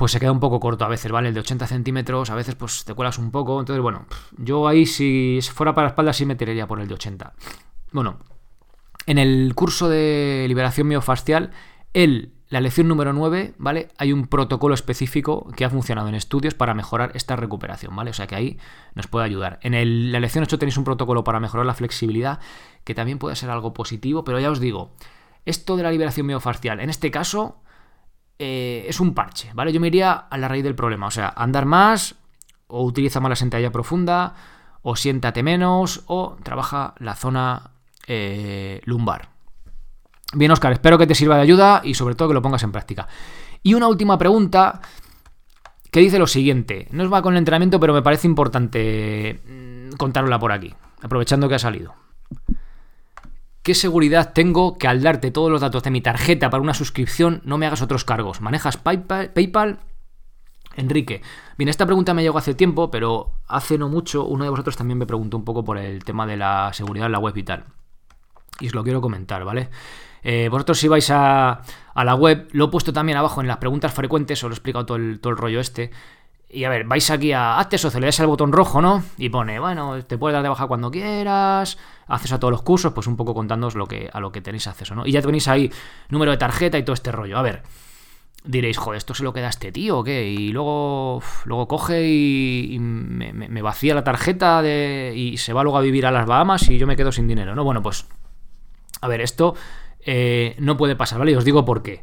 pues 0.00 0.12
se 0.12 0.18
queda 0.18 0.32
un 0.32 0.40
poco 0.40 0.60
corto 0.60 0.86
a 0.86 0.88
veces, 0.88 1.12
¿vale? 1.12 1.28
El 1.28 1.34
de 1.34 1.40
80 1.40 1.66
centímetros, 1.66 2.30
a 2.30 2.34
veces 2.34 2.54
pues 2.54 2.86
te 2.86 2.94
cuelas 2.94 3.18
un 3.18 3.30
poco. 3.30 3.60
Entonces, 3.60 3.82
bueno, 3.82 4.06
yo 4.38 4.66
ahí 4.66 4.86
si 4.86 5.40
fuera 5.42 5.74
para 5.74 5.88
espalda 5.88 6.14
sí 6.14 6.24
me 6.24 6.36
tiraría 6.36 6.66
por 6.66 6.80
el 6.80 6.88
de 6.88 6.94
80. 6.94 7.34
Bueno, 7.92 8.18
en 9.04 9.18
el 9.18 9.54
curso 9.54 9.90
de 9.90 10.46
liberación 10.48 10.88
miofascial, 10.88 11.50
el, 11.92 12.32
la 12.48 12.62
lección 12.62 12.88
número 12.88 13.12
9, 13.12 13.56
¿vale? 13.58 13.88
Hay 13.98 14.14
un 14.14 14.26
protocolo 14.26 14.74
específico 14.74 15.46
que 15.54 15.66
ha 15.66 15.70
funcionado 15.70 16.08
en 16.08 16.14
estudios 16.14 16.54
para 16.54 16.72
mejorar 16.72 17.10
esta 17.12 17.36
recuperación, 17.36 17.94
¿vale? 17.94 18.08
O 18.08 18.14
sea 18.14 18.26
que 18.26 18.36
ahí 18.36 18.58
nos 18.94 19.06
puede 19.06 19.26
ayudar. 19.26 19.58
En 19.60 19.74
el, 19.74 20.12
la 20.12 20.20
lección 20.20 20.44
8 20.44 20.58
tenéis 20.58 20.78
un 20.78 20.84
protocolo 20.84 21.24
para 21.24 21.40
mejorar 21.40 21.66
la 21.66 21.74
flexibilidad, 21.74 22.40
que 22.84 22.94
también 22.94 23.18
puede 23.18 23.36
ser 23.36 23.50
algo 23.50 23.74
positivo, 23.74 24.24
pero 24.24 24.40
ya 24.40 24.50
os 24.50 24.60
digo, 24.60 24.94
esto 25.44 25.76
de 25.76 25.82
la 25.82 25.90
liberación 25.90 26.26
miofascial, 26.26 26.80
en 26.80 26.88
este 26.88 27.10
caso 27.10 27.60
eh, 28.42 28.86
es 28.88 29.00
un 29.00 29.12
parche, 29.12 29.50
¿vale? 29.52 29.70
Yo 29.70 29.80
me 29.80 29.88
iría 29.88 30.12
a 30.12 30.38
la 30.38 30.48
raíz 30.48 30.64
del 30.64 30.74
problema, 30.74 31.08
o 31.08 31.10
sea, 31.10 31.28
andar 31.36 31.66
más, 31.66 32.14
o 32.68 32.82
utiliza 32.84 33.20
más 33.20 33.28
la 33.28 33.36
sentadilla 33.36 33.70
profunda, 33.70 34.34
o 34.80 34.96
siéntate 34.96 35.42
menos, 35.42 36.04
o 36.06 36.38
trabaja 36.42 36.94
la 37.00 37.14
zona 37.16 37.72
eh, 38.06 38.80
lumbar. 38.86 39.28
Bien, 40.32 40.50
Oscar, 40.50 40.72
espero 40.72 40.96
que 40.96 41.06
te 41.06 41.14
sirva 41.14 41.36
de 41.36 41.42
ayuda 41.42 41.82
y 41.84 41.92
sobre 41.92 42.14
todo 42.14 42.28
que 42.28 42.34
lo 42.34 42.40
pongas 42.40 42.62
en 42.62 42.72
práctica. 42.72 43.06
Y 43.62 43.74
una 43.74 43.88
última 43.88 44.16
pregunta 44.16 44.80
que 45.90 46.00
dice 46.00 46.18
lo 46.18 46.26
siguiente. 46.26 46.88
No 46.92 47.04
os 47.04 47.12
va 47.12 47.20
con 47.20 47.34
el 47.34 47.38
entrenamiento, 47.38 47.78
pero 47.78 47.92
me 47.92 48.00
parece 48.00 48.26
importante 48.26 49.38
mm, 49.46 49.96
contárosla 49.98 50.38
por 50.38 50.52
aquí, 50.52 50.74
aprovechando 51.02 51.46
que 51.46 51.56
ha 51.56 51.58
salido. 51.58 51.99
¿Qué 53.62 53.74
seguridad 53.74 54.32
tengo 54.32 54.78
que 54.78 54.88
al 54.88 55.02
darte 55.02 55.30
todos 55.30 55.50
los 55.50 55.60
datos 55.60 55.82
de 55.82 55.90
mi 55.90 56.00
tarjeta 56.00 56.48
para 56.48 56.62
una 56.62 56.72
suscripción 56.72 57.42
no 57.44 57.58
me 57.58 57.66
hagas 57.66 57.82
otros 57.82 58.04
cargos? 58.04 58.40
¿Manejas 58.40 58.78
PayPal? 58.78 59.80
Enrique. 60.76 61.20
Bien, 61.58 61.68
esta 61.68 61.84
pregunta 61.84 62.14
me 62.14 62.22
llegó 62.22 62.38
hace 62.38 62.54
tiempo, 62.54 62.90
pero 62.90 63.32
hace 63.46 63.76
no 63.76 63.88
mucho 63.88 64.24
uno 64.24 64.44
de 64.44 64.50
vosotros 64.50 64.76
también 64.76 64.98
me 64.98 65.06
preguntó 65.06 65.36
un 65.36 65.44
poco 65.44 65.62
por 65.62 65.76
el 65.76 66.04
tema 66.04 66.26
de 66.26 66.38
la 66.38 66.72
seguridad 66.72 67.06
en 67.06 67.12
la 67.12 67.18
web 67.18 67.36
y 67.36 67.42
tal. 67.42 67.64
Y 68.60 68.68
os 68.68 68.74
lo 68.74 68.82
quiero 68.82 69.02
comentar, 69.02 69.44
¿vale? 69.44 69.68
Eh, 70.22 70.48
vosotros 70.50 70.78
si 70.78 70.88
vais 70.88 71.10
a, 71.10 71.60
la 71.94 72.14
web, 72.14 72.48
lo 72.52 72.66
he 72.66 72.68
puesto 72.68 72.92
también 72.92 73.18
abajo 73.18 73.40
en 73.40 73.46
las 73.46 73.56
preguntas 73.58 73.92
frecuentes, 73.92 74.42
os 74.42 74.48
lo 74.48 74.54
he 74.54 74.56
explicado 74.56 74.86
todo 74.86 74.96
el, 74.96 75.20
todo 75.20 75.32
el 75.32 75.38
rollo 75.38 75.60
este. 75.60 75.90
Y 76.52 76.64
a 76.64 76.68
ver, 76.68 76.84
vais 76.84 77.08
aquí 77.10 77.30
a 77.32 77.58
Hazte 77.58 77.78
socio, 77.78 78.00
le 78.00 78.06
das 78.06 78.18
al 78.18 78.26
botón 78.26 78.50
rojo, 78.50 78.80
¿no? 78.80 79.04
Y 79.16 79.28
pone, 79.28 79.60
bueno, 79.60 80.04
te 80.04 80.18
puedes 80.18 80.34
dar 80.34 80.42
de 80.42 80.48
baja 80.48 80.66
cuando 80.66 80.90
quieras, 80.90 81.78
haces 82.08 82.32
a 82.32 82.40
todos 82.40 82.50
los 82.50 82.62
cursos, 82.62 82.92
pues 82.92 83.06
un 83.06 83.16
poco 83.16 83.34
contándoos 83.34 83.76
lo 83.76 83.86
que, 83.86 84.10
a 84.12 84.18
lo 84.18 84.32
que 84.32 84.40
tenéis 84.40 84.66
acceso, 84.66 84.96
¿no? 84.96 85.06
Y 85.06 85.12
ya 85.12 85.22
tenéis 85.22 85.46
ahí 85.46 85.70
número 86.08 86.32
de 86.32 86.38
tarjeta 86.38 86.76
y 86.76 86.82
todo 86.82 86.94
este 86.94 87.12
rollo. 87.12 87.38
A 87.38 87.42
ver, 87.42 87.62
diréis, 88.42 88.78
joder, 88.78 88.98
¿esto 88.98 89.14
se 89.14 89.22
lo 89.22 89.32
queda 89.32 89.48
este 89.48 89.70
tío 89.70 90.02
qué? 90.02 90.28
Y 90.28 90.50
luego, 90.50 91.22
luego 91.44 91.68
coge 91.68 92.08
y, 92.08 92.78
me, 92.80 93.62
vacía 93.62 93.94
la 93.94 94.02
tarjeta 94.02 94.60
de, 94.60 95.12
y 95.14 95.36
se 95.36 95.52
va 95.52 95.62
luego 95.62 95.78
a 95.78 95.82
vivir 95.82 96.04
a 96.04 96.10
las 96.10 96.26
Bahamas 96.26 96.68
y 96.68 96.78
yo 96.78 96.86
me 96.88 96.96
quedo 96.96 97.12
sin 97.12 97.28
dinero, 97.28 97.54
¿no? 97.54 97.62
Bueno, 97.62 97.80
pues, 97.80 98.06
a 99.00 99.06
ver, 99.06 99.20
esto 99.20 99.54
eh, 100.00 100.56
no 100.58 100.76
puede 100.76 100.96
pasar, 100.96 101.20
¿vale? 101.20 101.30
Y 101.30 101.36
os 101.36 101.44
digo 101.44 101.64
por 101.64 101.84
qué. 101.84 102.02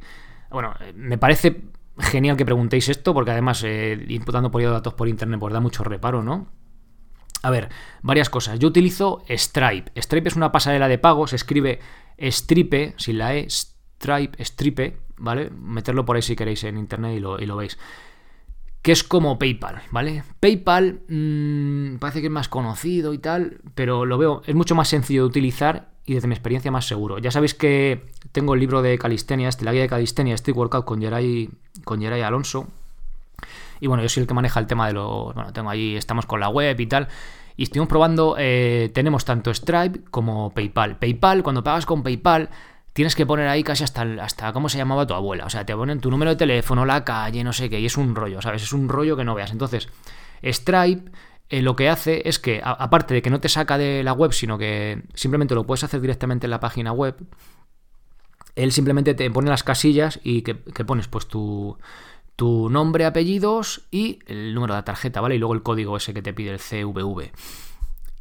Bueno, 0.49 0.73
me 0.95 1.17
parece 1.17 1.63
genial 1.99 2.37
que 2.37 2.45
preguntéis 2.45 2.89
esto, 2.89 3.13
porque 3.13 3.31
además, 3.31 3.63
eh, 3.63 4.05
imputando 4.09 4.51
por 4.51 4.63
datos 4.63 4.93
por 4.93 5.07
internet, 5.07 5.39
pues 5.39 5.53
da 5.53 5.59
mucho 5.59 5.83
reparo, 5.83 6.23
¿no? 6.23 6.47
A 7.43 7.49
ver, 7.49 7.69
varias 8.01 8.29
cosas. 8.29 8.59
Yo 8.59 8.67
utilizo 8.67 9.23
Stripe. 9.29 9.91
Stripe 10.01 10.29
es 10.29 10.35
una 10.35 10.51
pasarela 10.51 10.87
de 10.87 10.97
pago, 10.97 11.27
se 11.27 11.35
escribe 11.35 11.79
Stripe, 12.19 12.95
sin 12.97 13.19
la 13.19 13.35
E, 13.35 13.47
Stripe, 13.49 14.43
Stripe, 14.43 14.97
¿vale? 15.17 15.49
Meterlo 15.49 16.05
por 16.05 16.15
ahí 16.15 16.21
si 16.21 16.35
queréis 16.35 16.63
en 16.63 16.77
internet 16.77 17.17
y 17.17 17.19
lo, 17.19 17.39
y 17.39 17.45
lo 17.45 17.55
veis. 17.55 17.77
Que 18.81 18.91
es 18.91 19.03
como 19.03 19.37
PayPal, 19.37 19.81
¿vale? 19.91 20.23
PayPal 20.39 21.01
mmm, 21.07 21.97
parece 21.97 22.21
que 22.21 22.27
es 22.27 22.31
más 22.31 22.47
conocido 22.47 23.13
y 23.13 23.19
tal, 23.19 23.59
pero 23.75 24.05
lo 24.05 24.17
veo, 24.17 24.41
es 24.45 24.55
mucho 24.55 24.75
más 24.75 24.87
sencillo 24.87 25.23
de 25.23 25.27
utilizar 25.27 25.96
y 26.07 26.13
desde 26.13 26.27
mi 26.27 26.33
experiencia 26.33 26.71
más 26.71 26.87
seguro. 26.87 27.19
Ya 27.19 27.31
sabéis 27.31 27.53
que 27.53 28.07
tengo 28.31 28.53
el 28.53 28.61
libro 28.61 28.81
de 28.81 28.97
calistenia, 28.97 29.49
este, 29.49 29.65
la 29.65 29.73
guía 29.73 29.81
de 29.81 29.89
calistenia, 29.89 30.33
Street 30.35 30.55
Workout 30.55 30.85
con 30.85 31.01
Geray, 31.01 31.49
con 31.83 32.01
Alonso. 32.01 32.67
Y 33.81 33.87
bueno, 33.87 34.01
yo 34.01 34.09
soy 34.09 34.21
el 34.21 34.27
que 34.27 34.33
maneja 34.33 34.61
el 34.61 34.67
tema 34.67 34.87
de 34.87 34.93
los... 34.93 35.35
Bueno, 35.35 35.51
tengo 35.51 35.69
ahí, 35.69 35.97
estamos 35.97 36.25
con 36.25 36.39
la 36.39 36.47
web 36.47 36.79
y 36.79 36.87
tal. 36.87 37.09
Y 37.57 37.63
estuvimos 37.63 37.89
probando, 37.89 38.37
eh, 38.39 38.89
tenemos 38.93 39.25
tanto 39.25 39.53
Stripe 39.53 40.09
como 40.09 40.51
PayPal. 40.51 40.97
PayPal, 40.97 41.43
cuando 41.43 41.61
pagas 41.61 41.85
con 41.85 42.03
PayPal, 42.03 42.49
tienes 42.93 43.13
que 43.13 43.25
poner 43.25 43.49
ahí 43.49 43.61
casi 43.61 43.83
hasta, 43.83 44.03
hasta 44.21 44.53
cómo 44.53 44.69
se 44.69 44.77
llamaba 44.77 45.05
tu 45.05 45.13
abuela. 45.13 45.45
O 45.45 45.49
sea, 45.49 45.65
te 45.65 45.75
ponen 45.75 45.99
tu 45.99 46.09
número 46.09 46.31
de 46.31 46.37
teléfono, 46.37 46.85
la 46.85 47.03
calle, 47.03 47.43
no 47.43 47.51
sé 47.51 47.69
qué, 47.69 47.81
y 47.81 47.85
es 47.85 47.97
un 47.97 48.15
rollo, 48.15 48.41
¿sabes? 48.41 48.63
Es 48.63 48.71
un 48.71 48.87
rollo 48.87 49.17
que 49.17 49.25
no 49.25 49.35
veas. 49.35 49.51
Entonces, 49.51 49.89
Stripe 50.41 51.11
eh, 51.49 51.61
lo 51.61 51.75
que 51.75 51.89
hace 51.89 52.27
es 52.27 52.39
que, 52.39 52.61
aparte 52.63 53.13
de 53.13 53.21
que 53.21 53.29
no 53.29 53.39
te 53.39 53.49
saca 53.49 53.77
de 53.77 54.03
la 54.03 54.13
web, 54.13 54.33
sino 54.33 54.57
que 54.57 55.03
simplemente 55.13 55.55
lo 55.55 55.65
puedes 55.65 55.83
hacer 55.83 56.01
directamente 56.01 56.45
en 56.45 56.51
la 56.51 56.59
página 56.59 56.91
web, 56.91 57.15
él 58.55 58.71
simplemente 58.71 59.13
te 59.13 59.29
pone 59.31 59.49
las 59.49 59.63
casillas 59.63 60.19
y 60.23 60.41
que, 60.41 60.55
pones 60.55 61.07
pues 61.07 61.27
tu, 61.27 61.77
tu, 62.35 62.69
nombre, 62.69 63.05
apellidos 63.05 63.87
y 63.91 64.19
el 64.25 64.53
número 64.53 64.73
de 64.73 64.79
la 64.79 64.85
tarjeta, 64.85 65.21
¿vale? 65.21 65.35
Y 65.35 65.37
luego 65.37 65.53
el 65.53 65.63
código 65.63 65.95
ese 65.95 66.13
que 66.13 66.21
te 66.21 66.33
pide 66.33 66.51
el 66.51 66.59
CVV. 66.59 67.31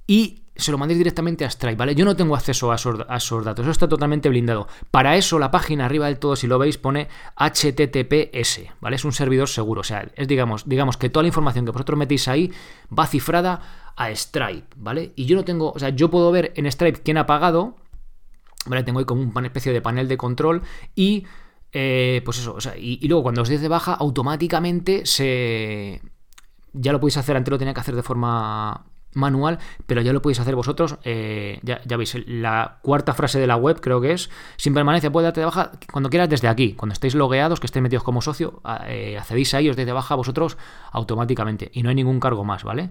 Y 0.06 0.42
se 0.56 0.72
lo 0.72 0.78
mandéis 0.78 0.98
directamente 0.98 1.44
a 1.44 1.50
Stripe, 1.50 1.76
¿vale? 1.76 1.94
Yo 1.94 2.04
no 2.04 2.16
tengo 2.16 2.34
acceso 2.34 2.72
a 2.72 2.76
esos, 2.76 3.44
datos, 3.44 3.64
eso 3.64 3.70
está 3.70 3.88
totalmente 3.88 4.28
blindado. 4.28 4.68
Para 4.90 5.16
eso 5.16 5.38
la 5.38 5.50
página 5.50 5.84
arriba 5.84 6.06
del 6.06 6.18
todo, 6.18 6.36
si 6.36 6.46
lo 6.46 6.58
veis, 6.58 6.78
pone 6.78 7.08
HTTPS, 7.36 8.62
¿vale? 8.80 8.96
Es 8.96 9.04
un 9.04 9.12
servidor 9.12 9.48
seguro, 9.48 9.80
o 9.80 9.84
sea, 9.84 10.10
es 10.14 10.28
digamos, 10.28 10.68
digamos 10.68 10.96
que 10.96 11.10
toda 11.10 11.22
la 11.22 11.28
información 11.28 11.64
que 11.64 11.72
vosotros 11.72 11.98
metéis 11.98 12.28
ahí 12.28 12.52
va 12.96 13.06
cifrada 13.06 13.92
a 13.96 14.10
Stripe, 14.14 14.68
¿vale? 14.76 15.12
Y 15.16 15.26
yo 15.26 15.36
no 15.36 15.44
tengo, 15.44 15.72
o 15.72 15.78
sea, 15.78 15.90
yo 15.90 16.10
puedo 16.10 16.30
ver 16.30 16.52
en 16.56 16.70
Stripe 16.70 17.00
quién 17.02 17.18
ha 17.18 17.26
pagado, 17.26 17.76
¿vale? 18.66 18.82
Tengo 18.82 18.98
ahí 18.98 19.04
como 19.04 19.22
una 19.22 19.46
especie 19.46 19.72
de 19.72 19.80
panel 19.80 20.08
de 20.08 20.16
control 20.16 20.62
y... 20.94 21.24
Eh, 21.78 22.22
pues 22.24 22.38
eso, 22.38 22.54
o 22.54 22.60
sea, 22.60 22.78
y, 22.78 22.98
y 23.02 23.08
luego 23.08 23.24
cuando 23.24 23.42
os 23.42 23.48
deis 23.48 23.60
de 23.60 23.68
baja, 23.68 23.92
automáticamente 23.92 25.04
se, 25.04 26.00
ya 26.72 26.92
lo 26.92 27.00
podéis 27.00 27.16
hacer, 27.16 27.36
antes 27.36 27.50
lo 27.50 27.58
tenía 27.58 27.74
que 27.74 27.80
hacer 27.80 27.96
de 27.96 28.02
forma 28.02 28.86
manual, 29.16 29.58
pero 29.86 30.02
ya 30.02 30.12
lo 30.12 30.22
podéis 30.22 30.40
hacer 30.40 30.54
vosotros. 30.54 30.98
Eh, 31.02 31.58
ya, 31.62 31.80
veis, 31.96 32.16
la 32.26 32.78
cuarta 32.82 33.14
frase 33.14 33.40
de 33.40 33.46
la 33.46 33.56
web 33.56 33.80
creo 33.80 34.00
que 34.00 34.12
es, 34.12 34.30
sin 34.56 34.74
permanencia 34.74 35.10
puede 35.10 35.24
darte 35.24 35.40
de 35.40 35.46
baja 35.46 35.72
cuando 35.90 36.10
quieras 36.10 36.28
desde 36.28 36.48
aquí, 36.48 36.74
cuando 36.74 36.92
estéis 36.92 37.14
logueados, 37.14 37.58
que 37.58 37.66
estéis 37.66 37.82
metidos 37.82 38.04
como 38.04 38.22
socio, 38.22 38.60
eh, 38.86 39.16
accedéis 39.18 39.54
ahí, 39.54 39.68
os 39.68 39.76
deis 39.76 39.86
de 39.86 39.92
baja 39.92 40.14
vosotros 40.14 40.56
automáticamente 40.92 41.70
y 41.72 41.82
no 41.82 41.88
hay 41.88 41.94
ningún 41.94 42.20
cargo 42.20 42.44
más, 42.44 42.62
¿vale? 42.62 42.90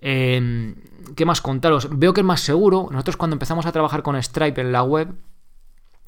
Em, 0.00 0.74
¿Qué 1.16 1.24
más 1.24 1.40
contaros? 1.40 1.88
Veo 1.90 2.12
que 2.12 2.20
es 2.20 2.26
más 2.26 2.40
seguro. 2.40 2.88
Nosotros 2.90 3.16
cuando 3.16 3.34
empezamos 3.34 3.64
a 3.64 3.72
trabajar 3.72 4.02
con 4.02 4.20
Stripe 4.22 4.60
en 4.60 4.72
la 4.72 4.82
web, 4.82 5.14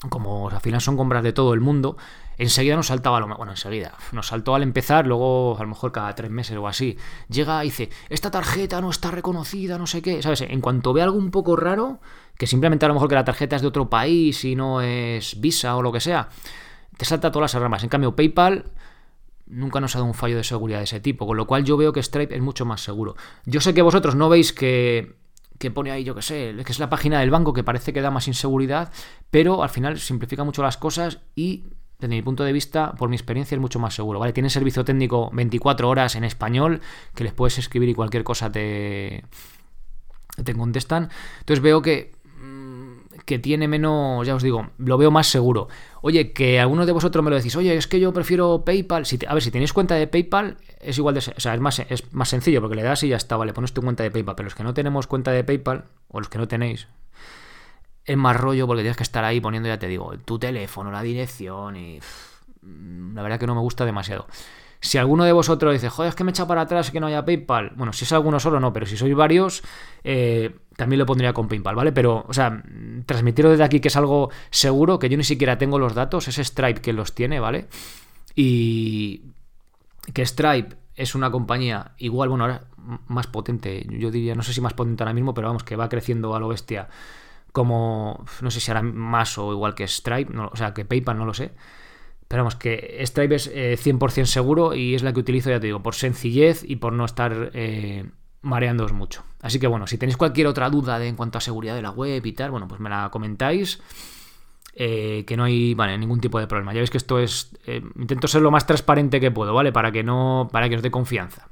como 0.09 0.49
al 0.49 0.61
final 0.61 0.81
son 0.81 0.97
compras 0.97 1.23
de 1.23 1.33
todo 1.33 1.53
el 1.53 1.61
mundo, 1.61 1.97
enseguida 2.37 2.75
nos 2.75 2.87
saltaba 2.87 3.19
lo 3.19 3.27
bueno, 3.35 3.51
enseguida, 3.51 3.93
nos 4.11 4.27
saltó 4.27 4.55
al 4.55 4.63
empezar, 4.63 5.07
luego 5.07 5.57
a 5.57 5.63
lo 5.63 5.69
mejor 5.69 5.91
cada 5.91 6.13
tres 6.15 6.29
meses 6.31 6.57
o 6.57 6.67
así, 6.67 6.97
llega 7.29 7.63
y 7.63 7.67
dice, 7.67 7.89
esta 8.09 8.31
tarjeta 8.31 8.81
no 8.81 8.89
está 8.89 9.11
reconocida, 9.11 9.77
no 9.77 9.87
sé 9.87 10.01
qué, 10.01 10.21
¿sabes? 10.21 10.41
En 10.41 10.61
cuanto 10.61 10.93
ve 10.93 11.01
algo 11.01 11.17
un 11.17 11.31
poco 11.31 11.55
raro, 11.55 11.99
que 12.37 12.47
simplemente 12.47 12.85
a 12.85 12.87
lo 12.87 12.93
mejor 12.93 13.09
que 13.09 13.15
la 13.15 13.25
tarjeta 13.25 13.55
es 13.55 13.61
de 13.61 13.67
otro 13.67 13.89
país 13.89 14.43
y 14.45 14.55
no 14.55 14.81
es 14.81 15.39
Visa 15.39 15.75
o 15.75 15.81
lo 15.81 15.91
que 15.91 15.99
sea, 15.99 16.29
te 16.97 17.05
salta 17.05 17.31
todas 17.31 17.53
las 17.53 17.61
ramas. 17.61 17.83
En 17.83 17.89
cambio, 17.89 18.15
PayPal 18.15 18.65
nunca 19.47 19.79
nos 19.79 19.95
ha 19.95 19.99
dado 19.99 20.07
un 20.07 20.13
fallo 20.13 20.37
de 20.37 20.43
seguridad 20.43 20.79
de 20.79 20.83
ese 20.85 20.99
tipo, 20.99 21.25
con 21.25 21.37
lo 21.37 21.47
cual 21.47 21.63
yo 21.63 21.77
veo 21.77 21.93
que 21.93 22.03
Stripe 22.03 22.35
es 22.35 22.41
mucho 22.41 22.65
más 22.65 22.81
seguro. 22.81 23.15
Yo 23.45 23.61
sé 23.61 23.73
que 23.73 23.81
vosotros 23.81 24.15
no 24.15 24.29
veis 24.29 24.53
que 24.53 25.15
que 25.57 25.71
pone 25.71 25.91
ahí, 25.91 26.03
yo 26.03 26.15
que 26.15 26.21
sé, 26.21 26.55
que 26.63 26.71
es 26.71 26.79
la 26.79 26.89
página 26.89 27.19
del 27.19 27.31
banco 27.31 27.53
que 27.53 27.63
parece 27.63 27.93
que 27.93 28.01
da 28.01 28.11
más 28.11 28.27
inseguridad, 28.27 28.91
pero 29.31 29.63
al 29.63 29.69
final 29.69 29.99
simplifica 29.99 30.43
mucho 30.43 30.61
las 30.61 30.77
cosas 30.77 31.19
y 31.35 31.65
desde 31.99 32.15
mi 32.15 32.21
punto 32.21 32.43
de 32.43 32.53
vista, 32.53 32.93
por 32.93 33.09
mi 33.09 33.15
experiencia, 33.15 33.55
es 33.55 33.61
mucho 33.61 33.79
más 33.79 33.95
seguro. 33.95 34.19
¿vale? 34.19 34.33
Tiene 34.33 34.49
servicio 34.49 34.85
técnico 34.85 35.29
24 35.33 35.89
horas 35.89 36.15
en 36.15 36.23
español, 36.23 36.81
que 37.15 37.23
les 37.23 37.33
puedes 37.33 37.57
escribir 37.57 37.89
y 37.89 37.93
cualquier 37.93 38.23
cosa 38.23 38.51
te, 38.51 39.23
te 40.43 40.53
contestan. 40.53 41.09
Entonces 41.39 41.61
veo 41.61 41.81
que 41.81 42.17
que 43.27 43.39
tiene 43.39 43.67
menos, 43.67 44.25
ya 44.25 44.35
os 44.35 44.41
digo, 44.41 44.69
lo 44.77 44.97
veo 44.97 45.11
más 45.11 45.27
seguro. 45.27 45.67
Oye, 46.01 46.31
que 46.31 46.61
algunos 46.61 46.85
de 46.85 46.93
vosotros 46.93 47.21
me 47.25 47.29
lo 47.29 47.35
decís, 47.35 47.57
oye, 47.57 47.75
es 47.75 47.85
que 47.85 47.99
yo 47.99 48.13
prefiero 48.13 48.63
PayPal. 48.63 49.03
A 49.27 49.33
ver, 49.33 49.43
si 49.43 49.51
tenéis 49.51 49.73
cuenta 49.73 49.95
de 49.95 50.07
PayPal, 50.07 50.55
es 50.79 50.97
igual 50.97 51.13
de. 51.13 51.19
O 51.19 51.39
sea, 51.39 51.53
es 51.53 51.59
más, 51.59 51.79
es 51.79 52.13
más 52.13 52.29
sencillo 52.29 52.61
porque 52.61 52.77
le 52.77 52.83
das 52.83 53.03
y 53.03 53.09
ya 53.09 53.17
está, 53.17 53.35
vale, 53.35 53.51
pones 53.51 53.73
tu 53.73 53.81
cuenta 53.81 54.03
de 54.03 54.11
PayPal. 54.11 54.35
Pero 54.35 54.45
los 54.45 54.55
que 54.55 54.63
no 54.63 54.73
tenemos 54.73 55.07
cuenta 55.07 55.31
de 55.31 55.43
PayPal, 55.43 55.85
o 56.07 56.19
los 56.19 56.29
que 56.29 56.37
no 56.37 56.47
tenéis, 56.47 56.87
es 58.07 58.17
más 58.17 58.35
rollo 58.35 58.65
porque 58.65 58.81
tienes 58.81 58.97
que 58.97 59.03
estar 59.03 59.23
ahí 59.23 59.39
poniendo, 59.41 59.67
ya 59.67 59.77
te 59.77 59.87
digo, 59.87 60.17
tu 60.25 60.39
teléfono, 60.39 60.89
la 60.89 61.03
dirección 61.03 61.75
y. 61.75 61.99
la 63.13 63.21
verdad 63.21 63.39
que 63.39 63.45
no 63.45 63.53
me 63.53 63.61
gusta 63.61 63.85
demasiado. 63.85 64.27
Si 64.79 64.97
alguno 64.97 65.25
de 65.25 65.33
vosotros 65.33 65.73
dice, 65.73 65.89
joder, 65.89 66.09
es 66.09 66.15
que 66.15 66.23
me 66.23 66.31
echa 66.31 66.47
para 66.47 66.61
atrás 66.61 66.91
que 66.91 66.99
no 66.99 67.07
haya 67.07 67.25
PayPal, 67.25 67.73
bueno, 67.75 67.93
si 67.93 68.05
es 68.05 68.11
alguno 68.13 68.39
solo 68.39 68.59
no, 68.59 68.71
pero 68.73 68.85
si 68.85 68.95
sois 68.95 69.15
varios, 69.15 69.63
eh, 70.03 70.55
también 70.75 70.99
lo 70.99 71.05
pondría 71.05 71.33
con 71.33 71.47
PayPal, 71.47 71.75
¿vale? 71.75 71.91
Pero, 71.91 72.25
o 72.27 72.33
sea, 72.33 72.63
transmitirlo 73.05 73.51
desde 73.51 73.63
aquí 73.63 73.79
que 73.79 73.87
es 73.87 73.95
algo 73.97 74.29
seguro, 74.51 74.99
que 74.99 75.09
yo 75.09 75.17
ni 75.17 75.23
siquiera 75.23 75.57
tengo 75.57 75.79
los 75.79 75.95
datos, 75.95 76.27
es 76.27 76.37
Stripe 76.37 76.79
que 76.79 76.93
los 76.93 77.13
tiene, 77.13 77.39
¿vale? 77.39 77.67
Y 78.35 79.23
que 80.13 80.25
Stripe 80.25 80.75
es 80.95 81.15
una 81.15 81.31
compañía 81.31 81.91
igual, 81.97 82.29
bueno, 82.29 82.45
ahora 82.45 82.61
más 83.07 83.27
potente, 83.27 83.85
yo 83.89 84.11
diría, 84.11 84.35
no 84.35 84.43
sé 84.43 84.53
si 84.53 84.61
más 84.61 84.73
potente 84.73 85.03
ahora 85.03 85.13
mismo, 85.13 85.33
pero 85.33 85.47
vamos, 85.47 85.63
que 85.63 85.75
va 85.75 85.89
creciendo 85.89 86.35
a 86.35 86.39
lo 86.39 86.47
bestia, 86.47 86.87
como, 87.51 88.25
no 88.41 88.51
sé 88.51 88.59
si 88.59 88.71
ahora 88.71 88.83
más 88.83 89.37
o 89.37 89.51
igual 89.51 89.75
que 89.75 89.87
Stripe, 89.87 90.37
o 90.37 90.55
sea, 90.55 90.73
que 90.73 90.85
PayPal, 90.85 91.17
no 91.17 91.25
lo 91.25 91.33
sé. 91.33 91.51
Pero 92.27 92.43
vamos, 92.43 92.55
que 92.55 93.01
Stripe 93.05 93.35
es 93.35 93.51
100% 93.51 94.17
eh, 94.17 94.25
seguro 94.25 94.75
y 94.75 94.95
es 94.95 95.03
la 95.03 95.13
que 95.13 95.19
utilizo, 95.19 95.49
ya 95.49 95.59
te 95.59 95.67
digo, 95.67 95.81
por 95.81 95.95
sencillez 95.95 96.63
y 96.63 96.75
por 96.75 96.93
no 96.93 97.05
estar 97.05 97.51
eh, 97.53 98.05
mareándoos 98.41 98.91
mucho. 98.91 99.23
Así 99.41 99.59
que 99.59 99.67
bueno, 99.67 99.87
si 99.87 99.97
tenéis 99.97 100.17
cualquier 100.17 100.47
otra 100.47 100.69
duda 100.69 100.99
de, 100.99 101.07
en 101.07 101.15
cuanto 101.15 101.37
a 101.37 101.41
seguridad 101.41 101.75
de 101.75 101.81
la 101.81 101.91
web 101.91 102.25
y 102.25 102.33
tal, 102.33 102.51
bueno, 102.51 102.67
pues 102.67 102.81
me 102.81 102.89
la 102.89 103.09
comentáis. 103.11 103.81
Eh, 104.79 105.23
que 105.25 105.35
no 105.35 105.45
hay 105.45 105.75
ningún 105.97 106.19
tipo 106.19 106.39
de 106.39 106.45
problema. 106.45 106.71
Ya 106.71 106.79
veis 106.79 106.91
que 106.91 106.97
esto 106.97 107.17
es. 107.17 107.51
intento 107.95 108.27
ser 108.27 108.43
lo 108.43 108.51
más 108.51 108.67
transparente 108.67 109.19
que 109.19 109.31
puedo, 109.31 109.53
¿vale? 109.53 109.71
Para 109.71 109.91
que 109.91 110.03
no. 110.03 110.49
Para 110.51 110.69
que 110.69 110.75
os 110.75 110.83
dé 110.83 110.91
confianza. 110.91 111.47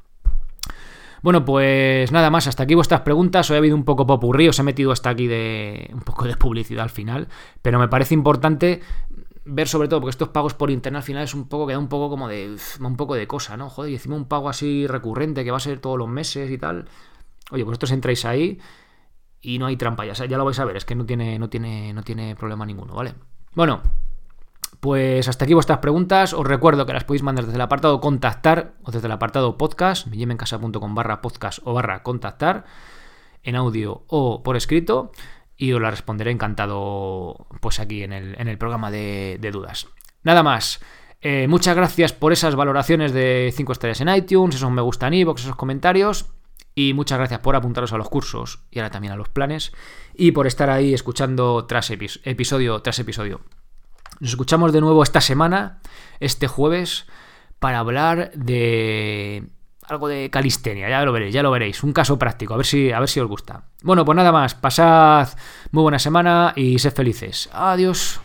Bueno, 1.26 1.44
pues 1.44 2.12
nada 2.12 2.30
más, 2.30 2.46
hasta 2.46 2.62
aquí 2.62 2.76
vuestras 2.76 3.02
preguntas. 3.02 3.50
Hoy 3.50 3.56
ha 3.56 3.58
habido 3.58 3.76
un 3.76 3.84
poco 3.84 4.06
popurrí, 4.06 4.48
os 4.48 4.60
he 4.60 4.62
metido 4.62 4.92
hasta 4.92 5.10
aquí 5.10 5.26
de 5.26 5.90
un 5.92 6.02
poco 6.02 6.26
de 6.26 6.38
publicidad 6.38 6.84
al 6.84 6.92
final, 6.92 7.30
pero 7.64 7.80
me 7.80 7.88
parece 7.88 8.14
importante 8.14 8.82
ver 9.44 9.68
sobre 9.68 9.88
todo, 9.88 10.02
porque 10.02 10.12
estos 10.12 10.30
pagos 10.30 10.54
por 10.54 10.70
internet 10.70 10.98
al 11.00 11.04
final 11.04 11.24
es 11.24 11.34
un 11.34 11.48
poco, 11.48 11.66
que 11.66 11.74
da 11.74 11.80
un 11.80 11.88
poco 11.88 12.12
como 12.12 12.28
de, 12.28 12.56
un 12.80 12.96
poco 12.96 13.16
de 13.16 13.26
cosa, 13.26 13.58
¿no? 13.58 13.72
Joder, 13.72 13.90
y 13.90 13.96
encima 13.96 14.16
un 14.16 14.26
pago 14.26 14.50
así 14.50 14.86
recurrente 14.86 15.44
que 15.44 15.50
va 15.50 15.58
a 15.58 15.62
ser 15.62 15.80
todos 15.80 15.98
los 15.98 16.08
meses 16.08 16.52
y 16.52 16.60
tal. 16.60 16.86
Oye, 17.50 17.64
vosotros 17.64 17.90
entráis 17.90 18.24
ahí 18.24 18.60
y 19.42 19.58
no 19.58 19.66
hay 19.66 19.78
trampa, 19.78 20.06
ya, 20.06 20.14
ya 20.14 20.38
lo 20.38 20.46
vais 20.46 20.60
a 20.60 20.66
ver, 20.66 20.78
es 20.78 20.86
que 20.86 20.94
no 20.94 21.08
tiene, 21.08 21.40
no 21.40 21.50
tiene, 21.50 21.92
no 21.92 22.04
tiene 22.04 22.36
problema 22.36 22.68
ninguno, 22.68 22.94
¿vale? 22.94 23.16
Bueno, 23.56 23.82
pues 24.86 25.28
hasta 25.28 25.46
aquí 25.46 25.56
vuestras 25.56 25.80
preguntas. 25.80 26.32
Os 26.34 26.46
recuerdo 26.46 26.86
que 26.86 26.94
las 26.94 27.04
podéis 27.04 27.24
mandar 27.24 27.46
desde 27.46 27.58
el 27.58 27.62
apartado 27.62 28.00
contactar 28.00 28.74
o 28.84 28.92
desde 28.92 29.08
el 29.08 29.14
apartado 29.14 29.58
podcast, 29.58 30.08
casa.com 30.38 30.94
barra 30.94 31.24
podcast 31.24 31.58
o 31.64 31.74
barra 31.74 32.04
contactar, 32.04 32.66
en 33.42 33.56
audio 33.56 34.04
o 34.06 34.44
por 34.44 34.56
escrito 34.56 35.12
y 35.58 35.74
os 35.74 35.82
la 35.82 35.90
responderé 35.90 36.30
encantado 36.30 37.48
pues 37.62 37.80
aquí 37.80 38.04
en 38.04 38.14
el, 38.14 38.58
programa 38.60 38.92
de, 38.92 39.40
dudas. 39.52 39.88
Nada 40.22 40.44
más. 40.44 40.80
Eh, 41.20 41.48
muchas 41.48 41.76
gracias 41.76 42.14
por 42.14 42.32
esas 42.32 42.56
valoraciones 42.56 43.12
de 43.12 43.52
5 43.56 43.72
estrellas 43.72 44.02
en 44.02 44.10
iTunes, 44.10 44.54
esos 44.54 44.70
me 44.70 44.84
gusta 44.84 45.08
en 45.08 45.16
iVoox, 45.16 45.42
esos 45.42 45.56
comentarios. 45.56 46.28
Y 46.76 46.94
muchas 46.94 47.18
gracias 47.18 47.40
por 47.40 47.56
apuntaros 47.56 47.92
a 47.92 47.98
los 47.98 48.10
cursos 48.10 48.60
y 48.70 48.78
ahora 48.78 48.92
también 48.92 49.14
a 49.14 49.18
los 49.18 49.30
planes. 49.30 49.72
Y 50.14 50.32
por 50.32 50.46
estar 50.46 50.70
ahí 50.70 50.94
escuchando 50.94 51.66
tras 51.66 51.90
episodio 51.90 52.84
tras 52.84 53.00
episodio. 53.00 53.42
Nos 54.20 54.32
escuchamos 54.32 54.72
de 54.72 54.82
nuevo 54.82 55.04
esta 55.04 55.22
semana, 55.22 55.80
este 56.20 56.48
jueves, 56.48 57.06
para 57.60 57.80
hablar 57.80 58.32
de 58.34 59.50
algo 59.88 60.08
de 60.08 60.30
calistenia, 60.30 60.90
ya 60.90 61.04
lo 61.04 61.12
veréis, 61.12 61.34
ya 61.34 61.44
lo 61.44 61.52
veréis, 61.52 61.84
un 61.84 61.94
caso 61.94 62.18
práctico, 62.18 62.54
a 62.54 62.58
ver 62.58 62.66
si, 62.66 62.92
a 62.92 63.00
ver 63.00 63.10
si 63.10 63.20
os 63.20 63.28
gusta. 63.28 63.66
Bueno, 63.84 64.04
pues 64.04 64.16
nada 64.16 64.32
más, 64.32 64.56
pasad 64.56 65.30
muy 65.72 65.84
buena 65.84 66.00
semana 66.00 66.54
y 66.56 66.80
sed 66.80 66.94
felices. 66.94 67.50
Adiós. 67.54 68.20